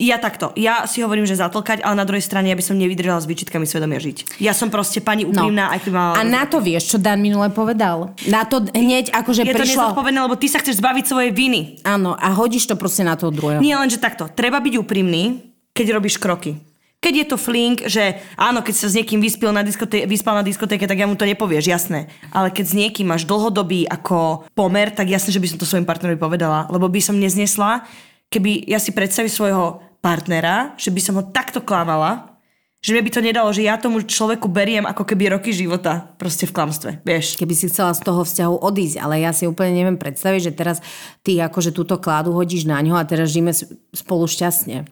ja 0.02 0.18
takto, 0.18 0.50
ja 0.58 0.90
si 0.90 1.06
hovorím, 1.06 1.30
že 1.30 1.38
zatlkať, 1.38 1.86
ale 1.86 1.94
na 1.94 2.06
druhej 2.10 2.26
strane 2.26 2.50
ja 2.50 2.58
by 2.58 2.66
som 2.66 2.74
nevydržala 2.74 3.22
s 3.22 3.30
výčitkami 3.30 3.70
svedomia 3.70 4.02
žiť. 4.02 4.42
Ja 4.42 4.50
som 4.50 4.74
proste 4.74 4.98
pani 4.98 5.30
úprimná, 5.30 5.70
aj 5.70 5.86
keď 5.86 5.92
mala... 5.94 6.12
No. 6.18 6.18
A 6.18 6.24
na 6.26 6.44
to 6.50 6.58
vieš, 6.58 6.90
čo 6.90 6.98
Dan 6.98 7.22
minule 7.22 7.54
povedal? 7.54 8.10
Na 8.26 8.42
to 8.46 8.66
hneď 8.74 9.14
akože 9.14 9.46
je 9.46 9.54
to 9.54 9.62
prišlo... 9.62 9.94
nezodpovedné, 9.94 10.20
lebo 10.26 10.38
ty 10.42 10.50
sa 10.50 10.58
chceš 10.58 10.82
zbaviť 10.82 11.06
svojej 11.06 11.32
viny. 11.34 11.62
Áno, 11.86 12.18
a 12.18 12.34
hodíš 12.34 12.66
to 12.66 12.74
proste 12.74 13.06
na 13.06 13.14
toho 13.14 13.30
druhého. 13.30 13.62
Nie 13.62 13.78
len, 13.78 13.94
že 13.94 14.02
takto. 14.02 14.26
Treba 14.26 14.58
byť 14.58 14.74
úprimný, 14.82 15.54
keď 15.70 16.02
robíš 16.02 16.18
kroky. 16.18 16.58
Keď 17.02 17.14
je 17.18 17.26
to 17.26 17.38
flink, 17.42 17.82
že 17.90 18.22
áno, 18.38 18.62
keď 18.62 18.76
sa 18.78 18.86
s 18.86 18.94
niekým 18.94 19.18
vyspil 19.18 19.50
na 19.50 19.66
diskoté- 19.66 20.06
vyspal 20.06 20.38
na 20.38 20.46
diskotéke, 20.46 20.86
tak 20.86 21.02
ja 21.02 21.10
mu 21.10 21.18
to 21.18 21.26
nepovieš, 21.26 21.66
jasné. 21.66 22.14
Ale 22.30 22.54
keď 22.54 22.66
s 22.70 22.78
niekým 22.78 23.10
máš 23.10 23.26
dlhodobý 23.26 23.90
ako 23.90 24.46
pomer, 24.54 24.94
tak 24.94 25.10
jasné, 25.10 25.34
že 25.34 25.42
by 25.42 25.50
som 25.50 25.58
to 25.58 25.66
svojim 25.66 25.90
partnerovi 25.90 26.22
povedala. 26.22 26.70
Lebo 26.70 26.86
by 26.86 27.02
som 27.02 27.18
neznesla, 27.18 27.90
keby 28.30 28.70
ja 28.70 28.78
si 28.78 28.94
predstavím 28.94 29.34
svojho 29.34 29.82
partnera, 29.98 30.78
že 30.78 30.94
by 30.94 31.02
som 31.02 31.18
ho 31.18 31.26
takto 31.26 31.66
klamala, 31.66 32.38
že 32.82 32.98
mi 32.98 33.02
by 33.06 33.14
to 33.14 33.22
nedalo, 33.22 33.50
že 33.54 33.66
ja 33.66 33.78
tomu 33.78 34.02
človeku 34.02 34.50
beriem 34.50 34.90
ako 34.90 35.06
keby 35.06 35.38
roky 35.38 35.54
života 35.54 36.14
proste 36.18 36.50
v 36.50 36.54
klamstve, 36.54 36.90
vieš. 37.06 37.38
Keby 37.38 37.54
si 37.54 37.70
chcela 37.70 37.94
z 37.94 38.02
toho 38.02 38.26
vzťahu 38.26 38.58
odísť, 38.58 38.98
ale 38.98 39.22
ja 39.22 39.30
si 39.34 39.46
úplne 39.46 39.78
neviem 39.78 40.02
predstaviť, 40.02 40.42
že 40.50 40.58
teraz 40.58 40.78
ty 41.22 41.38
akože 41.38 41.74
túto 41.78 42.02
kládu 42.02 42.34
hodíš 42.34 42.66
na 42.66 42.82
ňo 42.82 42.98
a 42.98 43.06
teraz 43.06 43.30
žijeme 43.30 43.54
spolu 43.94 44.26
šťastne. 44.26 44.90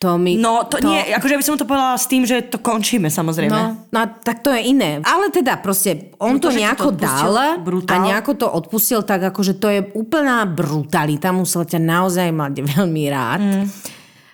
To 0.00 0.16
mi... 0.16 0.40
No 0.40 0.64
to, 0.64 0.80
to... 0.80 0.88
nie, 0.88 1.12
akože 1.12 1.36
by 1.36 1.44
som 1.44 1.60
to 1.60 1.68
povedala 1.68 1.92
s 2.00 2.08
tým, 2.08 2.24
že 2.24 2.48
to 2.48 2.56
končíme 2.56 3.12
samozrejme. 3.12 3.52
No, 3.52 3.84
no, 3.92 4.00
tak 4.24 4.40
to 4.40 4.48
je 4.48 4.72
iné. 4.72 5.04
Ale 5.04 5.28
teda 5.28 5.60
proste, 5.60 6.16
on 6.16 6.36
No 6.36 6.40
to, 6.40 6.48
to, 6.48 6.56
to 6.56 6.60
nejako 6.64 6.96
odpustil, 6.96 7.32
dal 7.36 7.60
brutál. 7.60 7.92
a 7.92 8.04
nejako 8.08 8.32
to 8.32 8.46
odpustil, 8.48 9.00
tak 9.04 9.28
akože 9.28 9.60
to 9.60 9.68
je 9.68 9.80
úplná 9.92 10.48
brutalita. 10.48 11.36
Musel 11.36 11.68
ťa 11.68 11.84
naozaj 11.84 12.32
mať 12.32 12.54
veľmi 12.72 13.04
rád. 13.12 13.40
Mm. 13.44 13.64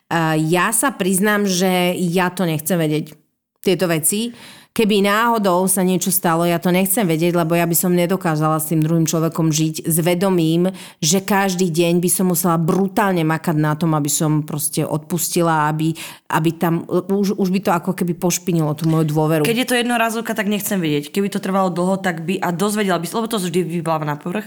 Uh, 0.07 0.39
ja 0.39 0.71
sa 0.71 0.95
priznám, 0.95 1.51
že 1.51 1.99
ja 1.99 2.31
to 2.31 2.47
nechcem 2.47 2.79
vedieť. 2.79 3.19
Tieto 3.59 3.91
veci. 3.91 4.31
Keby 4.77 5.09
náhodou 5.09 5.65
sa 5.73 5.81
niečo 5.81 6.13
stalo, 6.13 6.45
ja 6.45 6.61
to 6.61 6.69
nechcem 6.69 7.09
vedieť, 7.09 7.33
lebo 7.33 7.57
ja 7.57 7.65
by 7.65 7.73
som 7.73 7.97
nedokázala 7.97 8.61
s 8.61 8.69
tým 8.69 8.85
druhým 8.85 9.09
človekom 9.09 9.49
žiť 9.49 9.89
s 9.89 9.97
vedomím, 10.05 10.69
že 11.01 11.25
každý 11.25 11.73
deň 11.73 11.97
by 11.97 12.11
som 12.13 12.29
musela 12.29 12.61
brutálne 12.61 13.25
makať 13.25 13.57
na 13.57 13.73
tom, 13.73 13.97
aby 13.97 14.13
som 14.13 14.45
proste 14.45 14.85
odpustila, 14.85 15.73
aby, 15.73 15.97
aby 16.29 16.51
tam, 16.61 16.85
už, 16.93 17.41
už 17.41 17.49
by 17.57 17.61
to 17.65 17.73
ako 17.73 17.97
keby 17.97 18.21
pošpinilo 18.21 18.77
tú 18.77 18.85
moju 18.85 19.09
dôveru. 19.09 19.49
Keď 19.49 19.65
je 19.65 19.69
to 19.73 19.81
jednorazovka, 19.81 20.37
tak 20.37 20.45
nechcem 20.45 20.77
vedieť. 20.77 21.09
Keby 21.09 21.33
to 21.33 21.41
trvalo 21.41 21.73
dlho, 21.73 21.97
tak 21.97 22.29
by, 22.29 22.37
a 22.37 22.53
dozvedela 22.53 23.01
by, 23.01 23.09
lebo 23.09 23.33
to 23.33 23.41
vždy 23.41 23.81
vypláva 23.81 24.05
na 24.05 24.21
povrch, 24.21 24.45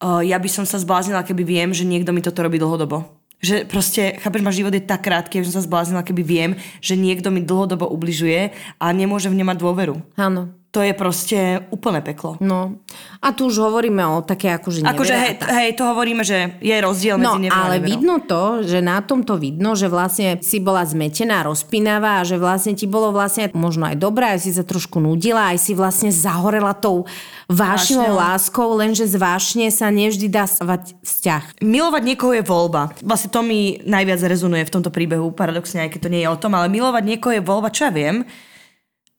uh, 0.00 0.24
ja 0.24 0.40
by 0.40 0.48
som 0.48 0.64
sa 0.64 0.80
zbláznila, 0.80 1.20
keby 1.20 1.44
viem, 1.44 1.76
že 1.76 1.84
niekto 1.84 2.16
mi 2.16 2.24
toto 2.24 2.40
robí 2.40 2.56
dlhodobo. 2.56 3.19
Že 3.40 3.64
proste, 3.64 4.20
chápeš, 4.20 4.44
ma 4.44 4.52
život 4.52 4.76
je 4.76 4.84
tak 4.84 5.00
krátky, 5.08 5.40
že 5.40 5.48
som 5.48 5.64
sa 5.64 5.66
zbláznila, 5.66 6.04
keby 6.04 6.22
viem, 6.22 6.50
že 6.84 6.92
niekto 6.92 7.32
mi 7.32 7.40
dlhodobo 7.40 7.88
ubližuje 7.88 8.52
a 8.76 8.86
nemôžem 8.92 9.32
v 9.32 9.40
mať 9.48 9.58
dôveru. 9.64 9.96
Áno. 10.20 10.59
To 10.70 10.78
je 10.78 10.94
proste 10.94 11.38
úplné 11.74 11.98
peklo. 11.98 12.38
No. 12.38 12.78
A 13.18 13.34
tu 13.34 13.50
už 13.50 13.58
hovoríme 13.58 14.06
o 14.06 14.22
také 14.22 14.54
akože 14.54 14.86
nevere 14.86 14.94
Akože 14.94 15.14
hej, 15.18 15.32
tak. 15.34 15.48
hej, 15.50 15.70
to 15.74 15.82
hovoríme, 15.82 16.22
že 16.22 16.62
je 16.62 16.76
rozdiel 16.78 17.18
No, 17.18 17.34
medzi 17.34 17.50
a 17.50 17.66
ale 17.66 17.76
neverou. 17.76 17.90
vidno 17.90 18.14
to, 18.22 18.42
že 18.62 18.78
na 18.78 19.02
tomto 19.02 19.34
vidno, 19.34 19.74
že 19.74 19.90
vlastne 19.90 20.38
si 20.38 20.62
bola 20.62 20.86
zmetená, 20.86 21.42
rozpínavá 21.42 22.22
a 22.22 22.28
že 22.28 22.38
vlastne 22.38 22.78
ti 22.78 22.86
bolo 22.86 23.10
vlastne 23.10 23.50
možno 23.50 23.90
aj 23.90 23.98
dobré, 23.98 24.30
aj 24.30 24.46
si 24.46 24.54
sa 24.54 24.62
trošku 24.62 25.02
nudila, 25.02 25.50
aj 25.50 25.58
si 25.58 25.74
vlastne 25.74 26.14
zahorela 26.14 26.70
tou 26.70 27.02
Vášňou. 27.50 28.14
láskou, 28.14 28.70
lenže 28.78 29.10
z 29.10 29.18
vášne 29.18 29.66
sa 29.74 29.90
nevždy 29.90 30.30
dá 30.30 30.46
stavať 30.46 30.94
vzťah. 31.02 31.66
Milovať 31.66 32.02
niekoho 32.06 32.30
je 32.30 32.46
voľba. 32.46 32.94
Vlastne 33.02 33.26
to 33.26 33.42
mi 33.42 33.82
najviac 33.82 34.22
rezonuje 34.22 34.62
v 34.62 34.70
tomto 34.70 34.94
príbehu, 34.94 35.34
paradoxne, 35.34 35.82
aj 35.82 35.90
keď 35.90 36.00
to 36.00 36.12
nie 36.14 36.22
je 36.22 36.30
o 36.30 36.38
tom, 36.38 36.54
ale 36.54 36.70
milovať 36.70 37.02
niekoho 37.02 37.34
je 37.34 37.42
voľba, 37.42 37.74
čo 37.74 37.84
ja 37.84 37.92
viem. 37.92 38.22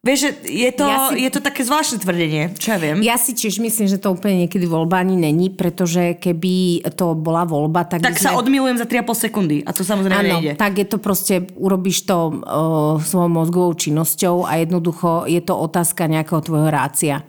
Vieš, 0.01 0.17
že 0.17 0.29
je 0.49 0.71
to, 0.73 0.85
Ja 0.89 1.13
si- 1.13 1.21
je 1.21 1.29
to 1.29 1.39
také 1.39 1.61
zvláštne 1.61 2.01
tvrdenie, 2.01 2.57
čo 2.57 2.73
ja 2.73 2.81
viem. 2.81 3.05
Ja 3.05 3.21
si 3.21 3.37
tiež 3.37 3.61
myslím, 3.61 3.85
že 3.85 4.01
to 4.01 4.09
úplne 4.09 4.49
niekedy 4.49 4.65
voľba 4.65 4.97
ani 4.97 5.13
není, 5.13 5.53
pretože 5.53 6.17
keby 6.17 6.81
to 6.97 7.13
bola 7.13 7.45
voľba, 7.45 7.85
tak, 7.85 8.01
tak 8.01 8.17
by 8.17 8.17
sa 8.17 8.33
sme... 8.33 8.41
odmilujem 8.41 8.81
za 8.81 8.89
3,5 8.89 8.97
sekundy 9.29 9.57
a 9.61 9.69
to 9.69 9.85
samozrejme 9.85 10.25
Áno, 10.25 10.41
nejde. 10.41 10.57
tak 10.57 10.81
je 10.81 10.89
to 10.89 10.97
proste, 10.97 11.53
urobíš 11.53 12.09
to 12.09 12.17
uh, 12.33 12.33
svojou 12.97 13.29
mozgovou 13.29 13.77
činnosťou 13.77 14.49
a 14.49 14.57
jednoducho 14.57 15.29
je 15.29 15.37
to 15.37 15.53
otázka 15.53 16.09
nejakého 16.09 16.41
tvojho 16.41 16.73
rácia. 16.73 17.21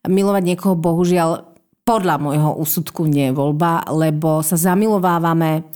Milovať 0.00 0.56
niekoho 0.56 0.80
bohužiaľ 0.80 1.52
podľa 1.84 2.16
môjho 2.16 2.56
úsudku 2.56 3.04
nie 3.04 3.28
je 3.28 3.36
voľba, 3.36 3.84
lebo 3.92 4.40
sa 4.40 4.56
zamilovávame 4.56 5.68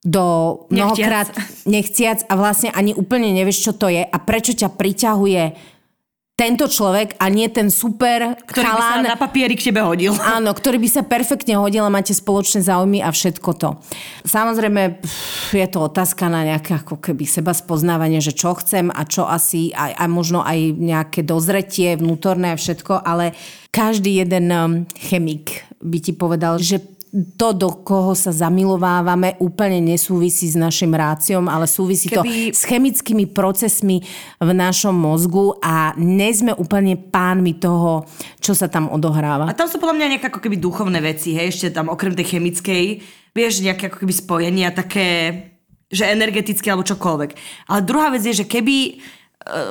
do 0.00 0.24
mnohokrát 0.72 1.28
nechciac 1.68 2.24
a 2.28 2.32
vlastne 2.36 2.72
ani 2.72 2.96
úplne 2.96 3.36
nevieš, 3.36 3.68
čo 3.68 3.72
to 3.76 3.92
je 3.92 4.00
a 4.00 4.16
prečo 4.16 4.56
ťa 4.56 4.72
priťahuje 4.72 5.42
tento 6.40 6.72
človek 6.72 7.20
a 7.20 7.28
nie 7.28 7.52
ten 7.52 7.68
super 7.68 8.32
ktorý 8.48 8.64
by 8.64 8.80
sa 8.80 8.96
chalán, 8.96 9.12
na 9.12 9.20
papieri 9.20 9.60
k 9.60 9.68
tebe 9.68 9.84
hodil. 9.84 10.16
Áno, 10.40 10.56
ktorý 10.56 10.80
by 10.80 10.88
sa 10.88 11.02
perfektne 11.04 11.60
hodil 11.60 11.84
a 11.84 11.92
máte 11.92 12.16
spoločné 12.16 12.64
záujmy 12.64 13.04
a 13.04 13.12
všetko 13.12 13.50
to. 13.60 13.76
Samozrejme, 14.24 15.04
pff, 15.04 15.52
je 15.52 15.68
to 15.68 15.84
otázka 15.84 16.32
na 16.32 16.48
nejaké 16.48 16.80
ako 16.80 16.96
keby 16.96 17.28
seba 17.28 17.52
spoznávanie, 17.52 18.24
že 18.24 18.32
čo 18.32 18.56
chcem 18.56 18.88
a 18.88 19.04
čo 19.04 19.28
asi, 19.28 19.68
a, 19.76 19.92
a 19.92 20.08
možno 20.08 20.40
aj 20.40 20.80
nejaké 20.80 21.20
dozretie 21.28 22.00
vnútorné 22.00 22.56
a 22.56 22.60
všetko, 22.60 23.04
ale 23.04 23.36
každý 23.68 24.24
jeden 24.24 24.48
um, 24.48 24.88
chemik 24.96 25.68
by 25.84 25.98
ti 26.00 26.16
povedal, 26.16 26.56
že 26.56 26.80
to, 27.10 27.50
do 27.50 27.82
koho 27.82 28.14
sa 28.14 28.30
zamilovávame, 28.30 29.34
úplne 29.42 29.82
nesúvisí 29.82 30.46
s 30.46 30.54
našim 30.54 30.94
ráciom, 30.94 31.50
ale 31.50 31.66
súvisí 31.66 32.06
to 32.06 32.22
Keby- 32.22 32.54
s 32.54 32.62
chemickými 32.62 33.26
procesmi 33.34 33.98
v 34.38 34.50
našom 34.54 34.94
mozgu 34.94 35.58
a 35.58 35.90
nie 35.98 36.30
sme 36.30 36.54
úplne 36.54 36.94
pánmi 36.94 37.58
toho, 37.58 38.06
čo 38.38 38.54
sa 38.54 38.70
tam 38.70 38.86
odohráva. 38.94 39.50
A 39.50 39.58
tam 39.58 39.66
sú 39.66 39.82
podľa 39.82 39.98
mňa 39.98 40.06
nejaké 40.16 40.26
ako 40.30 40.38
keby 40.38 40.62
duchovné 40.62 41.02
veci, 41.02 41.34
hej, 41.34 41.50
ešte 41.50 41.74
tam 41.74 41.90
okrem 41.90 42.14
tej 42.14 42.38
chemickej, 42.38 42.84
vieš, 43.34 43.66
nejaké 43.66 43.90
ako 43.90 44.06
keby 44.06 44.14
spojenia 44.14 44.70
také, 44.70 45.08
že 45.90 46.06
energetické 46.06 46.70
alebo 46.70 46.86
čokoľvek. 46.86 47.30
Ale 47.66 47.80
druhá 47.82 48.14
vec 48.14 48.22
je, 48.22 48.38
že 48.38 48.46
keby 48.46 49.02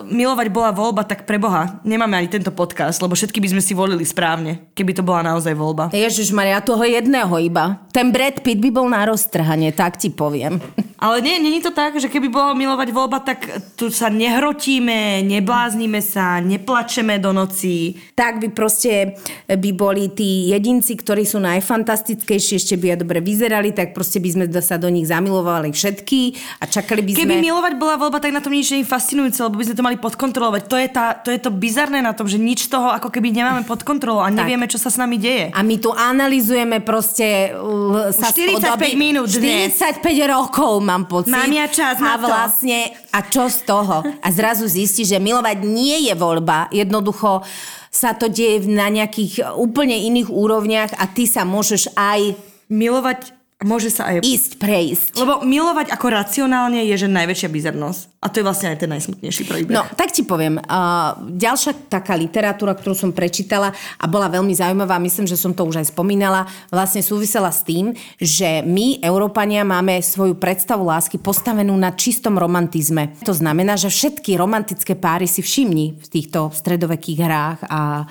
milovať 0.09 0.47
bola 0.49 0.73
voľba, 0.73 1.05
tak 1.05 1.29
pre 1.29 1.37
Boha 1.37 1.77
nemáme 1.85 2.17
ani 2.17 2.25
tento 2.25 2.49
podcast, 2.49 2.97
lebo 3.05 3.13
všetky 3.13 3.37
by 3.37 3.53
sme 3.53 3.61
si 3.61 3.77
volili 3.77 4.01
správne, 4.01 4.73
keby 4.73 4.97
to 4.97 5.05
bola 5.05 5.21
naozaj 5.21 5.53
voľba. 5.53 5.93
Ježiš 5.93 6.33
Maria, 6.33 6.57
toho 6.57 6.81
jedného 6.81 7.29
iba. 7.37 7.77
Ten 7.93 8.09
Brad 8.09 8.41
Pitt 8.41 8.57
by 8.57 8.69
bol 8.73 8.89
na 8.89 9.05
roztrhanie, 9.05 9.69
tak 9.69 10.01
ti 10.01 10.09
poviem. 10.09 10.57
Ale 10.99 11.23
nie, 11.23 11.39
není 11.39 11.63
to 11.63 11.71
tak, 11.71 11.95
že 11.95 12.11
keby 12.11 12.27
bola 12.27 12.51
milovať 12.51 12.89
voľba, 12.91 13.23
tak 13.23 13.47
tu 13.79 13.87
sa 13.87 14.11
nehrotíme, 14.11 15.23
nebláznime 15.23 16.03
sa, 16.03 16.43
neplačeme 16.43 17.21
do 17.23 17.31
noci. 17.31 17.95
Tak 18.19 18.43
by 18.43 18.47
proste 18.51 19.15
by 19.47 19.69
boli 19.71 20.11
tí 20.11 20.51
jedinci, 20.51 20.99
ktorí 20.99 21.23
sú 21.23 21.39
najfantastickejší, 21.39 22.59
ešte 22.59 22.75
by 22.75 22.97
aj 22.97 22.99
dobre 23.05 23.23
vyzerali, 23.23 23.71
tak 23.71 23.95
proste 23.95 24.19
by 24.19 24.29
sme 24.33 24.45
sa 24.59 24.75
do 24.75 24.91
nich 24.91 25.07
zamilovali 25.07 25.71
všetky 25.71 26.35
a 26.59 26.67
čakali 26.67 26.99
by 26.99 27.15
Keby 27.15 27.37
sme... 27.39 27.47
milovať 27.47 27.73
bola 27.79 27.95
voľba, 27.95 28.19
tak 28.19 28.35
na 28.35 28.43
tom 28.43 28.51
nič 28.51 28.67
nie 28.75 28.83
je 28.83 28.91
fascinujúce, 28.91 29.39
lebo 29.39 29.55
by 29.59 29.67
sme 29.67 29.75
to 29.75 29.83
mali 29.83 29.97
podkontrolovať. 29.99 30.61
To 30.71 30.77
je, 30.79 30.87
tá, 30.87 31.11
to 31.19 31.29
je 31.35 31.39
to 31.43 31.51
bizarné 31.51 31.99
na 31.99 32.15
tom, 32.15 32.31
že 32.31 32.39
nič 32.39 32.71
z 32.71 32.79
toho 32.79 32.87
ako 32.87 33.11
keby 33.11 33.35
nemáme 33.35 33.67
pod 33.67 33.83
kontrolou 33.83 34.23
a 34.23 34.31
nevieme, 34.31 34.71
čo 34.71 34.79
sa 34.79 34.87
s 34.87 34.95
nami 34.95 35.19
deje. 35.19 35.51
A 35.51 35.59
my 35.59 35.75
tu 35.75 35.91
analizujeme 35.91 36.79
proste 36.79 37.51
uh, 37.51 38.15
sa 38.15 38.31
45 38.31 38.79
minút 38.95 39.27
dnes. 39.27 39.75
45 39.75 40.07
rokov 40.31 40.79
mám 40.79 41.11
pocit. 41.11 41.35
Mám 41.35 41.51
ja 41.51 41.67
čas 41.67 41.99
a 41.99 42.15
na 42.15 42.15
to. 42.15 42.31
vlastne, 42.31 42.95
a 43.11 43.19
čo 43.27 43.51
z 43.51 43.67
toho? 43.67 44.07
A 44.23 44.27
zrazu 44.31 44.63
zistí, 44.71 45.03
že 45.03 45.19
milovať 45.19 45.59
nie 45.67 46.07
je 46.07 46.15
voľba. 46.15 46.71
Jednoducho 46.71 47.43
sa 47.91 48.15
to 48.15 48.31
deje 48.31 48.63
na 48.69 48.87
nejakých 48.87 49.51
úplne 49.59 49.97
iných 49.97 50.31
úrovniach 50.31 50.95
a 50.95 51.09
ty 51.11 51.27
sa 51.27 51.43
môžeš 51.43 51.91
aj 51.97 52.49
Milovať 52.69 53.33
môže 53.59 53.91
sa 53.91 54.07
aj... 54.07 54.23
ísť, 54.23 54.55
prejsť. 54.55 55.19
Lebo 55.19 55.43
milovať 55.43 55.91
ako 55.91 56.07
racionálne 56.07 56.79
je, 56.87 56.95
že 56.95 57.11
najväčšia 57.11 57.49
bizarnosť. 57.51 58.01
A 58.19 58.27
to 58.27 58.39
je 58.39 58.47
vlastne 58.47 58.71
aj 58.71 58.83
ten 58.83 58.91
najsmutnejší 58.91 59.43
príbeh. 59.47 59.75
No, 59.75 59.87
tak 59.95 60.11
ti 60.11 60.27
poviem. 60.27 60.59
Uh, 60.59 61.15
ďalšia 61.39 61.87
taká 61.87 62.19
literatúra, 62.19 62.75
ktorú 62.75 62.91
som 62.91 63.15
prečítala 63.15 63.71
a 63.95 64.05
bola 64.11 64.27
veľmi 64.27 64.51
zaujímavá, 64.51 64.99
myslím, 64.99 65.23
že 65.23 65.39
som 65.39 65.55
to 65.55 65.63
už 65.63 65.79
aj 65.83 65.91
spomínala, 65.91 66.43
vlastne 66.67 66.99
súvisela 66.99 67.47
s 67.47 67.63
tým, 67.63 67.95
že 68.19 68.59
my, 68.63 68.99
Európania, 68.99 69.63
máme 69.63 70.03
svoju 70.03 70.35
predstavu 70.35 70.83
lásky 70.83 71.15
postavenú 71.15 71.71
na 71.79 71.95
čistom 71.95 72.35
romantizme. 72.35 73.15
To 73.23 73.31
znamená, 73.31 73.79
že 73.79 73.87
všetky 73.87 74.35
romantické 74.35 74.99
páry 74.99 75.23
si 75.23 75.39
všimni 75.39 75.99
v 75.99 76.07
týchto 76.11 76.51
stredovekých 76.51 77.19
hrách 77.23 77.59
a 77.71 78.03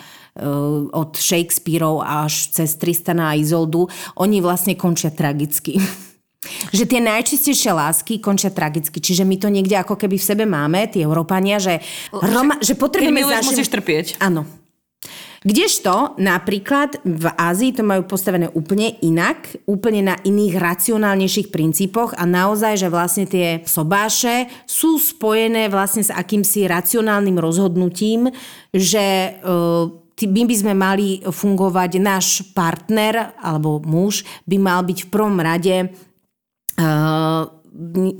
od 0.93 1.11
Shakespeareov 1.18 2.03
až 2.03 2.55
cez 2.55 2.78
Tristana 2.78 3.32
a 3.32 3.39
Izoldu, 3.39 3.91
oni 4.16 4.39
vlastne 4.39 4.78
končia 4.78 5.11
tragicky. 5.11 5.78
Že 6.72 6.84
tie 6.86 7.01
najčistejšie 7.03 7.72
lásky 7.74 8.14
končia 8.22 8.49
tragicky. 8.49 9.03
Čiže 9.03 9.26
my 9.26 9.36
to 9.43 9.51
niekde 9.51 9.74
ako 9.74 9.99
keby 9.99 10.16
v 10.16 10.28
sebe 10.32 10.45
máme, 10.47 10.86
tí 10.86 11.03
Európania, 11.03 11.59
že, 11.59 11.82
Roma, 12.14 12.57
že 12.62 12.72
Keď 12.72 12.80
potrebujeme 12.80 13.20
miluješ, 13.20 13.43
zažiť- 13.43 13.51
musíš 13.53 13.68
trpieť. 13.68 14.07
Áno. 14.22 14.47
Kdežto 15.39 16.18
napríklad 16.18 16.99
v 17.07 17.30
Ázii 17.30 17.70
to 17.70 17.86
majú 17.86 18.03
postavené 18.11 18.51
úplne 18.59 18.99
inak, 19.07 19.55
úplne 19.70 20.03
na 20.03 20.16
iných 20.18 20.59
racionálnejších 20.59 21.55
princípoch 21.55 22.18
a 22.18 22.26
naozaj, 22.26 22.74
že 22.74 22.89
vlastne 22.91 23.22
tie 23.22 23.62
sobáše 23.62 24.51
sú 24.66 24.99
spojené 24.99 25.70
vlastne 25.70 26.03
s 26.03 26.11
akýmsi 26.11 26.66
racionálnym 26.66 27.39
rozhodnutím, 27.39 28.34
že 28.74 29.39
ty- 29.39 30.08
my 30.27 30.43
by 30.49 30.55
sme 30.57 30.75
mali 30.75 31.23
fungovať, 31.23 31.91
náš 32.03 32.43
partner 32.57 33.37
alebo 33.39 33.79
muž 33.85 34.27
by 34.49 34.57
mal 34.59 34.81
byť 34.83 34.99
v 35.07 35.09
prvom 35.12 35.39
rade 35.39 35.87
uh, 35.87 37.47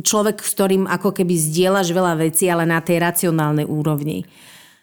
človek, 0.05 0.39
s 0.39 0.55
ktorým 0.55 0.85
ako 0.87 1.11
keby 1.11 1.35
zdieľaš 1.35 1.91
veľa 1.91 2.15
vecí, 2.21 2.47
ale 2.47 2.63
na 2.63 2.79
tej 2.79 3.03
racionálnej 3.03 3.67
úrovni. 3.67 4.23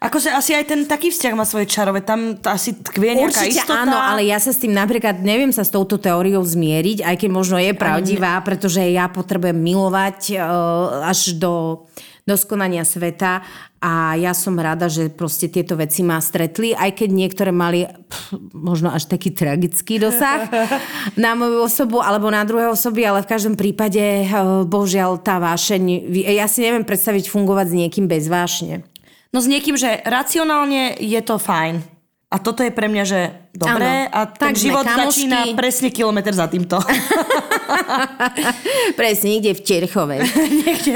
Akože 0.05 0.29
asi 0.29 0.51
aj 0.53 0.65
ten 0.67 0.81
taký 0.83 1.09
vzťah 1.09 1.33
má 1.33 1.47
svoje 1.47 1.71
čarové, 1.71 2.03
tam 2.03 2.35
asi 2.45 2.75
tkvie 2.77 3.15
nejaká 3.15 3.41
Určite 3.41 3.63
istota. 3.63 3.87
áno, 3.87 3.95
ale 3.95 4.27
ja 4.27 4.37
sa 4.37 4.51
s 4.51 4.59
tým 4.59 4.75
napríklad 4.75 5.23
neviem 5.23 5.49
sa 5.55 5.63
s 5.63 5.71
touto 5.71 5.95
teóriou 5.95 6.43
zmieriť, 6.43 7.01
aj 7.01 7.15
keď 7.15 7.29
možno 7.31 7.57
je 7.57 7.71
pravdivá, 7.73 8.37
pretože 8.43 8.83
ja 8.83 9.07
potrebujem 9.07 9.55
milovať 9.55 10.35
uh, 10.35 11.09
až 11.09 11.39
do 11.39 11.87
doskonania 12.25 12.81
sveta 12.81 13.45
a 13.77 14.17
ja 14.17 14.33
som 14.33 14.57
rada, 14.57 14.89
že 14.89 15.13
proste 15.13 15.45
tieto 15.45 15.77
veci 15.77 16.01
ma 16.01 16.17
stretli, 16.17 16.73
aj 16.73 16.97
keď 16.97 17.09
niektoré 17.13 17.53
mali 17.53 17.85
pff, 17.85 18.33
možno 18.49 18.89
až 18.89 19.05
taký 19.05 19.29
tragický 19.29 20.01
dosah 20.01 20.49
na 21.21 21.37
moju 21.37 21.61
osobu 21.61 22.01
alebo 22.01 22.33
na 22.33 22.41
druhé 22.41 22.65
osoby, 22.65 23.05
ale 23.05 23.21
v 23.21 23.29
každom 23.29 23.53
prípade 23.53 24.25
uh, 24.25 24.65
božiaľ 24.65 25.21
tá 25.21 25.37
vášeň, 25.37 26.09
ja 26.33 26.49
si 26.49 26.65
neviem 26.65 26.81
predstaviť 26.81 27.29
fungovať 27.29 27.65
s 27.69 27.77
niekým 27.77 28.09
bez 28.09 28.25
vášne. 28.25 28.81
No 29.29 29.37
s 29.37 29.45
niekým, 29.45 29.77
že 29.77 30.01
racionálne 30.01 30.97
je 30.97 31.21
to 31.21 31.37
fajn. 31.37 31.94
A 32.35 32.43
toto 32.43 32.59
je 32.59 32.67
pre 32.67 32.91
mňa, 32.91 33.03
že 33.07 33.19
dobré 33.55 34.11
Áno. 34.11 34.11
a 34.11 34.19
ten 34.27 34.51
Tak 34.51 34.59
život 34.59 34.83
kamošky. 34.83 35.23
začína 35.23 35.39
presne 35.55 35.87
kilometr 35.87 36.35
za 36.35 36.51
týmto. 36.51 36.83
Presne, 38.99 39.27
niekde 39.31 39.55
v 39.55 39.61
Terchovej. 39.63 40.19
Niekde 40.59 40.95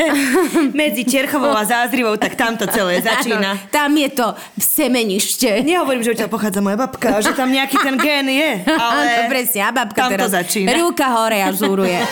medzi 0.71 1.03
Čerchovou 1.07 1.49
a 1.49 1.63
Zázrivou, 1.63 2.15
tak 2.19 2.35
tam 2.35 2.55
to 2.55 2.67
celé 2.67 2.99
začína. 2.99 3.71
Tam 3.71 3.95
je 3.95 4.09
to 4.11 4.35
semenište. 4.55 5.63
Nehovorím, 5.63 6.03
že 6.03 6.11
odtiaľ 6.11 6.27
pochádza 6.27 6.59
moja 6.59 6.75
babka, 6.75 7.23
že 7.23 7.31
tam 7.31 7.49
nejaký 7.49 7.79
ten 7.79 7.95
gen 7.95 8.27
je, 8.27 8.51
ale 8.83 9.31
Presne, 9.31 9.59
a 9.63 9.71
babka 9.71 9.97
tam 9.97 10.11
to 10.11 10.15
teraz 10.19 10.31
začína. 10.35 10.75
rúka 10.75 11.07
hore 11.09 11.39
a 11.39 11.49
žúruje. 11.55 12.03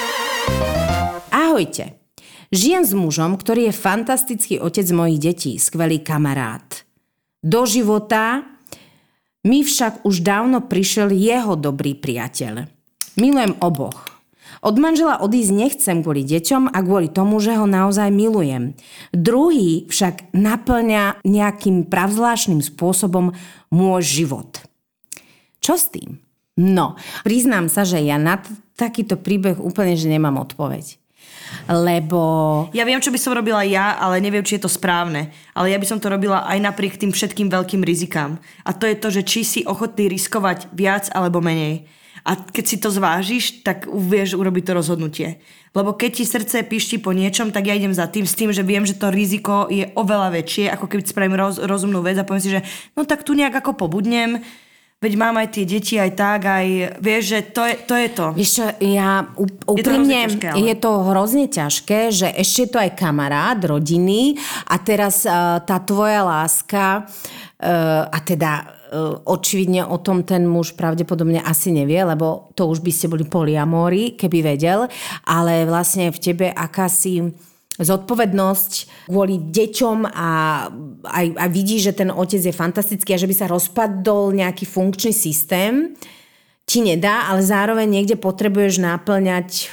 Ahojte. 1.29 1.99
Žijem 2.47 2.81
s 2.81 2.93
mužom, 2.95 3.35
ktorý 3.35 3.67
je 3.67 3.73
fantastický 3.75 4.55
otec 4.57 4.87
mojich 4.89 5.19
detí, 5.19 5.51
skvelý 5.59 5.99
kamarát. 5.99 6.87
Do 7.43 7.67
života 7.67 8.56
mi 9.47 9.63
však 9.63 10.03
už 10.03 10.19
dávno 10.19 10.59
prišiel 10.59 11.15
jeho 11.15 11.55
dobrý 11.55 11.95
priateľ. 11.95 12.67
Milujem 13.15 13.55
oboch. 13.63 14.19
Od 14.59 14.75
manžela 14.75 15.21
odísť 15.23 15.51
nechcem 15.53 15.97
kvôli 16.03 16.27
deťom 16.27 16.73
a 16.73 16.77
kvôli 16.83 17.07
tomu, 17.07 17.39
že 17.39 17.55
ho 17.55 17.63
naozaj 17.63 18.11
milujem. 18.11 18.75
Druhý 19.15 19.87
však 19.87 20.35
naplňa 20.35 21.23
nejakým 21.23 21.87
pravzvláštnym 21.87 22.59
spôsobom 22.59 23.37
môj 23.71 24.01
život. 24.03 24.59
Čo 25.63 25.79
s 25.79 25.87
tým? 25.93 26.19
No, 26.57 26.97
priznám 27.21 27.69
sa, 27.69 27.85
že 27.85 28.01
ja 28.01 28.17
na 28.17 28.41
takýto 28.73 29.15
príbeh 29.15 29.61
úplne, 29.61 29.93
že 29.93 30.09
nemám 30.09 30.41
odpoveď. 30.41 30.97
Lebo... 31.67 32.21
Ja 32.71 32.87
viem, 32.87 32.99
čo 33.03 33.11
by 33.11 33.19
som 33.19 33.35
robila 33.35 33.61
ja, 33.67 33.99
ale 33.99 34.23
neviem, 34.23 34.43
či 34.43 34.57
je 34.57 34.65
to 34.65 34.71
správne. 34.71 35.31
Ale 35.51 35.71
ja 35.71 35.77
by 35.77 35.87
som 35.87 35.99
to 35.99 36.07
robila 36.07 36.47
aj 36.47 36.59
napriek 36.63 36.95
tým 36.95 37.11
všetkým 37.11 37.51
veľkým 37.51 37.83
rizikám. 37.83 38.39
A 38.63 38.71
to 38.71 38.87
je 38.87 38.95
to, 38.95 39.07
že 39.11 39.21
či 39.27 39.39
si 39.43 39.61
ochotný 39.67 40.07
riskovať 40.07 40.71
viac 40.71 41.11
alebo 41.11 41.43
menej. 41.43 41.87
A 42.27 42.35
keď 42.35 42.65
si 42.67 42.75
to 42.75 42.91
zvážiš, 42.91 43.63
tak 43.63 43.87
vieš 43.87 44.35
urobiť 44.35 44.63
to 44.67 44.71
rozhodnutie. 44.75 45.29
Lebo 45.71 45.95
keď 45.95 46.11
ti 46.19 46.23
srdce 46.27 46.67
pišti 46.67 46.99
po 46.99 47.15
niečom, 47.15 47.55
tak 47.55 47.71
ja 47.71 47.77
idem 47.77 47.95
za 47.95 48.03
tým 48.11 48.27
s 48.27 48.35
tým, 48.35 48.51
že 48.51 48.67
viem, 48.67 48.83
že 48.83 48.99
to 48.99 49.07
riziko 49.07 49.71
je 49.71 49.87
oveľa 49.95 50.35
väčšie, 50.35 50.67
ako 50.67 50.91
keď 50.91 51.07
spravím 51.07 51.39
roz, 51.39 51.55
rozumnú 51.63 52.03
vec 52.03 52.19
a 52.19 52.27
poviem 52.27 52.43
si, 52.43 52.51
že 52.51 52.65
no 52.99 53.07
tak 53.07 53.23
tu 53.23 53.31
nejak 53.31 53.63
ako 53.63 53.79
pobudnem, 53.79 54.43
veď 54.97 55.13
mám 55.13 55.37
aj 55.37 55.47
tie 55.53 55.65
deti 55.69 55.95
aj 56.01 56.11
tak, 56.17 56.41
aj 56.49 56.97
vieš, 56.97 57.23
že 57.29 57.39
to 57.53 57.61
je 57.69 57.75
to. 57.85 57.95
Je 57.97 58.09
to. 58.09 58.25
Vieš 58.33 58.51
čo, 58.57 58.65
ja 58.81 59.29
to 59.29 59.69
úprimne, 59.69 60.09
hrozne 60.09 60.17
ťažké, 60.25 60.47
ale- 60.49 60.65
je 60.65 60.75
to 60.81 60.91
hrozne 61.05 61.45
ťažké, 61.45 61.99
že 62.09 62.27
ešte 62.33 62.59
je 62.65 62.69
to 62.73 62.79
aj 62.81 62.91
kamarát, 62.97 63.59
rodiny 63.61 64.41
a 64.65 64.75
teraz 64.81 65.21
uh, 65.29 65.61
tá 65.61 65.77
tvoja 65.85 66.25
láska 66.25 67.05
uh, 67.05 68.09
a 68.09 68.17
teda 68.25 68.51
uh, 68.89 69.21
očividne 69.29 69.85
o 69.85 70.01
tom 70.01 70.25
ten 70.25 70.49
muž 70.49 70.73
pravdepodobne 70.73 71.45
asi 71.45 71.69
nevie, 71.69 72.01
lebo 72.01 72.49
to 72.57 72.65
už 72.65 72.81
by 72.81 72.89
ste 72.89 73.05
boli 73.05 73.29
poliamóri, 73.29 74.17
keby 74.17 74.41
vedel, 74.41 74.89
ale 75.29 75.69
vlastne 75.69 76.09
v 76.09 76.17
tebe 76.17 76.49
akási 76.49 77.37
zodpovednosť 77.77 79.07
kvôli 79.09 79.37
deťom 79.53 80.09
a 80.09 80.29
aj, 81.05 81.25
aj 81.37 81.49
vidí, 81.53 81.77
že 81.77 81.93
ten 81.93 82.09
otec 82.09 82.41
je 82.41 82.53
fantastický 82.53 83.13
a 83.13 83.21
že 83.21 83.29
by 83.29 83.35
sa 83.37 83.51
rozpadol 83.51 84.33
nejaký 84.33 84.65
funkčný 84.65 85.13
systém, 85.13 85.93
ti 86.67 86.83
nedá, 86.83 87.31
ale 87.31 87.39
zároveň 87.39 87.87
niekde 87.87 88.19
potrebuješ 88.19 88.83
náplňať 88.83 89.49
e, 89.55 89.65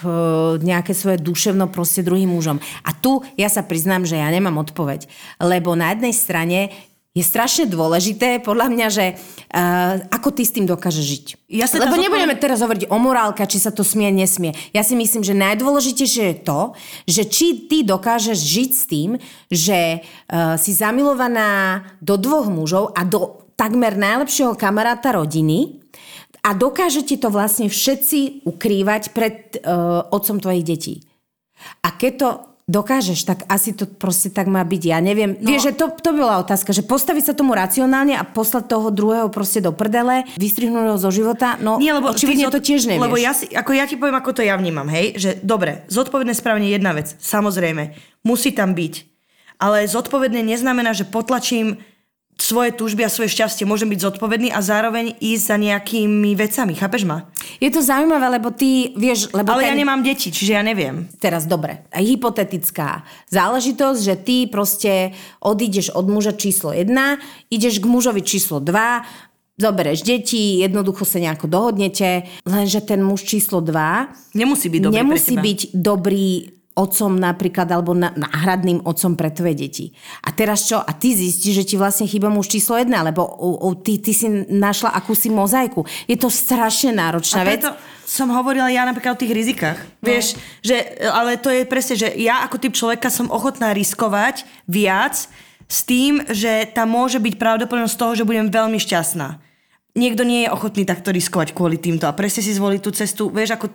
nejaké 0.62 0.94
svoje 0.94 1.18
duševno 1.18 1.66
proste 1.66 2.06
druhým 2.06 2.30
mužom. 2.30 2.62
A 2.86 2.94
tu 2.94 3.18
ja 3.34 3.50
sa 3.50 3.66
priznám, 3.66 4.06
že 4.06 4.14
ja 4.14 4.30
nemám 4.30 4.62
odpoveď. 4.62 5.10
Lebo 5.42 5.74
na 5.74 5.90
jednej 5.90 6.14
strane 6.14 6.70
je 7.14 7.22
strašne 7.22 7.70
dôležité, 7.70 8.42
podľa 8.42 8.74
mňa, 8.74 8.86
že 8.90 9.06
uh, 9.14 10.02
ako 10.10 10.34
ty 10.34 10.42
s 10.42 10.50
tým 10.50 10.66
dokážeš 10.66 11.04
žiť. 11.06 11.26
Ja 11.46 11.70
sa 11.70 11.78
Lebo 11.78 11.94
nebudeme 11.94 12.34
teraz 12.34 12.58
hovoriť 12.58 12.90
o 12.90 12.98
morálke, 12.98 13.46
či 13.46 13.62
sa 13.62 13.70
to 13.70 13.86
smie, 13.86 14.10
nesmie. 14.10 14.50
Ja 14.74 14.82
si 14.82 14.98
myslím, 14.98 15.22
že 15.22 15.30
najdôležitejšie 15.38 16.24
je 16.34 16.36
to, 16.42 16.74
že 17.06 17.22
či 17.30 17.70
ty 17.70 17.86
dokážeš 17.86 18.34
žiť 18.34 18.70
s 18.74 18.84
tým, 18.90 19.10
že 19.46 20.02
uh, 20.02 20.58
si 20.58 20.74
zamilovaná 20.74 21.86
do 22.02 22.18
dvoch 22.18 22.50
mužov 22.50 22.90
a 22.98 23.06
do 23.06 23.46
takmer 23.54 23.94
najlepšieho 23.94 24.58
kamaráta 24.58 25.14
rodiny 25.14 25.86
a 26.42 26.50
dokážete 26.50 27.14
to 27.22 27.30
vlastne 27.30 27.70
všetci 27.70 28.42
ukrývať 28.42 29.14
pred 29.14 29.62
uh, 29.62 30.02
otcom 30.10 30.42
tvojich 30.42 30.66
detí. 30.66 30.94
A 31.86 31.94
keď 31.94 32.12
to 32.18 32.28
dokážeš, 32.64 33.28
tak 33.28 33.44
asi 33.44 33.76
to 33.76 33.84
proste 33.84 34.32
tak 34.32 34.48
má 34.48 34.64
byť. 34.64 34.82
Ja 34.88 34.98
neviem. 35.04 35.36
No. 35.36 35.52
Vieš, 35.52 35.72
že 35.72 35.72
to, 35.76 35.92
to 35.92 36.16
bola 36.16 36.40
otázka, 36.40 36.72
že 36.72 36.80
postaviť 36.80 37.32
sa 37.32 37.34
tomu 37.36 37.52
racionálne 37.52 38.16
a 38.16 38.24
poslať 38.24 38.72
toho 38.72 38.88
druhého 38.88 39.28
proste 39.28 39.60
do 39.60 39.68
prdele, 39.76 40.24
vystrihnúť 40.40 40.96
ho 40.96 40.98
zo 41.00 41.12
života, 41.12 41.60
no 41.60 41.76
Nie, 41.76 41.92
lebo 41.92 42.08
očividne 42.08 42.48
to 42.48 42.64
tiež 42.64 42.88
nevieš. 42.88 43.04
Lebo 43.04 43.20
ja, 43.20 43.36
si, 43.36 43.52
ako 43.52 43.70
ja 43.76 43.84
ti 43.84 44.00
poviem, 44.00 44.16
ako 44.16 44.40
to 44.40 44.42
ja 44.42 44.56
vnímam, 44.56 44.88
hej, 44.88 45.12
že 45.20 45.30
dobre, 45.44 45.84
zodpovedné 45.92 46.32
správne 46.32 46.72
je 46.72 46.74
jedna 46.80 46.96
vec, 46.96 47.12
samozrejme, 47.20 47.92
musí 48.24 48.56
tam 48.56 48.72
byť. 48.72 48.94
Ale 49.60 49.84
zodpovedné 49.86 50.40
neznamená, 50.40 50.96
že 50.96 51.06
potlačím 51.06 51.78
svoje 52.34 52.74
túžby 52.74 53.06
a 53.06 53.10
svoje 53.12 53.30
šťastie, 53.30 53.62
môžem 53.62 53.86
byť 53.90 54.00
zodpovedný 54.10 54.50
a 54.50 54.58
zároveň 54.58 55.14
ísť 55.22 55.44
za 55.44 55.56
nejakými 55.56 56.34
vecami, 56.34 56.74
chápeš 56.74 57.06
ma? 57.06 57.30
Je 57.62 57.70
to 57.70 57.78
zaujímavé, 57.78 58.26
lebo 58.26 58.50
ty 58.50 58.90
vieš... 58.98 59.30
Lebo 59.30 59.54
Ale 59.54 59.70
ten... 59.70 59.70
ja 59.70 59.80
nemám 59.80 60.02
deti, 60.02 60.34
čiže 60.34 60.58
ja 60.58 60.62
neviem. 60.66 61.06
Teraz 61.22 61.46
dobre, 61.46 61.86
hypotetická 61.94 63.06
záležitosť, 63.30 64.00
že 64.02 64.14
ty 64.18 64.36
proste 64.50 65.14
odídeš 65.38 65.94
od 65.94 66.10
muža 66.10 66.34
číslo 66.34 66.74
1, 66.74 66.90
ideš 67.54 67.78
k 67.78 67.86
mužovi 67.86 68.20
číslo 68.26 68.58
2, 68.58 69.54
zobereš 69.54 70.02
deti, 70.02 70.58
jednoducho 70.58 71.06
sa 71.06 71.22
nejako 71.22 71.46
dohodnete, 71.46 72.26
lenže 72.42 72.82
ten 72.82 72.98
muž 72.98 73.22
číslo 73.22 73.62
2 73.62 74.34
Nemusí 74.34 74.66
byť 74.66 74.80
dobrý 74.82 74.98
nemusí 74.98 75.34
byť 75.38 75.60
dobrý 75.70 76.50
otcom 76.74 77.14
napríklad, 77.14 77.70
alebo 77.70 77.94
na, 77.94 78.10
náhradným 78.10 78.82
otcom 78.82 79.14
pre 79.14 79.30
tvoje 79.30 79.54
deti. 79.54 79.86
A 80.26 80.34
teraz 80.34 80.66
čo? 80.66 80.82
A 80.82 80.90
ty 80.90 81.14
zistíš, 81.14 81.62
že 81.62 81.64
ti 81.64 81.74
vlastne 81.78 82.10
chýba 82.10 82.26
muž 82.26 82.50
číslo 82.50 82.74
jedna, 82.74 83.06
lebo 83.06 83.22
u, 83.22 83.62
u, 83.62 83.78
ty, 83.78 84.02
ty 84.02 84.10
si 84.10 84.26
našla 84.50 84.90
akúsi 84.90 85.30
mozaiku. 85.30 85.86
Je 86.10 86.18
to 86.18 86.26
strašne 86.26 86.90
náročná 86.90 87.46
A 87.46 87.48
vec. 87.48 87.62
som 88.02 88.26
hovorila 88.34 88.74
ja 88.74 88.82
napríklad 88.82 89.14
o 89.14 89.22
tých 89.22 89.32
rizikách. 89.32 89.78
No. 90.02 90.10
Vieš, 90.10 90.34
že, 90.66 90.98
ale 91.14 91.38
to 91.38 91.48
je 91.54 91.62
presne, 91.62 91.94
že 91.94 92.10
ja 92.18 92.42
ako 92.42 92.58
typ 92.58 92.74
človeka 92.74 93.06
som 93.06 93.30
ochotná 93.30 93.70
riskovať 93.70 94.42
viac 94.66 95.30
s 95.70 95.78
tým, 95.86 96.26
že 96.26 96.66
tam 96.74 96.90
môže 96.90 97.22
byť 97.22 97.38
pravdepodobnosť 97.38 97.96
toho, 97.96 98.12
že 98.18 98.26
budem 98.26 98.50
veľmi 98.50 98.82
šťastná. 98.82 99.38
Niekto 99.94 100.26
nie 100.26 100.42
je 100.42 100.50
ochotný 100.50 100.82
takto 100.82 101.14
riskovať 101.14 101.54
kvôli 101.54 101.78
týmto 101.78 102.10
a 102.10 102.16
presne 102.18 102.42
si 102.42 102.50
zvoliť 102.50 102.80
tú 102.82 102.90
cestu, 102.90 103.30
vieš, 103.30 103.54
ako 103.54 103.70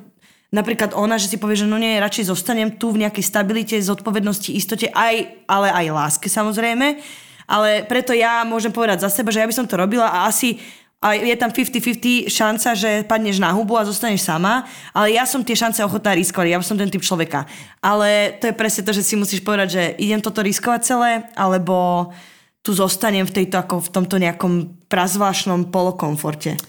napríklad 0.49 0.97
ona, 0.97 1.21
že 1.21 1.29
si 1.29 1.37
povie, 1.37 1.57
že 1.57 1.69
no 1.69 1.77
nie, 1.77 2.01
radšej 2.01 2.29
zostanem 2.29 2.73
tu 2.77 2.89
v 2.89 3.05
nejakej 3.05 3.25
stabilite, 3.25 3.75
zodpovednosti, 3.77 4.53
istote, 4.53 4.89
aj, 4.89 5.45
ale 5.45 5.67
aj 5.69 5.85
láske 5.93 6.27
samozrejme. 6.29 7.01
Ale 7.49 7.81
preto 7.89 8.13
ja 8.13 8.45
môžem 8.45 8.69
povedať 8.69 9.01
za 9.01 9.09
seba, 9.09 9.33
že 9.33 9.41
ja 9.41 9.49
by 9.49 9.55
som 9.57 9.65
to 9.65 9.77
robila 9.77 10.05
a 10.05 10.29
asi 10.29 10.61
a 10.99 11.15
je 11.15 11.31
tam 11.39 11.47
50-50 11.47 12.27
šanca, 12.27 12.75
že 12.75 13.07
padneš 13.07 13.39
na 13.39 13.55
hubu 13.55 13.79
a 13.79 13.87
zostaneš 13.87 14.27
sama, 14.27 14.67
ale 14.91 15.15
ja 15.15 15.23
som 15.23 15.39
tie 15.39 15.55
šance 15.55 15.79
ochotná 15.79 16.11
riskovať, 16.11 16.51
ja 16.51 16.59
som 16.59 16.75
ten 16.75 16.91
typ 16.91 16.99
človeka. 16.99 17.47
Ale 17.79 18.35
to 18.35 18.51
je 18.51 18.59
presne 18.59 18.83
to, 18.83 18.91
že 18.91 19.07
si 19.07 19.15
musíš 19.15 19.39
povedať, 19.39 19.67
že 19.79 19.83
idem 19.95 20.19
toto 20.19 20.43
riskovať 20.43 20.81
celé, 20.83 21.23
alebo 21.39 22.11
tu 22.59 22.75
zostanem 22.75 23.23
v, 23.23 23.31
tejto, 23.31 23.63
ako 23.63 23.75
v 23.79 23.89
tomto 23.95 24.19
nejakom 24.19 24.75
prazvláštnom 24.91 25.71
polokomforte. 25.71 26.59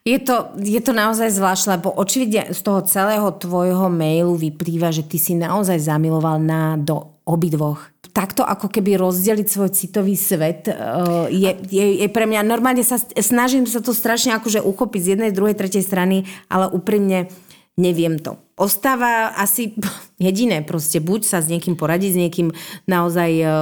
Je 0.00 0.16
to, 0.16 0.56
je 0.56 0.80
to 0.80 0.96
naozaj 0.96 1.28
zvláštne, 1.28 1.76
lebo 1.76 1.92
očividne 1.92 2.56
z 2.56 2.60
toho 2.64 2.80
celého 2.88 3.28
tvojho 3.36 3.92
mailu 3.92 4.32
vyplýva, 4.32 4.88
že 4.88 5.04
ty 5.04 5.20
si 5.20 5.36
naozaj 5.36 5.76
zamiloval 5.76 6.40
na 6.40 6.80
do 6.80 7.20
obidvoch. 7.28 7.92
Takto 8.16 8.40
ako 8.40 8.72
keby 8.72 8.96
rozdeliť 8.96 9.46
svoj 9.46 9.70
citový 9.76 10.16
svet 10.16 10.72
uh, 10.72 11.28
je, 11.28 11.52
je, 11.68 11.86
je 12.00 12.08
pre 12.08 12.24
mňa, 12.24 12.48
normálne 12.48 12.80
sa 12.80 12.96
snažím 12.98 13.68
sa 13.68 13.84
to 13.84 13.92
strašne 13.92 14.32
akože 14.40 14.64
uchopiť 14.64 15.00
z 15.04 15.10
jednej, 15.14 15.36
druhej, 15.36 15.54
tretej 15.54 15.84
strany, 15.84 16.24
ale 16.48 16.72
úprimne 16.72 17.28
neviem 17.76 18.16
to. 18.16 18.40
Ostáva 18.56 19.36
asi 19.36 19.76
jediné, 20.16 20.64
proste 20.64 20.98
buď 20.98 21.28
sa 21.28 21.38
s 21.44 21.52
niekým 21.52 21.76
poradiť, 21.76 22.10
s 22.16 22.20
niekým 22.24 22.48
naozaj 22.88 23.30
uh, 23.44 23.52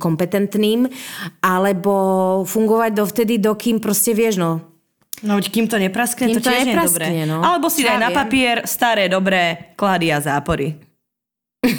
kompetentným, 0.00 0.88
alebo 1.44 1.92
fungovať 2.48 2.90
dovtedy, 2.96 3.36
dokým 3.36 3.84
proste 3.84 4.16
vieš, 4.16 4.40
no, 4.40 4.73
No, 5.22 5.38
kým 5.38 5.68
to 5.68 5.76
nepraskne, 5.76 6.26
Kým 6.26 6.36
to 6.36 6.40
to 6.40 6.48
tiež 6.48 6.58
nie 6.58 6.64
je 6.64 6.70
nepraskne, 6.72 6.98
dobré. 7.06 7.24
no. 7.24 7.38
Alebo 7.38 7.68
si 7.68 7.80
Ja 7.80 7.94
daj 7.94 7.98
na 8.00 8.10
viem. 8.10 8.18
papier 8.18 8.56
staré, 8.64 9.06
dobré 9.06 9.42
klady 9.74 10.10
a 10.10 10.18
zápory. 10.18 10.74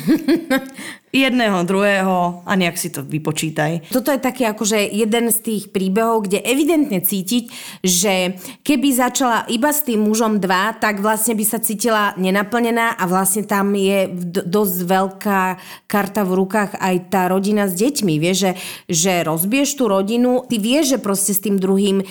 Jedného, 1.16 1.64
druhého 1.64 2.44
a 2.44 2.52
nejak 2.54 2.76
si 2.76 2.92
to 2.92 3.00
vypočítaj. 3.00 3.88
Toto 3.88 4.12
je 4.12 4.20
taký 4.20 4.44
akože 4.44 4.84
jeden 4.84 5.32
z 5.32 5.38
tých 5.40 5.64
príbehov, 5.70 6.28
kde 6.28 6.44
evidentne 6.44 7.00
cítiť, 7.00 7.44
že 7.80 8.36
keby 8.60 8.88
začala 8.92 9.48
iba 9.48 9.72
s 9.72 9.80
tým 9.82 10.04
mužom 10.04 10.44
dva, 10.44 10.76
tak 10.76 11.00
vlastne 11.00 11.32
by 11.32 11.46
sa 11.46 11.64
cítila 11.64 12.12
nenaplnená 12.18 13.00
a 13.00 13.04
vlastne 13.06 13.48
tam 13.48 13.72
je 13.72 14.12
d- 14.12 14.44
dosť 14.44 14.78
veľká 14.84 15.42
karta 15.86 16.28
v 16.28 16.36
rukách 16.36 16.76
aj 16.76 16.96
tá 17.08 17.32
rodina 17.32 17.72
s 17.72 17.78
deťmi. 17.78 18.20
Vieš, 18.20 18.38
že, 18.38 18.52
že 18.90 19.14
rozbiješ 19.24 19.70
tú 19.74 19.88
rodinu, 19.88 20.44
ty 20.44 20.60
vieš, 20.60 20.98
že 20.98 21.00
proste 21.00 21.32
s 21.32 21.40
tým 21.40 21.56
druhým 21.56 22.04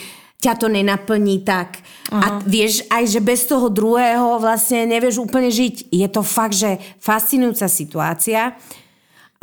ťa 0.44 0.60
to 0.60 0.68
nenaplní 0.68 1.40
tak. 1.40 1.80
A 2.12 2.44
vieš 2.44 2.84
aj, 2.92 3.08
že 3.08 3.20
bez 3.24 3.48
toho 3.48 3.72
druhého 3.72 4.36
vlastne 4.36 4.84
nevieš 4.84 5.24
úplne 5.24 5.48
žiť. 5.48 5.88
Je 5.88 6.08
to 6.12 6.20
fakt, 6.20 6.54
že 6.54 6.76
fascinujúca 7.00 7.64
situácia. 7.66 8.52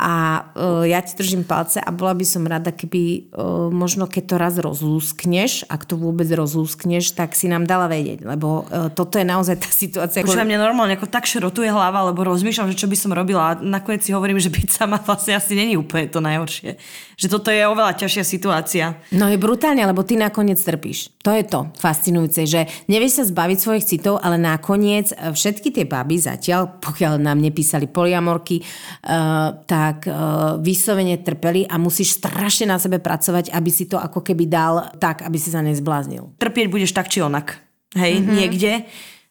A 0.02 0.42
uh, 0.58 0.82
ja 0.82 0.98
ti 0.98 1.14
držím 1.14 1.46
palce 1.46 1.78
a 1.78 1.94
bola 1.94 2.10
by 2.18 2.26
som 2.26 2.42
rada, 2.42 2.74
keby 2.74 3.30
uh, 3.30 3.70
možno 3.70 4.10
keď 4.10 4.22
to 4.26 4.34
raz 4.34 4.54
rozlúskneš, 4.58 5.70
ak 5.70 5.86
to 5.86 5.94
vôbec 5.94 6.26
rozlúskneš, 6.26 7.14
tak 7.14 7.38
si 7.38 7.46
nám 7.46 7.70
dala 7.70 7.86
vedieť, 7.86 8.26
lebo 8.26 8.66
uh, 8.66 8.90
toto 8.90 9.22
je 9.22 9.22
naozaj 9.22 9.62
tá 9.62 9.70
situácia. 9.70 10.26
Počúvaj, 10.26 10.42
mne 10.42 10.58
normálne 10.58 10.98
ako 10.98 11.06
tak 11.06 11.30
šrotuje 11.30 11.70
hlava, 11.70 12.10
lebo 12.10 12.26
rozmýšľam, 12.26 12.74
že 12.74 12.82
čo 12.82 12.90
by 12.90 12.96
som 12.98 13.14
robila 13.14 13.54
a 13.54 13.62
nakoniec 13.62 14.02
si 14.02 14.10
hovorím, 14.10 14.42
že 14.42 14.50
byť 14.50 14.68
sama 14.74 14.98
vlastne 14.98 15.38
asi 15.38 15.54
není 15.54 15.78
úplne 15.78 16.10
to 16.10 16.18
najhoršie. 16.18 16.82
Že 17.14 17.26
toto 17.38 17.54
je 17.54 17.62
oveľa 17.62 17.94
ťažšia 18.02 18.24
situácia. 18.26 18.98
No 19.14 19.30
je 19.30 19.38
brutálne, 19.38 19.86
lebo 19.86 20.02
ty 20.02 20.18
nakoniec 20.18 20.58
trpíš. 20.58 21.14
To 21.22 21.30
je 21.30 21.46
to 21.46 21.70
fascinujúce, 21.78 22.42
že 22.50 22.66
nevieš 22.90 23.22
sa 23.22 23.24
zbaviť 23.30 23.58
svojich 23.62 23.86
citov, 23.86 24.18
ale 24.18 24.34
nakoniec 24.34 25.14
všetky 25.14 25.70
tie 25.70 25.86
baby 25.86 26.18
zatiaľ, 26.18 26.82
pokiaľ 26.82 27.22
nám 27.22 27.38
nepísali 27.38 27.86
poliamorky, 27.86 28.58
uh, 28.58 29.54
tak 29.62 29.91
uh, 30.06 30.56
vyslovene 30.62 31.20
trpeli 31.20 31.68
a 31.68 31.76
musíš 31.76 32.16
strašne 32.16 32.70
na 32.70 32.80
sebe 32.80 33.02
pracovať, 33.02 33.52
aby 33.52 33.70
si 33.72 33.84
to 33.84 34.00
ako 34.00 34.24
keby 34.24 34.48
dal 34.48 34.88
tak, 34.96 35.20
aby 35.26 35.36
si 35.36 35.52
sa 35.52 35.60
nezbláznil. 35.60 36.38
Trpieť 36.40 36.66
budeš 36.72 36.96
tak 36.96 37.12
či 37.12 37.20
onak. 37.20 37.60
Hej, 37.92 38.24
mm-hmm. 38.24 38.34
niekde, 38.36 38.72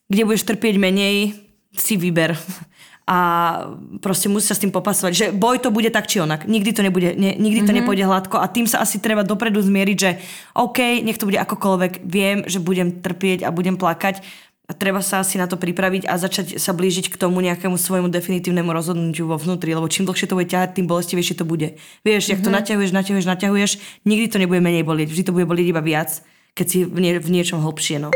kde 0.06 0.22
budeš 0.28 0.46
trpieť 0.46 0.76
menej, 0.78 1.34
si 1.74 1.96
vyber. 1.96 2.36
A 3.10 3.18
proste 4.00 4.30
musí 4.30 4.48
sa 4.48 4.56
s 4.56 4.62
tým 4.62 4.72
popasovať, 4.72 5.12
že 5.12 5.26
boj 5.34 5.60
to 5.60 5.74
bude 5.74 5.90
tak 5.92 6.08
či 6.08 6.22
onak. 6.22 6.48
Nikdy 6.48 6.72
to, 6.72 6.82
nebude, 6.86 7.18
ne, 7.18 7.36
nikdy 7.36 7.66
to 7.66 7.74
mm-hmm. 7.74 7.84
nepôjde 7.84 8.06
hladko 8.08 8.38
a 8.40 8.48
tým 8.48 8.70
sa 8.70 8.80
asi 8.80 9.02
treba 9.02 9.26
dopredu 9.26 9.60
zmieriť, 9.60 9.98
že 9.98 10.22
OK, 10.56 11.02
nech 11.04 11.18
to 11.20 11.28
bude 11.28 11.42
akokoľvek, 11.42 12.06
viem, 12.08 12.46
že 12.48 12.62
budem 12.64 13.02
trpieť 13.04 13.44
a 13.44 13.50
budem 13.52 13.76
plakať 13.76 14.24
a 14.72 14.74
treba 14.74 15.04
sa 15.04 15.20
asi 15.20 15.36
na 15.36 15.52
to 15.52 15.60
pripraviť 15.60 16.08
a 16.08 16.16
začať 16.16 16.56
sa 16.56 16.72
blížiť 16.72 17.12
k 17.12 17.20
tomu 17.20 17.44
nejakému 17.44 17.76
svojmu 17.76 18.08
definitívnemu 18.08 18.72
rozhodnutiu 18.72 19.28
vo 19.28 19.36
vnútri, 19.36 19.76
lebo 19.76 19.92
čím 19.92 20.08
dlhšie 20.08 20.32
to 20.32 20.40
bude 20.40 20.48
ťahať, 20.48 20.80
tým 20.80 20.88
bolestivejšie 20.88 21.36
to 21.36 21.44
bude. 21.44 21.76
Vieš, 22.08 22.32
mm-hmm. 22.32 22.32
jak 22.32 22.40
to 22.40 22.50
naťahuješ, 22.56 22.92
naťahuješ, 22.96 23.28
naťahuješ, 23.28 23.72
nikdy 24.08 24.32
to 24.32 24.40
nebude 24.40 24.64
menej 24.64 24.88
bolieť, 24.88 25.12
vždy 25.12 25.24
to 25.28 25.36
bude 25.36 25.44
bolieť 25.44 25.76
iba 25.76 25.84
viac, 25.84 26.24
keď 26.56 26.66
si 26.72 26.78
v, 26.88 26.98
nie, 27.04 27.12
v 27.20 27.28
niečom 27.28 27.60
hlbšie. 27.60 28.00
No. 28.00 28.16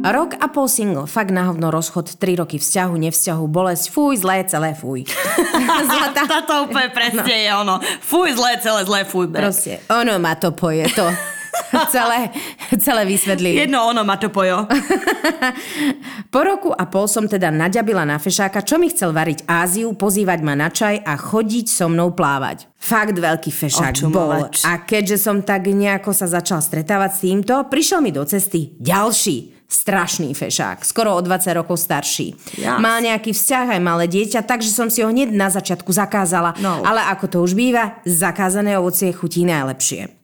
Rok 0.00 0.40
a 0.40 0.48
pol 0.48 0.64
single, 0.64 1.04
fakt 1.04 1.28
na 1.28 1.52
hovno 1.52 1.68
rozchod, 1.68 2.16
3 2.16 2.40
roky 2.40 2.56
vzťahu, 2.56 2.96
nevzťahu, 2.96 3.44
bolesť, 3.44 3.92
fuj, 3.92 4.24
zlé, 4.24 4.48
celé, 4.48 4.72
fuj. 4.72 5.04
Zlatá. 5.92 6.24
Táto 6.24 6.64
úplne 6.64 6.88
presne 6.88 7.20
no. 7.20 7.28
je 7.28 7.50
ono. 7.52 7.74
Fuj, 8.00 8.32
zlé, 8.40 8.56
celé, 8.64 8.88
zlé, 8.88 9.04
fuj. 9.04 9.28
Proste, 9.28 9.84
ono 9.92 10.16
ma 10.16 10.32
to 10.40 10.56
poje, 10.56 10.88
to 10.96 11.04
celé, 11.94 12.30
celé 12.78 13.02
vysvetlili. 13.06 13.66
Jedno 13.66 13.84
ono 13.86 14.04
ma 14.04 14.16
to 14.16 14.28
pojo. 14.32 14.66
Po 16.34 16.40
roku 16.46 16.70
a 16.70 16.86
pol 16.86 17.10
som 17.10 17.26
teda 17.26 17.50
naďabila 17.50 18.06
na 18.06 18.18
fešáka, 18.22 18.62
čo 18.62 18.78
mi 18.78 18.86
chcel 18.90 19.10
variť 19.10 19.42
Áziu, 19.50 19.90
pozývať 19.98 20.38
ma 20.46 20.54
na 20.54 20.70
čaj 20.70 21.02
a 21.02 21.18
chodiť 21.18 21.66
so 21.66 21.90
mnou 21.90 22.14
plávať. 22.14 22.70
Fakt 22.78 23.18
veľký 23.18 23.50
fešák 23.50 24.08
bol. 24.08 24.46
A 24.46 24.72
keďže 24.86 25.18
som 25.18 25.42
tak 25.42 25.66
nejako 25.66 26.14
sa 26.14 26.30
začal 26.30 26.62
stretávať 26.62 27.10
s 27.12 27.22
týmto, 27.26 27.54
prišiel 27.66 28.00
mi 28.00 28.14
do 28.14 28.22
cesty 28.22 28.78
ďalší 28.78 29.60
strašný 29.70 30.34
fešák, 30.34 30.82
skoro 30.82 31.14
o 31.14 31.20
20 31.22 31.46
rokov 31.54 31.78
starší. 31.78 32.34
Jas. 32.58 32.82
Mal 32.82 33.06
nejaký 33.06 33.30
vzťah 33.30 33.78
aj 33.78 33.80
malé 33.80 34.10
dieťa, 34.10 34.42
takže 34.42 34.66
som 34.66 34.90
si 34.90 34.98
ho 35.06 35.08
hneď 35.08 35.30
na 35.30 35.46
začiatku 35.46 35.94
zakázala. 35.94 36.58
No. 36.58 36.82
Ale 36.82 37.06
ako 37.06 37.26
to 37.30 37.38
už 37.38 37.54
býva, 37.54 38.02
zakázané 38.02 38.74
ovocie 38.74 39.14
chutí 39.14 39.46
najlepšie. 39.46 40.19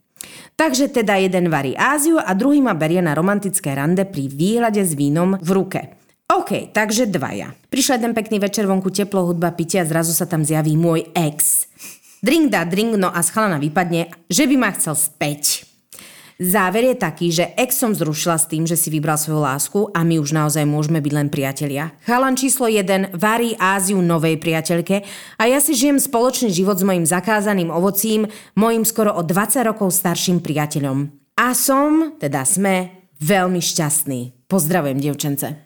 Takže 0.57 0.89
teda 0.89 1.21
jeden 1.21 1.53
varí 1.53 1.77
Áziu 1.77 2.17
a 2.17 2.33
druhý 2.33 2.65
ma 2.65 2.73
berie 2.73 3.03
na 3.05 3.13
romantické 3.13 3.75
rande 3.77 4.09
pri 4.09 4.31
výhľade 4.31 4.81
s 4.81 4.97
vínom 4.97 5.37
v 5.37 5.51
ruke. 5.53 5.81
OK, 6.27 6.75
takže 6.75 7.07
dvaja. 7.07 7.55
Prišiel 7.71 8.03
jeden 8.03 8.15
pekný 8.17 8.43
večer 8.43 8.67
vonku, 8.67 8.91
teplo, 8.91 9.27
hudba, 9.31 9.55
pitie 9.55 9.83
a 9.83 9.87
zrazu 9.87 10.11
sa 10.11 10.27
tam 10.27 10.43
zjaví 10.43 10.75
môj 10.75 11.07
ex. 11.15 11.71
Drink 12.25 12.51
dá 12.51 12.67
drink, 12.67 12.99
no 12.99 13.13
a 13.13 13.21
z 13.23 13.31
chalana 13.31 13.61
vypadne, 13.63 14.11
že 14.27 14.49
by 14.49 14.57
ma 14.59 14.75
chcel 14.75 14.99
späť. 14.99 15.66
Záver 16.37 16.93
je 16.93 16.97
taký, 17.01 17.33
že 17.33 17.57
ex 17.57 17.81
som 17.81 17.97
zrušila 17.97 18.37
s 18.37 18.45
tým, 18.45 18.69
že 18.69 18.77
si 18.77 18.93
vybral 18.93 19.17
svoju 19.17 19.41
lásku 19.41 19.81
a 19.97 20.05
my 20.05 20.21
už 20.21 20.37
naozaj 20.37 20.69
môžeme 20.69 21.01
byť 21.01 21.13
len 21.17 21.29
priatelia. 21.33 21.97
Chalan 22.05 22.37
číslo 22.37 22.69
1 22.69 23.17
varí 23.17 23.57
Áziu 23.57 24.05
novej 24.05 24.37
priateľke 24.37 25.01
a 25.41 25.43
ja 25.49 25.65
si 25.65 25.73
žijem 25.73 25.97
spoločný 25.97 26.53
život 26.53 26.77
s 26.77 26.85
mojim 26.85 27.09
zakázaným 27.09 27.73
ovocím, 27.73 28.29
mojim 28.53 28.85
skoro 28.85 29.17
o 29.17 29.25
20 29.25 29.65
rokov 29.65 29.97
starším 29.97 30.45
priateľom. 30.45 31.09
A 31.41 31.57
som, 31.57 32.21
teda 32.21 32.45
sme, 32.45 33.09
veľmi 33.17 33.65
šťastný. 33.65 34.45
Pozdravujem, 34.45 35.01
devčence. 35.01 35.66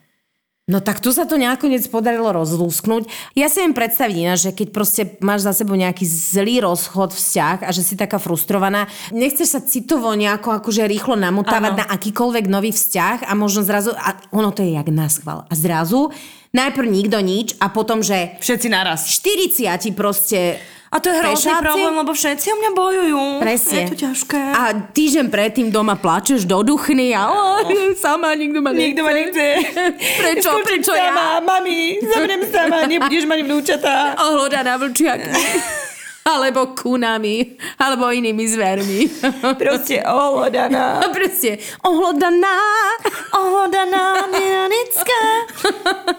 No 0.71 0.79
tak 0.79 1.03
tu 1.03 1.11
sa 1.11 1.27
to 1.27 1.35
nakoniec 1.35 1.83
podarilo 1.91 2.31
rozlúsknuť. 2.31 3.35
Ja 3.35 3.51
si 3.51 3.59
viem 3.59 3.75
predstaviť 3.75 4.17
ináč, 4.23 4.39
že 4.47 4.53
keď 4.55 4.69
proste 4.71 5.03
máš 5.19 5.43
za 5.43 5.51
sebou 5.51 5.75
nejaký 5.75 6.07
zlý 6.07 6.63
rozchod, 6.63 7.11
vzťah 7.11 7.67
a 7.67 7.71
že 7.75 7.83
si 7.83 7.99
taká 7.99 8.23
frustrovaná, 8.23 8.87
nechceš 9.11 9.59
sa 9.59 9.61
citovo 9.67 10.15
nejako 10.15 10.63
akože 10.63 10.87
rýchlo 10.87 11.19
namotávať 11.19 11.73
na 11.75 11.87
akýkoľvek 11.91 12.47
nový 12.47 12.71
vzťah 12.71 13.27
a 13.27 13.33
možno 13.35 13.67
zrazu, 13.67 13.91
a 13.99 14.15
ono 14.31 14.55
to 14.55 14.63
je 14.63 14.79
jak 14.79 14.87
na 14.95 15.11
schvál. 15.11 15.43
A 15.51 15.53
zrazu 15.59 16.15
najprv 16.55 16.87
nikto 16.87 17.19
nič 17.19 17.59
a 17.59 17.67
potom, 17.75 17.99
že 18.07 18.39
Všetci 18.39 18.71
naraz. 18.71 19.11
40 19.11 19.91
proste 19.99 20.63
A 20.91 20.99
to 20.99 21.07
je 21.07 21.23
hrozný 21.23 21.55
Fešáci? 21.55 21.63
problém, 21.63 21.95
lebo 22.03 22.11
všetci 22.11 22.47
o 22.51 22.57
mňa 22.59 22.71
bojujú. 22.75 23.23
Presne. 23.39 23.79
Je 23.79 23.91
to 23.95 23.99
ťažké. 24.11 24.43
A 24.43 24.63
týždeň 24.91 25.27
predtým 25.31 25.71
doma 25.71 25.95
plačeš 25.95 26.43
do 26.43 26.67
duchny 26.67 27.15
a 27.15 27.31
o, 27.31 27.63
sama 27.95 28.35
nikto 28.35 28.59
ma 28.59 28.75
nechce. 28.75 28.87
Nikto 28.91 29.03
ma 29.07 29.13
nechce. 29.15 29.47
Prečo, 30.19 30.51
Skončím 30.51 30.67
prečo 30.67 30.91
sama, 30.91 31.39
ja? 31.39 31.47
Mami, 31.47 31.79
zavriem 32.03 32.43
sama, 32.51 32.91
nebudeš 32.91 33.23
mať 33.23 33.39
vnúčatá. 33.47 34.19
Ohloda 34.19 34.67
na 34.67 34.75
vlčiaky. 34.83 35.31
alebo 36.31 36.77
kunami, 36.77 37.57
alebo 37.81 38.13
inými 38.13 38.45
zvermi. 38.45 39.01
Proste 39.57 40.05
ohlodaná. 40.05 41.01
Proste 41.17 41.59
ohlodaná. 41.81 42.57
Ohlodaná 43.35 44.29
Milanická. 44.29 45.23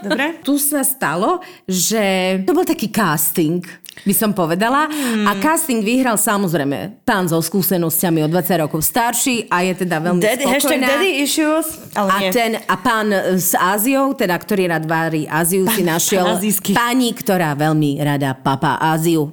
Dobre? 0.02 0.42
Tu 0.42 0.58
sa 0.58 0.82
stalo, 0.82 1.40
že 1.70 2.02
to 2.44 2.52
bol 2.52 2.66
taký 2.66 2.90
casting, 2.90 3.62
by 4.02 4.14
som 4.14 4.32
povedala. 4.32 4.90
Hmm. 4.90 5.30
A 5.30 5.38
casting 5.38 5.82
vyhral 5.82 6.18
samozrejme 6.18 7.02
pán 7.06 7.30
so 7.30 7.38
skúsenosťami 7.38 8.26
o 8.26 8.28
20 8.28 8.64
rokov 8.66 8.82
starší 8.82 9.46
a 9.48 9.62
je 9.64 9.86
teda 9.86 9.98
veľmi 10.02 10.22
Daddy, 10.22 10.44
spokojná. 10.46 10.88
daddy 10.88 11.10
issues. 11.22 11.66
Ale 11.94 12.10
A, 12.10 12.18
nie. 12.20 12.30
ten, 12.30 12.52
a 12.58 12.76
pán 12.78 13.10
s 13.38 13.54
Áziou, 13.54 14.14
teda 14.14 14.34
ktorý 14.36 14.70
rád 14.70 14.86
vári 14.86 15.26
Áziu, 15.26 15.66
si 15.70 15.82
našiel 15.82 16.26
pán 16.26 16.38
azijský. 16.42 16.72
pani, 16.74 17.14
ktorá 17.14 17.54
veľmi 17.54 18.02
rada 18.02 18.34
papá 18.34 18.82
Áziu. 18.82 19.32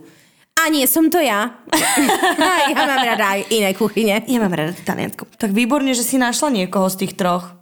A 0.59 0.67
nie 0.75 0.87
som 0.91 1.07
to 1.07 1.23
ja. 1.23 1.55
ja 2.75 2.83
mám 2.83 2.99
rada 2.99 3.39
aj 3.39 3.47
iné 3.55 3.71
kuchyne. 3.79 4.27
Ja 4.27 4.39
mám 4.43 4.51
rada 4.51 4.75
Taliansku. 4.75 5.31
Tak 5.39 5.55
výborne, 5.55 5.95
že 5.95 6.03
si 6.03 6.19
našla 6.19 6.51
niekoho 6.51 6.91
z 6.91 7.07
tých 7.07 7.15
troch. 7.15 7.58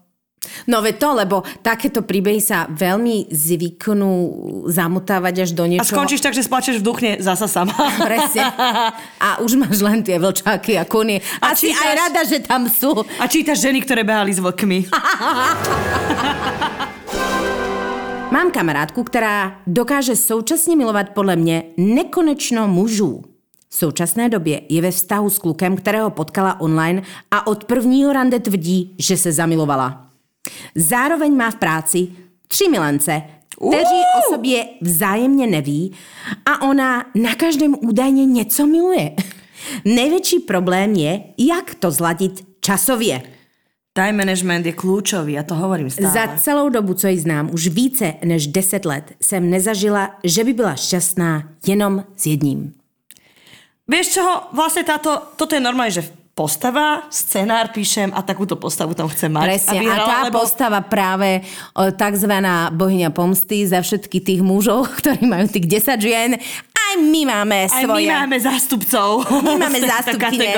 No 0.67 0.83
ve 0.83 0.93
to, 0.93 1.15
lebo 1.15 1.43
takéto 1.63 2.03
príbehy 2.03 2.41
sa 2.41 2.67
veľmi 2.67 3.31
zvyknú 3.31 4.13
zamotávať 4.67 5.35
až 5.47 5.51
do 5.53 5.65
A 5.65 5.69
niečoho. 5.69 5.93
skončíš 5.97 6.21
tak, 6.21 6.35
že 6.35 6.43
splačeš 6.43 6.81
v 6.81 6.87
duchne 6.87 7.11
zasa 7.21 7.47
sama. 7.47 7.73
Presne. 8.09 8.43
A 9.21 9.39
už 9.41 9.57
máš 9.57 9.79
len 9.81 10.03
tie 10.03 10.19
vlčáky 10.19 10.77
a 10.77 10.85
kuny. 10.85 11.23
A, 11.39 11.51
A 11.51 11.55
čítaš- 11.55 11.83
aj 11.83 11.93
rada, 11.97 12.21
že 12.25 12.39
tam 12.43 12.67
sú. 12.69 12.93
A 13.19 13.25
čítaš 13.27 13.63
ženy, 13.63 13.83
ktoré 13.83 14.03
behali 14.05 14.33
s 14.33 14.41
vlkmi. 14.41 14.79
Mám 18.27 18.51
kamarátku, 18.51 19.01
ktorá 19.07 19.63
dokáže 19.65 20.19
současne 20.19 20.75
milovať 20.77 21.15
podľa 21.15 21.35
mne 21.39 21.57
nekonečno 21.79 22.67
mužů. 22.69 23.23
V 23.71 23.75
současné 23.75 24.29
době 24.29 24.61
je 24.69 24.83
ve 24.83 24.91
vztahu 24.91 25.31
s 25.31 25.39
klukem, 25.39 25.77
kterého 25.77 26.11
potkala 26.11 26.61
online 26.61 27.03
a 27.31 27.47
od 27.47 27.65
prvního 27.65 28.13
rande 28.13 28.41
tvrdí, 28.41 28.95
že 28.99 29.17
se 29.17 29.33
zamilovala. 29.33 30.06
Zároveň 30.75 31.37
má 31.37 31.51
v 31.51 31.55
práci 31.57 32.09
tři 32.49 32.69
milence, 32.69 33.23
kteří 33.57 34.01
o 34.19 34.35
sobě 34.35 34.65
vzájemně 34.81 35.47
neví 35.47 35.93
a 36.47 36.63
ona 36.63 37.05
na 37.15 37.35
každém 37.35 37.75
údajně 37.81 38.27
něco 38.27 38.67
miluje. 38.67 39.13
Největší 39.85 40.39
problém 40.39 40.95
je, 40.95 41.23
jak 41.39 41.75
to 41.75 41.91
zladit 41.91 42.47
časově. 42.61 43.23
Time 43.97 44.21
management 44.21 44.69
je 44.69 44.77
kľúčový, 44.77 45.41
ja 45.41 45.43
to 45.43 45.57
hovorím 45.57 45.89
stále. 45.89 46.13
Za 46.13 46.25
celou 46.37 46.69
dobu, 46.69 46.93
co 46.93 47.09
ji 47.09 47.17
znám, 47.17 47.49
už 47.49 47.73
více 47.73 48.21
než 48.25 48.53
10 48.53 48.85
let, 48.85 49.17
jsem 49.25 49.51
nezažila, 49.51 50.21
že 50.21 50.45
by 50.45 50.53
byla 50.53 50.77
šťastná 50.77 51.49
jenom 51.65 52.05
s 52.17 52.27
jedním. 52.29 52.77
Vieš 53.89 54.21
čoho? 54.21 54.53
Vlastne 54.53 54.85
táto, 54.85 55.33
toto 55.41 55.55
je 55.57 55.65
normálne, 55.65 55.95
že 55.95 56.05
postava, 56.37 57.09
scenár 57.09 57.73
píšem 57.73 58.13
a 58.13 58.21
takúto 58.21 58.61
postavu 58.61 58.93
tam 58.93 59.09
chcem 59.09 59.33
mať. 59.33 59.57
Presne. 59.57 59.73
A 59.73 59.81
vyhrala, 59.81 60.05
tá 60.05 60.21
lebo... 60.29 60.37
postava 60.45 60.85
práve 60.85 61.41
takzvaná 61.97 62.69
bohyňa 62.77 63.09
pomsty 63.09 63.65
za 63.65 63.81
všetky 63.81 64.21
tých 64.21 64.45
mužov, 64.45 64.85
ktorí 65.01 65.25
majú 65.25 65.49
tých 65.49 65.65
10 65.81 65.97
žien. 65.97 66.31
My 66.97 67.23
máme 67.25 67.69
Aj 67.69 67.83
svoje. 67.85 68.09
my 68.09 68.25
máme 68.25 68.37
zástupcov. 68.37 69.09
My 69.45 69.55
máme 69.65 69.79
zástupkyne, 69.79 70.49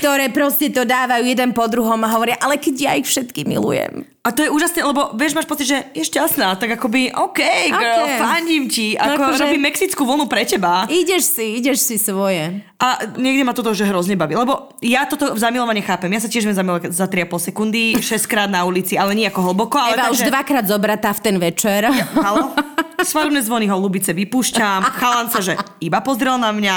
ktoré 0.00 0.26
proste 0.28 0.68
to 0.68 0.82
dávajú 0.82 1.24
jeden 1.24 1.52
po 1.52 1.68
druhom 1.68 2.00
a 2.00 2.08
hovoria, 2.10 2.40
ale 2.40 2.56
keď 2.56 2.74
ja 2.74 2.92
ich 2.96 3.04
všetky 3.04 3.44
milujem. 3.44 4.08
A 4.24 4.32
to 4.32 4.40
je 4.40 4.48
úžasné, 4.48 4.80
lebo 4.80 5.12
vieš, 5.12 5.36
máš 5.36 5.44
pocit, 5.44 5.68
že 5.68 5.84
je 5.92 6.00
šťastná, 6.00 6.56
tak 6.56 6.80
akoby, 6.80 7.12
OK, 7.12 7.44
girl, 7.68 8.08
Ok. 8.08 8.16
fandím 8.16 8.72
ti, 8.72 8.96
ako 8.96 9.20
akože- 9.20 9.42
robím 9.44 9.62
mexickú 9.62 10.08
vlnu 10.08 10.24
pre 10.24 10.48
teba. 10.48 10.88
Ideš 10.88 11.36
si, 11.36 11.60
ideš 11.60 11.84
si 11.84 12.00
svoje. 12.00 12.64
A 12.80 12.86
niekde 13.20 13.44
ma 13.44 13.52
toto 13.52 13.76
že 13.76 13.84
hrozne 13.84 14.16
baví, 14.16 14.32
lebo 14.32 14.72
ja 14.80 15.04
toto 15.04 15.36
zamilovanie 15.36 15.84
chápem. 15.84 16.08
Ja 16.08 16.24
sa 16.24 16.32
tiež 16.32 16.48
viem 16.48 16.56
zamilovať 16.56 16.88
za 16.88 17.04
3,5 17.04 17.52
sekundy, 17.52 18.00
6 18.00 18.24
krát 18.24 18.48
na 18.48 18.64
ulici, 18.64 18.96
ale 18.96 19.12
nie 19.12 19.28
ako 19.28 19.52
hlboko. 19.52 19.76
Ale 19.76 19.92
Eva 19.92 20.08
už 20.08 20.24
takže... 20.24 20.32
dvakrát 20.32 20.64
zobratá 20.64 21.12
v 21.12 21.20
ten 21.20 21.36
večer. 21.36 21.84
Halo? 22.16 22.56
Svadobné 23.04 23.40
zvony 23.44 23.68
holubice 23.68 24.10
vypúšťam, 24.16 24.80
chalan 24.96 25.28
sa, 25.28 25.44
že 25.44 25.54
iba 25.78 26.00
pozrel 26.00 26.40
na 26.40 26.50
mňa. 26.50 26.76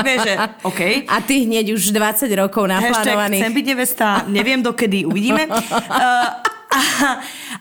Vieš, 0.00 0.18
že 0.22 0.34
OK. 0.62 0.80
A 1.10 1.18
ty 1.20 1.44
hneď 1.44 1.74
už 1.74 1.90
20 1.90 2.30
rokov 2.38 2.70
Hashtag 2.70 3.04
naplánovaný. 3.04 3.36
chcem 3.42 3.52
byť 3.52 3.64
nevesta, 3.66 4.06
neviem 4.30 4.62
dokedy, 4.62 5.02
uvidíme. 5.04 5.50
Uh, 5.50 6.30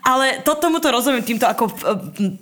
ale 0.02 0.42
to, 0.42 0.58
tomuto 0.58 0.90
rozumiem 0.90 1.24
týmto 1.24 1.46
ako 1.48 1.64
uh, 1.70 1.74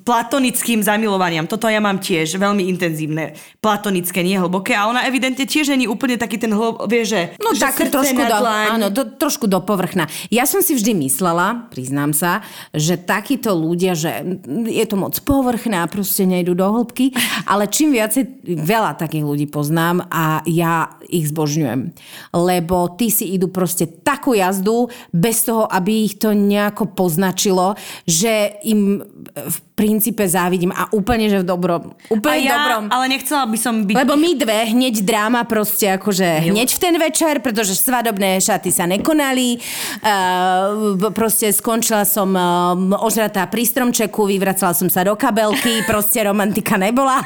platonickým 0.01 0.81
zamilovaním. 0.81 1.45
Toto 1.45 1.69
ja 1.69 1.83
mám 1.83 1.99
tiež 1.99 2.39
veľmi 2.39 2.67
intenzívne. 2.71 3.35
Platonické, 3.59 4.23
nie 4.23 4.39
hlboké. 4.39 4.73
A 4.73 4.87
ona 4.87 5.05
evidentne 5.05 5.45
tiež 5.45 5.73
není 5.73 5.85
úplne 5.85 6.15
taký 6.17 6.39
ten 6.41 6.51
hlb... 6.51 6.87
Vieš, 6.87 7.05
že, 7.07 7.21
No 7.37 7.53
že 7.53 7.61
tak 7.61 7.91
trošku 7.91 8.21
do, 8.21 8.37
áno, 8.47 8.87
do, 8.89 9.03
trošku 9.05 9.45
do 9.45 9.59
povrchna. 9.61 10.07
Ja 10.33 10.49
som 10.49 10.63
si 10.63 10.73
vždy 10.73 10.97
myslela, 11.07 11.69
priznám 11.69 12.15
sa, 12.15 12.41
že 12.71 12.97
takíto 12.97 13.53
ľudia, 13.53 13.93
že 13.93 14.39
je 14.67 14.85
to 14.87 14.95
moc 14.97 15.13
povrchné 15.21 15.83
a 15.83 15.91
proste 15.91 16.23
nejdu 16.25 16.55
do 16.57 16.65
hĺbky, 16.65 17.13
ale 17.45 17.67
čím 17.67 17.93
viacej, 17.93 18.43
veľa 18.61 18.97
takých 18.97 19.25
ľudí 19.27 19.47
poznám 19.51 20.07
a 20.07 20.41
ja 20.47 21.00
ich 21.11 21.27
zbožňujem. 21.29 21.91
Lebo 22.31 22.95
tí 22.95 23.11
si 23.11 23.35
idú 23.35 23.51
proste 23.51 23.85
takú 23.85 24.31
jazdu 24.31 24.87
bez 25.11 25.43
toho, 25.43 25.67
aby 25.67 26.07
ich 26.07 26.15
to 26.17 26.31
nejako 26.31 26.95
poznačilo, 26.95 27.75
že 28.07 28.55
im 28.63 29.03
v 29.31 29.57
princípe 29.81 30.21
závidím 30.29 30.69
a 30.69 30.85
úplne, 30.93 31.25
že 31.25 31.41
v 31.41 31.45
dobrom. 31.47 31.97
Úplne 32.13 32.45
ja, 32.45 32.53
dobrom. 32.53 32.83
ale 32.93 33.09
nechcela 33.09 33.49
by 33.49 33.57
som 33.57 33.89
byť... 33.89 33.95
Lebo 33.97 34.13
my 34.13 34.31
dve, 34.37 34.69
hneď 34.77 35.01
dráma 35.01 35.41
proste 35.49 35.97
akože 35.97 36.53
hneď 36.53 36.69
v 36.69 36.79
ten 36.79 36.95
večer, 37.01 37.41
pretože 37.41 37.73
svadobné 37.73 38.37
šaty 38.37 38.69
sa 38.69 38.85
nekonali, 38.85 39.57
uh, 39.57 41.09
proste 41.09 41.49
skončila 41.49 42.05
som 42.05 42.29
uh, 42.37 42.77
ožratá 43.01 43.49
pri 43.49 43.65
stromčeku, 43.65 44.29
vyvracala 44.29 44.77
som 44.77 44.85
sa 44.85 45.01
do 45.01 45.17
kabelky, 45.17 45.81
proste 45.89 46.21
romantika 46.21 46.77
nebola. 46.77 47.17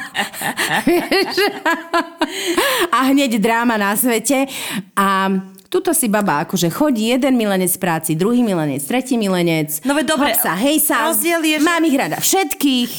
A 2.96 2.98
hneď 3.12 3.36
dráma 3.36 3.75
na 3.78 3.96
svete 3.96 4.48
a 4.96 5.30
Tuto 5.66 5.90
si 5.90 6.06
baba 6.06 6.46
akože 6.46 6.70
chodí 6.70 7.10
jeden 7.10 7.34
milenec 7.34 7.74
v 7.74 7.82
práci, 7.82 8.14
druhý 8.14 8.38
milenec, 8.40 8.86
tretí 8.86 9.18
milenec. 9.18 9.82
No 9.82 9.98
veď 9.98 10.06
dobre, 10.14 10.30
Hopsa, 10.32 10.54
hej 10.54 10.78
sa, 10.78 11.10
rozdiel 11.10 11.42
je, 11.42 11.58
že- 11.58 11.66
mám 11.66 11.82
ich 11.82 11.96
rada 11.98 12.22
všetkých. 12.22 12.92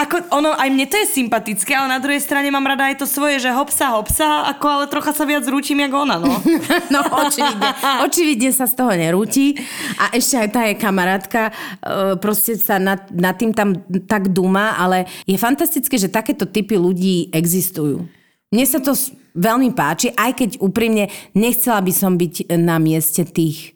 Ako 0.00 0.32
ono, 0.32 0.56
aj 0.56 0.72
mne 0.72 0.88
to 0.88 0.96
je 0.96 1.12
sympatické, 1.12 1.76
ale 1.76 1.92
na 1.92 2.00
druhej 2.00 2.24
strane 2.24 2.48
mám 2.48 2.64
rada 2.64 2.88
aj 2.88 3.04
to 3.04 3.06
svoje, 3.08 3.36
že 3.36 3.52
hopsa, 3.52 3.92
hopsa, 3.92 4.48
ako 4.48 4.64
ale 4.64 4.84
trocha 4.88 5.12
sa 5.12 5.28
viac 5.28 5.44
rúčim, 5.44 5.76
jak 5.76 5.92
ona, 5.92 6.16
no. 6.16 6.40
No, 6.94 7.04
očividne. 7.04 7.68
Očividne 8.00 8.50
sa 8.56 8.64
z 8.64 8.80
toho 8.80 8.96
nerúti. 8.96 9.52
A 10.00 10.16
ešte 10.16 10.40
aj 10.40 10.48
tá 10.48 10.60
je 10.64 10.80
kamarátka, 10.80 11.52
e, 11.52 12.16
proste 12.16 12.56
sa 12.56 12.80
nad, 12.80 13.04
nad 13.12 13.36
tým 13.36 13.52
tam 13.52 13.76
tak 14.08 14.32
dúma, 14.32 14.80
ale 14.80 15.04
je 15.28 15.36
fantastické, 15.36 16.00
že 16.00 16.08
takéto 16.08 16.48
typy 16.48 16.80
ľudí 16.80 17.28
existujú. 17.28 18.08
Mne 18.56 18.64
sa 18.64 18.80
to 18.80 18.96
veľmi 19.36 19.76
páči, 19.76 20.16
aj 20.16 20.32
keď 20.32 20.50
úprimne 20.64 21.12
nechcela 21.36 21.84
by 21.84 21.92
som 21.92 22.16
byť 22.16 22.56
na 22.56 22.80
mieste 22.80 23.20
tých 23.28 23.75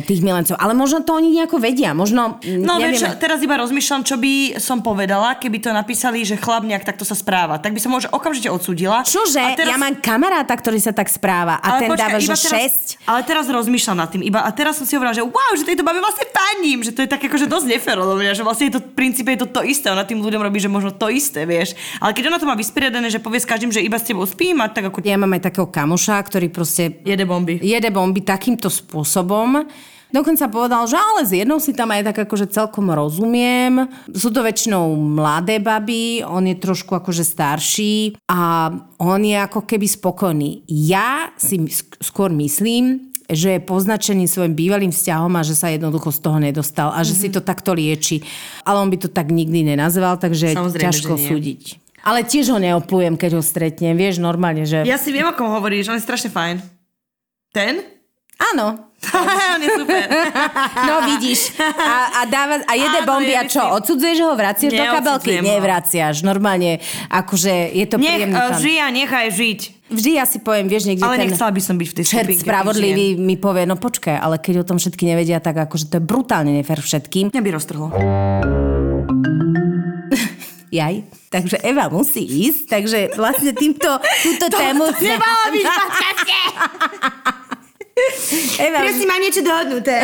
tých 0.00 0.20
milencov. 0.20 0.56
Ale 0.56 0.72
možno 0.72 1.04
to 1.04 1.12
oni 1.12 1.36
nejako 1.36 1.60
vedia. 1.60 1.92
Možno, 1.92 2.40
No 2.40 2.72
nevieme. 2.74 2.96
vieš, 2.96 3.20
teraz 3.20 3.44
iba 3.44 3.54
rozmýšľam, 3.54 4.00
čo 4.02 4.16
by 4.16 4.32
som 4.56 4.80
povedala, 4.80 5.36
keby 5.36 5.60
to 5.60 5.68
napísali, 5.70 6.24
že 6.24 6.34
chlap 6.34 6.64
nejak 6.64 6.80
takto 6.82 7.04
sa 7.04 7.12
správa. 7.12 7.60
Tak 7.60 7.76
by 7.76 7.78
som 7.78 7.92
možno 7.92 8.08
okamžite 8.10 8.48
odsúdila. 8.48 9.04
Čože? 9.04 9.36
A 9.36 9.52
teraz- 9.52 9.68
Ja 9.68 9.76
mám 9.76 10.00
kamaráta, 10.00 10.56
ktorý 10.56 10.80
sa 10.80 10.90
tak 10.90 11.06
správa 11.06 11.60
a 11.60 11.76
ten 11.76 11.92
počkaj, 11.92 12.08
dáva, 12.08 12.18
že 12.18 12.32
teraz, 12.32 12.96
6. 12.96 13.04
Ale 13.04 13.20
teraz 13.20 13.44
rozmýšľam 13.46 14.00
nad 14.00 14.08
tým. 14.08 14.24
Iba, 14.24 14.40
a 14.40 14.50
teraz 14.50 14.80
som 14.80 14.88
si 14.88 14.96
hovorila, 14.96 15.12
že 15.12 15.20
wow, 15.20 15.52
že 15.52 15.62
tejto 15.62 15.84
babe 15.84 16.00
vlastne 16.00 16.24
fandím, 16.26 16.80
že 16.80 16.96
to 16.96 17.04
je 17.04 17.08
tak 17.08 17.20
akože 17.20 17.44
dosť 17.44 17.66
nefér 17.68 18.00
odo 18.00 18.16
mňa, 18.16 18.32
že 18.32 18.40
vlastne 18.40 18.72
je 18.72 18.74
to 18.74 18.80
v 18.80 18.96
princípe 18.96 19.28
je 19.28 19.44
to 19.44 19.48
to 19.50 19.60
isté. 19.62 19.92
Ona 19.92 20.08
tým 20.08 20.24
ľuďom 20.24 20.40
robí, 20.40 20.56
že 20.56 20.72
možno 20.72 20.88
to 20.90 21.12
isté, 21.12 21.44
vieš. 21.44 21.76
Ale 22.00 22.16
keď 22.16 22.32
ona 22.32 22.40
to 22.40 22.48
má 22.48 22.56
vysporiadané, 22.56 23.06
že 23.06 23.20
povie 23.20 23.36
s 23.36 23.44
každým, 23.44 23.68
že 23.68 23.84
iba 23.84 24.00
s 24.00 24.08
tebou 24.08 24.24
spím 24.24 24.64
a 24.64 24.72
tak 24.72 24.88
ako 24.88 25.04
Ja 25.04 25.20
mám 25.20 25.36
aj 25.36 25.52
takého 25.52 25.68
kamoša, 25.68 26.16
ktorý 26.22 26.48
proste 26.48 27.04
jede 27.04 27.28
bomby. 27.28 27.60
jede 27.60 27.92
bomby 27.92 28.24
takýmto 28.24 28.72
spôsobom. 28.72 29.49
Dokonca 30.10 30.42
povedal, 30.46 30.84
že 30.84 30.98
ale 30.98 31.22
s 31.22 31.30
jednou 31.30 31.56
si 31.56 31.70
tam 31.70 31.86
aj 31.88 32.02
tak 32.04 32.26
akože 32.26 32.50
celkom 32.50 32.90
rozumiem. 32.90 33.86
Sú 34.10 34.28
to 34.28 34.42
väčšinou 34.42 34.90
mladé 34.92 35.56
baby, 35.56 36.18
on 36.20 36.42
je 36.44 36.56
trošku 36.56 36.90
akože 36.92 37.22
starší 37.22 37.94
a 38.26 38.70
on 38.98 39.20
je 39.20 39.38
ako 39.38 39.62
keby 39.62 39.86
spokojný. 39.86 40.50
Ja 40.66 41.30
si 41.36 41.62
sk- 41.64 41.94
skôr 42.00 42.26
myslím, 42.32 43.06
že 43.24 43.54
je 43.54 43.62
poznačený 43.62 44.26
svojim 44.26 44.50
bývalým 44.52 44.90
vzťahom 44.90 45.30
a 45.32 45.46
že 45.46 45.54
sa 45.54 45.70
jednoducho 45.70 46.10
z 46.10 46.18
toho 46.18 46.38
nedostal 46.40 46.90
a 46.90 46.98
že 47.00 47.14
Mhm. 47.14 47.20
si 47.20 47.28
to 47.30 47.38
takto 47.40 47.70
lieči. 47.70 48.18
Ale 48.66 48.82
on 48.82 48.90
by 48.90 48.98
to 48.98 49.06
tak 49.06 49.30
nikdy 49.30 49.62
nenazval, 49.62 50.18
takže 50.18 50.50
Samozrejme, 50.50 50.82
ťažko 50.82 51.14
súdiť. 51.14 51.62
Ale 52.02 52.26
tiež 52.26 52.50
ho 52.50 52.58
neoplujem, 52.58 53.14
keď 53.14 53.38
ho 53.38 53.42
stretnem. 53.44 53.94
Vieš, 53.94 54.18
normálne, 54.18 54.66
že... 54.66 54.82
Ja 54.82 54.98
si 54.98 55.14
viem, 55.14 55.22
o 55.22 55.30
kom 55.30 55.46
hovoríš, 55.46 55.86
on 55.86 55.94
je 55.94 56.02
strašne 56.02 56.26
fajn. 56.26 56.58
Ten? 57.50 57.78
Áno, 58.50 58.89
on 59.56 59.60
je 59.64 59.68
super. 59.80 60.04
No 60.84 60.94
vidíš. 61.08 61.56
A, 61.56 62.20
a, 62.20 62.28
dáva, 62.28 62.60
a 62.68 62.72
jede 62.76 63.00
Áno, 63.00 63.08
bomby 63.08 63.32
je, 63.32 63.40
a 63.40 63.44
čo? 63.48 63.62
Odsudzuješ 63.80 64.18
ho? 64.20 64.36
Vraciaš 64.36 64.76
do 64.76 64.84
kabelky? 64.84 65.40
Ho. 65.40 65.44
Nevraciaš. 65.44 66.20
Normálne, 66.20 66.84
akože 67.08 67.72
je 67.72 67.86
to 67.88 67.96
Nech 67.96 68.20
príjemný 68.20 68.36
uh, 68.36 68.52
pán. 68.52 68.60
žije 68.60 68.80
a 68.84 68.88
nechaj 68.92 69.28
žiť. 69.32 69.60
Vždy 69.90 70.22
ja 70.22 70.24
si 70.28 70.38
poviem, 70.38 70.70
vieš, 70.70 70.86
niekde 70.86 71.02
Ale 71.02 71.18
ten 71.18 71.32
nechcela 71.32 71.50
by 71.50 71.62
som 71.64 71.74
byť 71.74 71.88
v 71.90 71.94
tej 71.98 72.04
čert 72.06 72.30
skupinke 72.30 72.46
spravodlivý 72.46 73.18
mi 73.18 73.34
povie, 73.34 73.66
no 73.66 73.74
počkaj, 73.74 74.22
ale 74.22 74.38
keď 74.38 74.62
o 74.62 74.68
tom 74.68 74.78
všetky 74.78 75.02
nevedia, 75.02 75.42
tak 75.42 75.58
akože 75.58 75.90
to 75.90 75.98
je 75.98 76.02
brutálne 76.04 76.54
nefér 76.54 76.78
všetkým. 76.78 77.34
Mňa 77.34 77.42
by 77.42 77.50
roztrhlo. 77.50 77.90
Jaj. 80.78 80.94
Takže 81.30 81.58
Eva 81.66 81.90
musí 81.90 82.22
ísť, 82.22 82.62
takže 82.70 82.98
vlastne 83.18 83.50
týmto, 83.50 83.98
túto 84.22 84.46
tému... 84.46 84.86
Nemala 85.02 85.46
byť 85.50 85.64
v 85.66 85.74
podcaste! 85.74 86.38
Eva, 88.66 88.78
Presne, 88.82 89.04
mám 89.06 89.20
niečo 89.20 89.42
dohodnuté. 89.42 89.96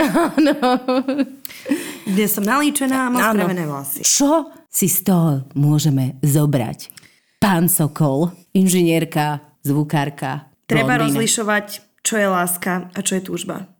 Dnes 2.16 2.30
som 2.30 2.44
nalíčená 2.46 3.06
a 3.06 3.10
mám 3.10 3.22
Áno. 3.22 3.42
spravené 3.42 3.64
vlasy. 3.66 4.00
Čo 4.06 4.50
si 4.70 4.86
z 4.86 5.02
toho 5.02 5.44
môžeme 5.58 6.16
zobrať? 6.22 6.92
Pán 7.36 7.68
Sokol, 7.68 8.32
inžinierka, 8.54 9.42
zvukárka, 9.60 10.48
Treba 10.66 10.98
blondína. 10.98 11.14
rozlišovať, 11.14 11.66
čo 12.02 12.14
je 12.18 12.26
láska 12.26 12.90
a 12.90 12.98
čo 13.02 13.18
je 13.18 13.22
túžba. 13.22 13.70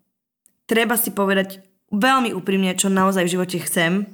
Treba 0.67 0.95
si 0.99 1.11
povedať 1.11 1.63
veľmi 1.91 2.35
úprimne, 2.35 2.75
čo 2.75 2.91
naozaj 2.91 3.27
v 3.27 3.33
živote 3.39 3.59
chcem. 3.63 4.07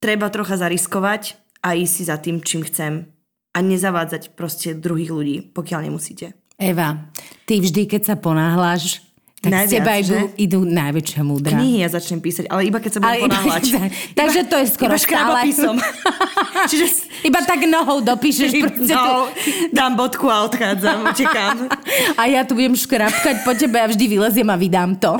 Treba 0.00 0.32
trocha 0.32 0.56
zariskovať 0.56 1.36
a 1.62 1.76
ísť 1.76 1.92
si 1.92 2.02
za 2.04 2.16
tým, 2.20 2.40
čím 2.40 2.64
chcem. 2.64 3.06
A 3.52 3.58
nezavádzať 3.60 4.32
proste 4.32 4.72
druhých 4.72 5.12
ľudí, 5.12 5.36
pokiaľ 5.52 5.88
nemusíte. 5.88 6.32
Eva, 6.56 7.12
ty 7.44 7.60
vždy, 7.60 7.84
keď 7.84 8.02
sa 8.12 8.16
ponáhľaš, 8.16 9.04
tak 9.42 9.50
z 9.50 9.54
Najviac, 9.58 9.74
teba 9.74 9.92
idú, 9.98 10.14
že? 10.14 10.18
idú 10.38 10.60
najväčšia 10.62 11.22
múdra. 11.26 11.50
Knihy 11.58 11.82
ja 11.82 11.88
začnem 11.90 12.22
písať, 12.22 12.46
ale 12.46 12.70
iba 12.70 12.78
keď 12.78 12.90
sa 12.94 12.98
budem 13.02 13.26
ponáhľať. 13.26 13.64
takže 14.22 14.40
to 14.46 14.56
je 14.62 14.66
skoro 14.70 14.94
iba. 14.94 15.82
Čiže 16.70 16.86
Iba 17.22 17.38
tak 17.46 17.62
nohou 17.70 18.02
dopíšeš 18.02 18.50
no, 18.90 19.30
dám 19.70 19.94
bodku 19.94 20.26
a 20.26 20.42
odchádzam, 20.50 21.06
utekám. 21.14 21.70
A 22.18 22.22
ja 22.26 22.42
tu 22.42 22.58
budem 22.58 22.74
škrapkať 22.74 23.46
po 23.46 23.54
tebe 23.54 23.78
a 23.78 23.86
vždy 23.86 24.04
vyleziem 24.10 24.48
a 24.50 24.56
vydám 24.58 24.98
to. 24.98 25.14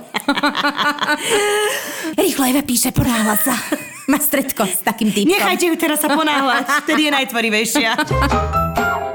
Rýchlo 2.19 2.45
Eva 2.51 2.63
píše, 2.67 2.91
ponáhľa 2.91 3.37
sa. 3.39 3.55
Má 4.11 4.19
stredko 4.19 4.67
s 4.67 4.83
takým 4.83 5.15
týpkom. 5.15 5.31
Nechajte 5.31 5.71
ju 5.71 5.75
teraz 5.79 6.03
sa 6.03 6.11
ponáhľať, 6.11 6.83
vtedy 6.83 7.07
je 7.07 7.11
najtvorivejšia. 7.15 7.91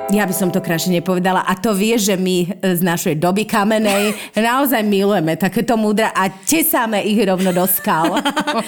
Ja 0.08 0.24
by 0.24 0.32
som 0.32 0.56
to 0.56 0.64
krajšie 0.64 0.96
nepovedala. 0.96 1.44
A 1.44 1.60
to 1.60 1.76
vie, 1.76 2.00
že 2.00 2.16
my 2.16 2.64
e, 2.64 2.64
z 2.64 2.80
našej 2.80 3.20
doby 3.20 3.44
kamenej 3.44 4.16
naozaj 4.40 4.80
milujeme 4.88 5.36
takéto 5.36 5.76
múdra 5.76 6.16
a 6.16 6.32
tesáme 6.32 7.04
ich 7.04 7.20
rovno 7.28 7.52
do 7.52 7.68
skal. 7.68 8.24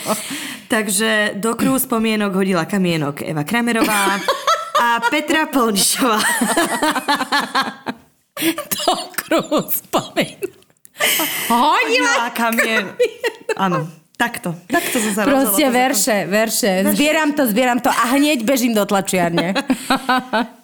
Takže 0.73 1.39
do 1.39 1.55
kruhu 1.55 1.79
spomienok 1.79 2.35
hodila 2.35 2.67
kamienok 2.67 3.23
Eva 3.23 3.47
Kramerová 3.47 4.19
a 4.83 4.99
Petra 5.07 5.47
Polnišová. 5.47 6.19
to 8.75 8.91
kruhu 9.23 9.63
spomen. 9.71 10.43
Hodila. 11.47 11.55
Hodila 11.55 12.27
kamien. 12.35 12.85
Áno, 13.55 13.87
takto. 14.19 14.51
Takto 14.67 14.99
som 14.99 15.11
sa 15.15 15.23
Proste 15.23 15.63
rozhodla. 15.63 15.79
verše, 15.79 16.17
verše. 16.27 16.71
Zbieram 16.91 17.31
to, 17.31 17.47
zbieram 17.47 17.79
to 17.79 17.87
a 17.87 18.19
hneď 18.19 18.43
bežím 18.43 18.75
do 18.75 18.83
tlačiarne. 18.83 19.55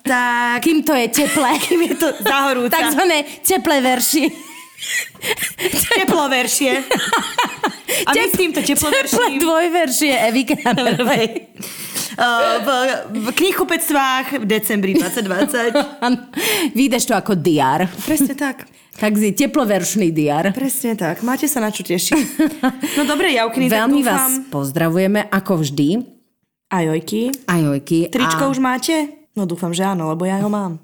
Tak, 0.06 0.62
Kým 0.62 0.86
to 0.86 0.94
je 0.94 1.10
teplé. 1.10 1.58
kým 1.58 1.82
je 1.82 1.96
to 1.98 2.14
zahorúca. 2.22 2.70
Takzvané 2.78 3.26
teplé 3.42 3.82
verši. 3.82 4.30
Teploveršie. 5.96 6.74
A 8.06 8.10
my 8.14 8.28
s 8.30 8.36
týmto 8.38 8.60
Teplé 8.62 8.76
teploverším 8.76 9.40
dvojveršie 9.42 10.14
Evy 10.30 10.44
Kramerovej. 10.46 11.28
v, 12.66 12.70
v 13.12 13.28
knihkupectvách 13.36 14.40
v 14.40 14.46
decembri 14.48 14.96
2020. 14.96 15.76
Vyjdeš 16.78 17.04
to 17.12 17.14
ako 17.16 17.36
diar. 17.36 17.88
Presne 18.08 18.34
tak. 18.36 18.68
Takže 18.96 19.36
teploveršný 19.36 20.16
diar. 20.16 20.56
Presne 20.56 20.96
tak. 20.96 21.20
Máte 21.28 21.52
sa 21.52 21.60
na 21.60 21.68
čo 21.68 21.84
tešiť. 21.84 22.40
No 22.96 23.04
dobre, 23.04 23.36
Jaukiny, 23.36 23.68
Veľmi 23.68 24.02
vás 24.08 24.40
pozdravujeme, 24.48 25.28
ako 25.28 25.60
vždy. 25.68 26.00
A 26.72 26.88
Jojky. 26.88 27.36
A 27.52 27.60
Jojky. 27.60 28.08
Tričko 28.08 28.48
a... 28.48 28.52
už 28.52 28.64
máte? 28.64 29.28
No 29.36 29.44
dúfam, 29.44 29.76
že 29.76 29.84
áno, 29.84 30.08
lebo 30.16 30.24
ja 30.24 30.40
ho 30.40 30.48
mám. 30.48 30.80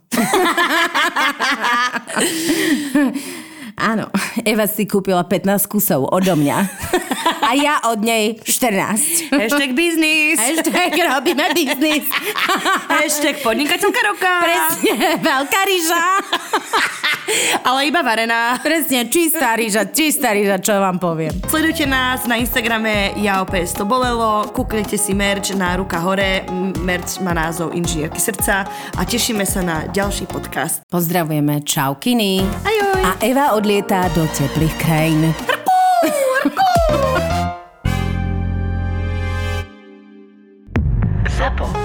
Áno, 3.78 4.11
Eva 4.43 4.67
si 4.67 4.88
kúpila 4.88 5.24
15 5.28 5.67
kusov 5.67 6.07
odo 6.11 6.36
mňa. 6.36 6.57
A 7.51 7.53
ja 7.57 7.84
od 7.91 7.99
nej 8.01 8.39
14. 8.41 9.30
Hashtag 9.30 9.76
biznis. 9.76 10.39
Hashtag 10.39 10.95
robíme 10.95 11.51
biznis. 11.51 12.07
Hashtag 12.95 13.43
podnikateľka 13.43 14.01
roka. 14.07 14.32
Presne, 14.41 15.19
veľká 15.19 15.59
rýža. 15.67 16.03
Ale 17.67 17.88
iba 17.88 18.01
varená. 18.03 18.59
Presne, 18.59 19.07
čistá 19.07 19.55
rýža, 19.55 19.88
čistá 19.91 20.36
rýža, 20.36 20.59
čo 20.59 20.76
vám 20.80 20.99
poviem. 20.99 21.32
Sledujte 21.47 21.86
nás 21.88 22.26
na 22.28 22.39
Instagrame 22.39 23.15
jaops 23.19 23.78
to 23.78 23.88
bolelo, 23.88 24.49
kúknite 24.51 24.97
si 24.99 25.15
merch 25.15 25.53
na 25.55 25.80
ruka 25.80 26.01
hore, 26.01 26.43
merch 26.84 27.24
má 27.24 27.32
názov 27.32 27.72
Inžinierky 27.72 28.19
srdca 28.19 28.67
a 28.97 29.01
tešíme 29.05 29.45
sa 29.47 29.63
na 29.63 29.88
ďalší 29.88 30.28
podcast. 30.28 30.84
Pozdravujeme, 30.91 31.63
čau 31.63 31.95
Kiny. 31.95 32.43
Ajoj. 32.43 33.01
A 33.01 33.11
Eva 33.24 33.55
odlietá 33.62 34.09
do 34.18 34.26
teplých 34.28 34.74
krajín. 34.74 35.34
ZAPO. 41.30 41.80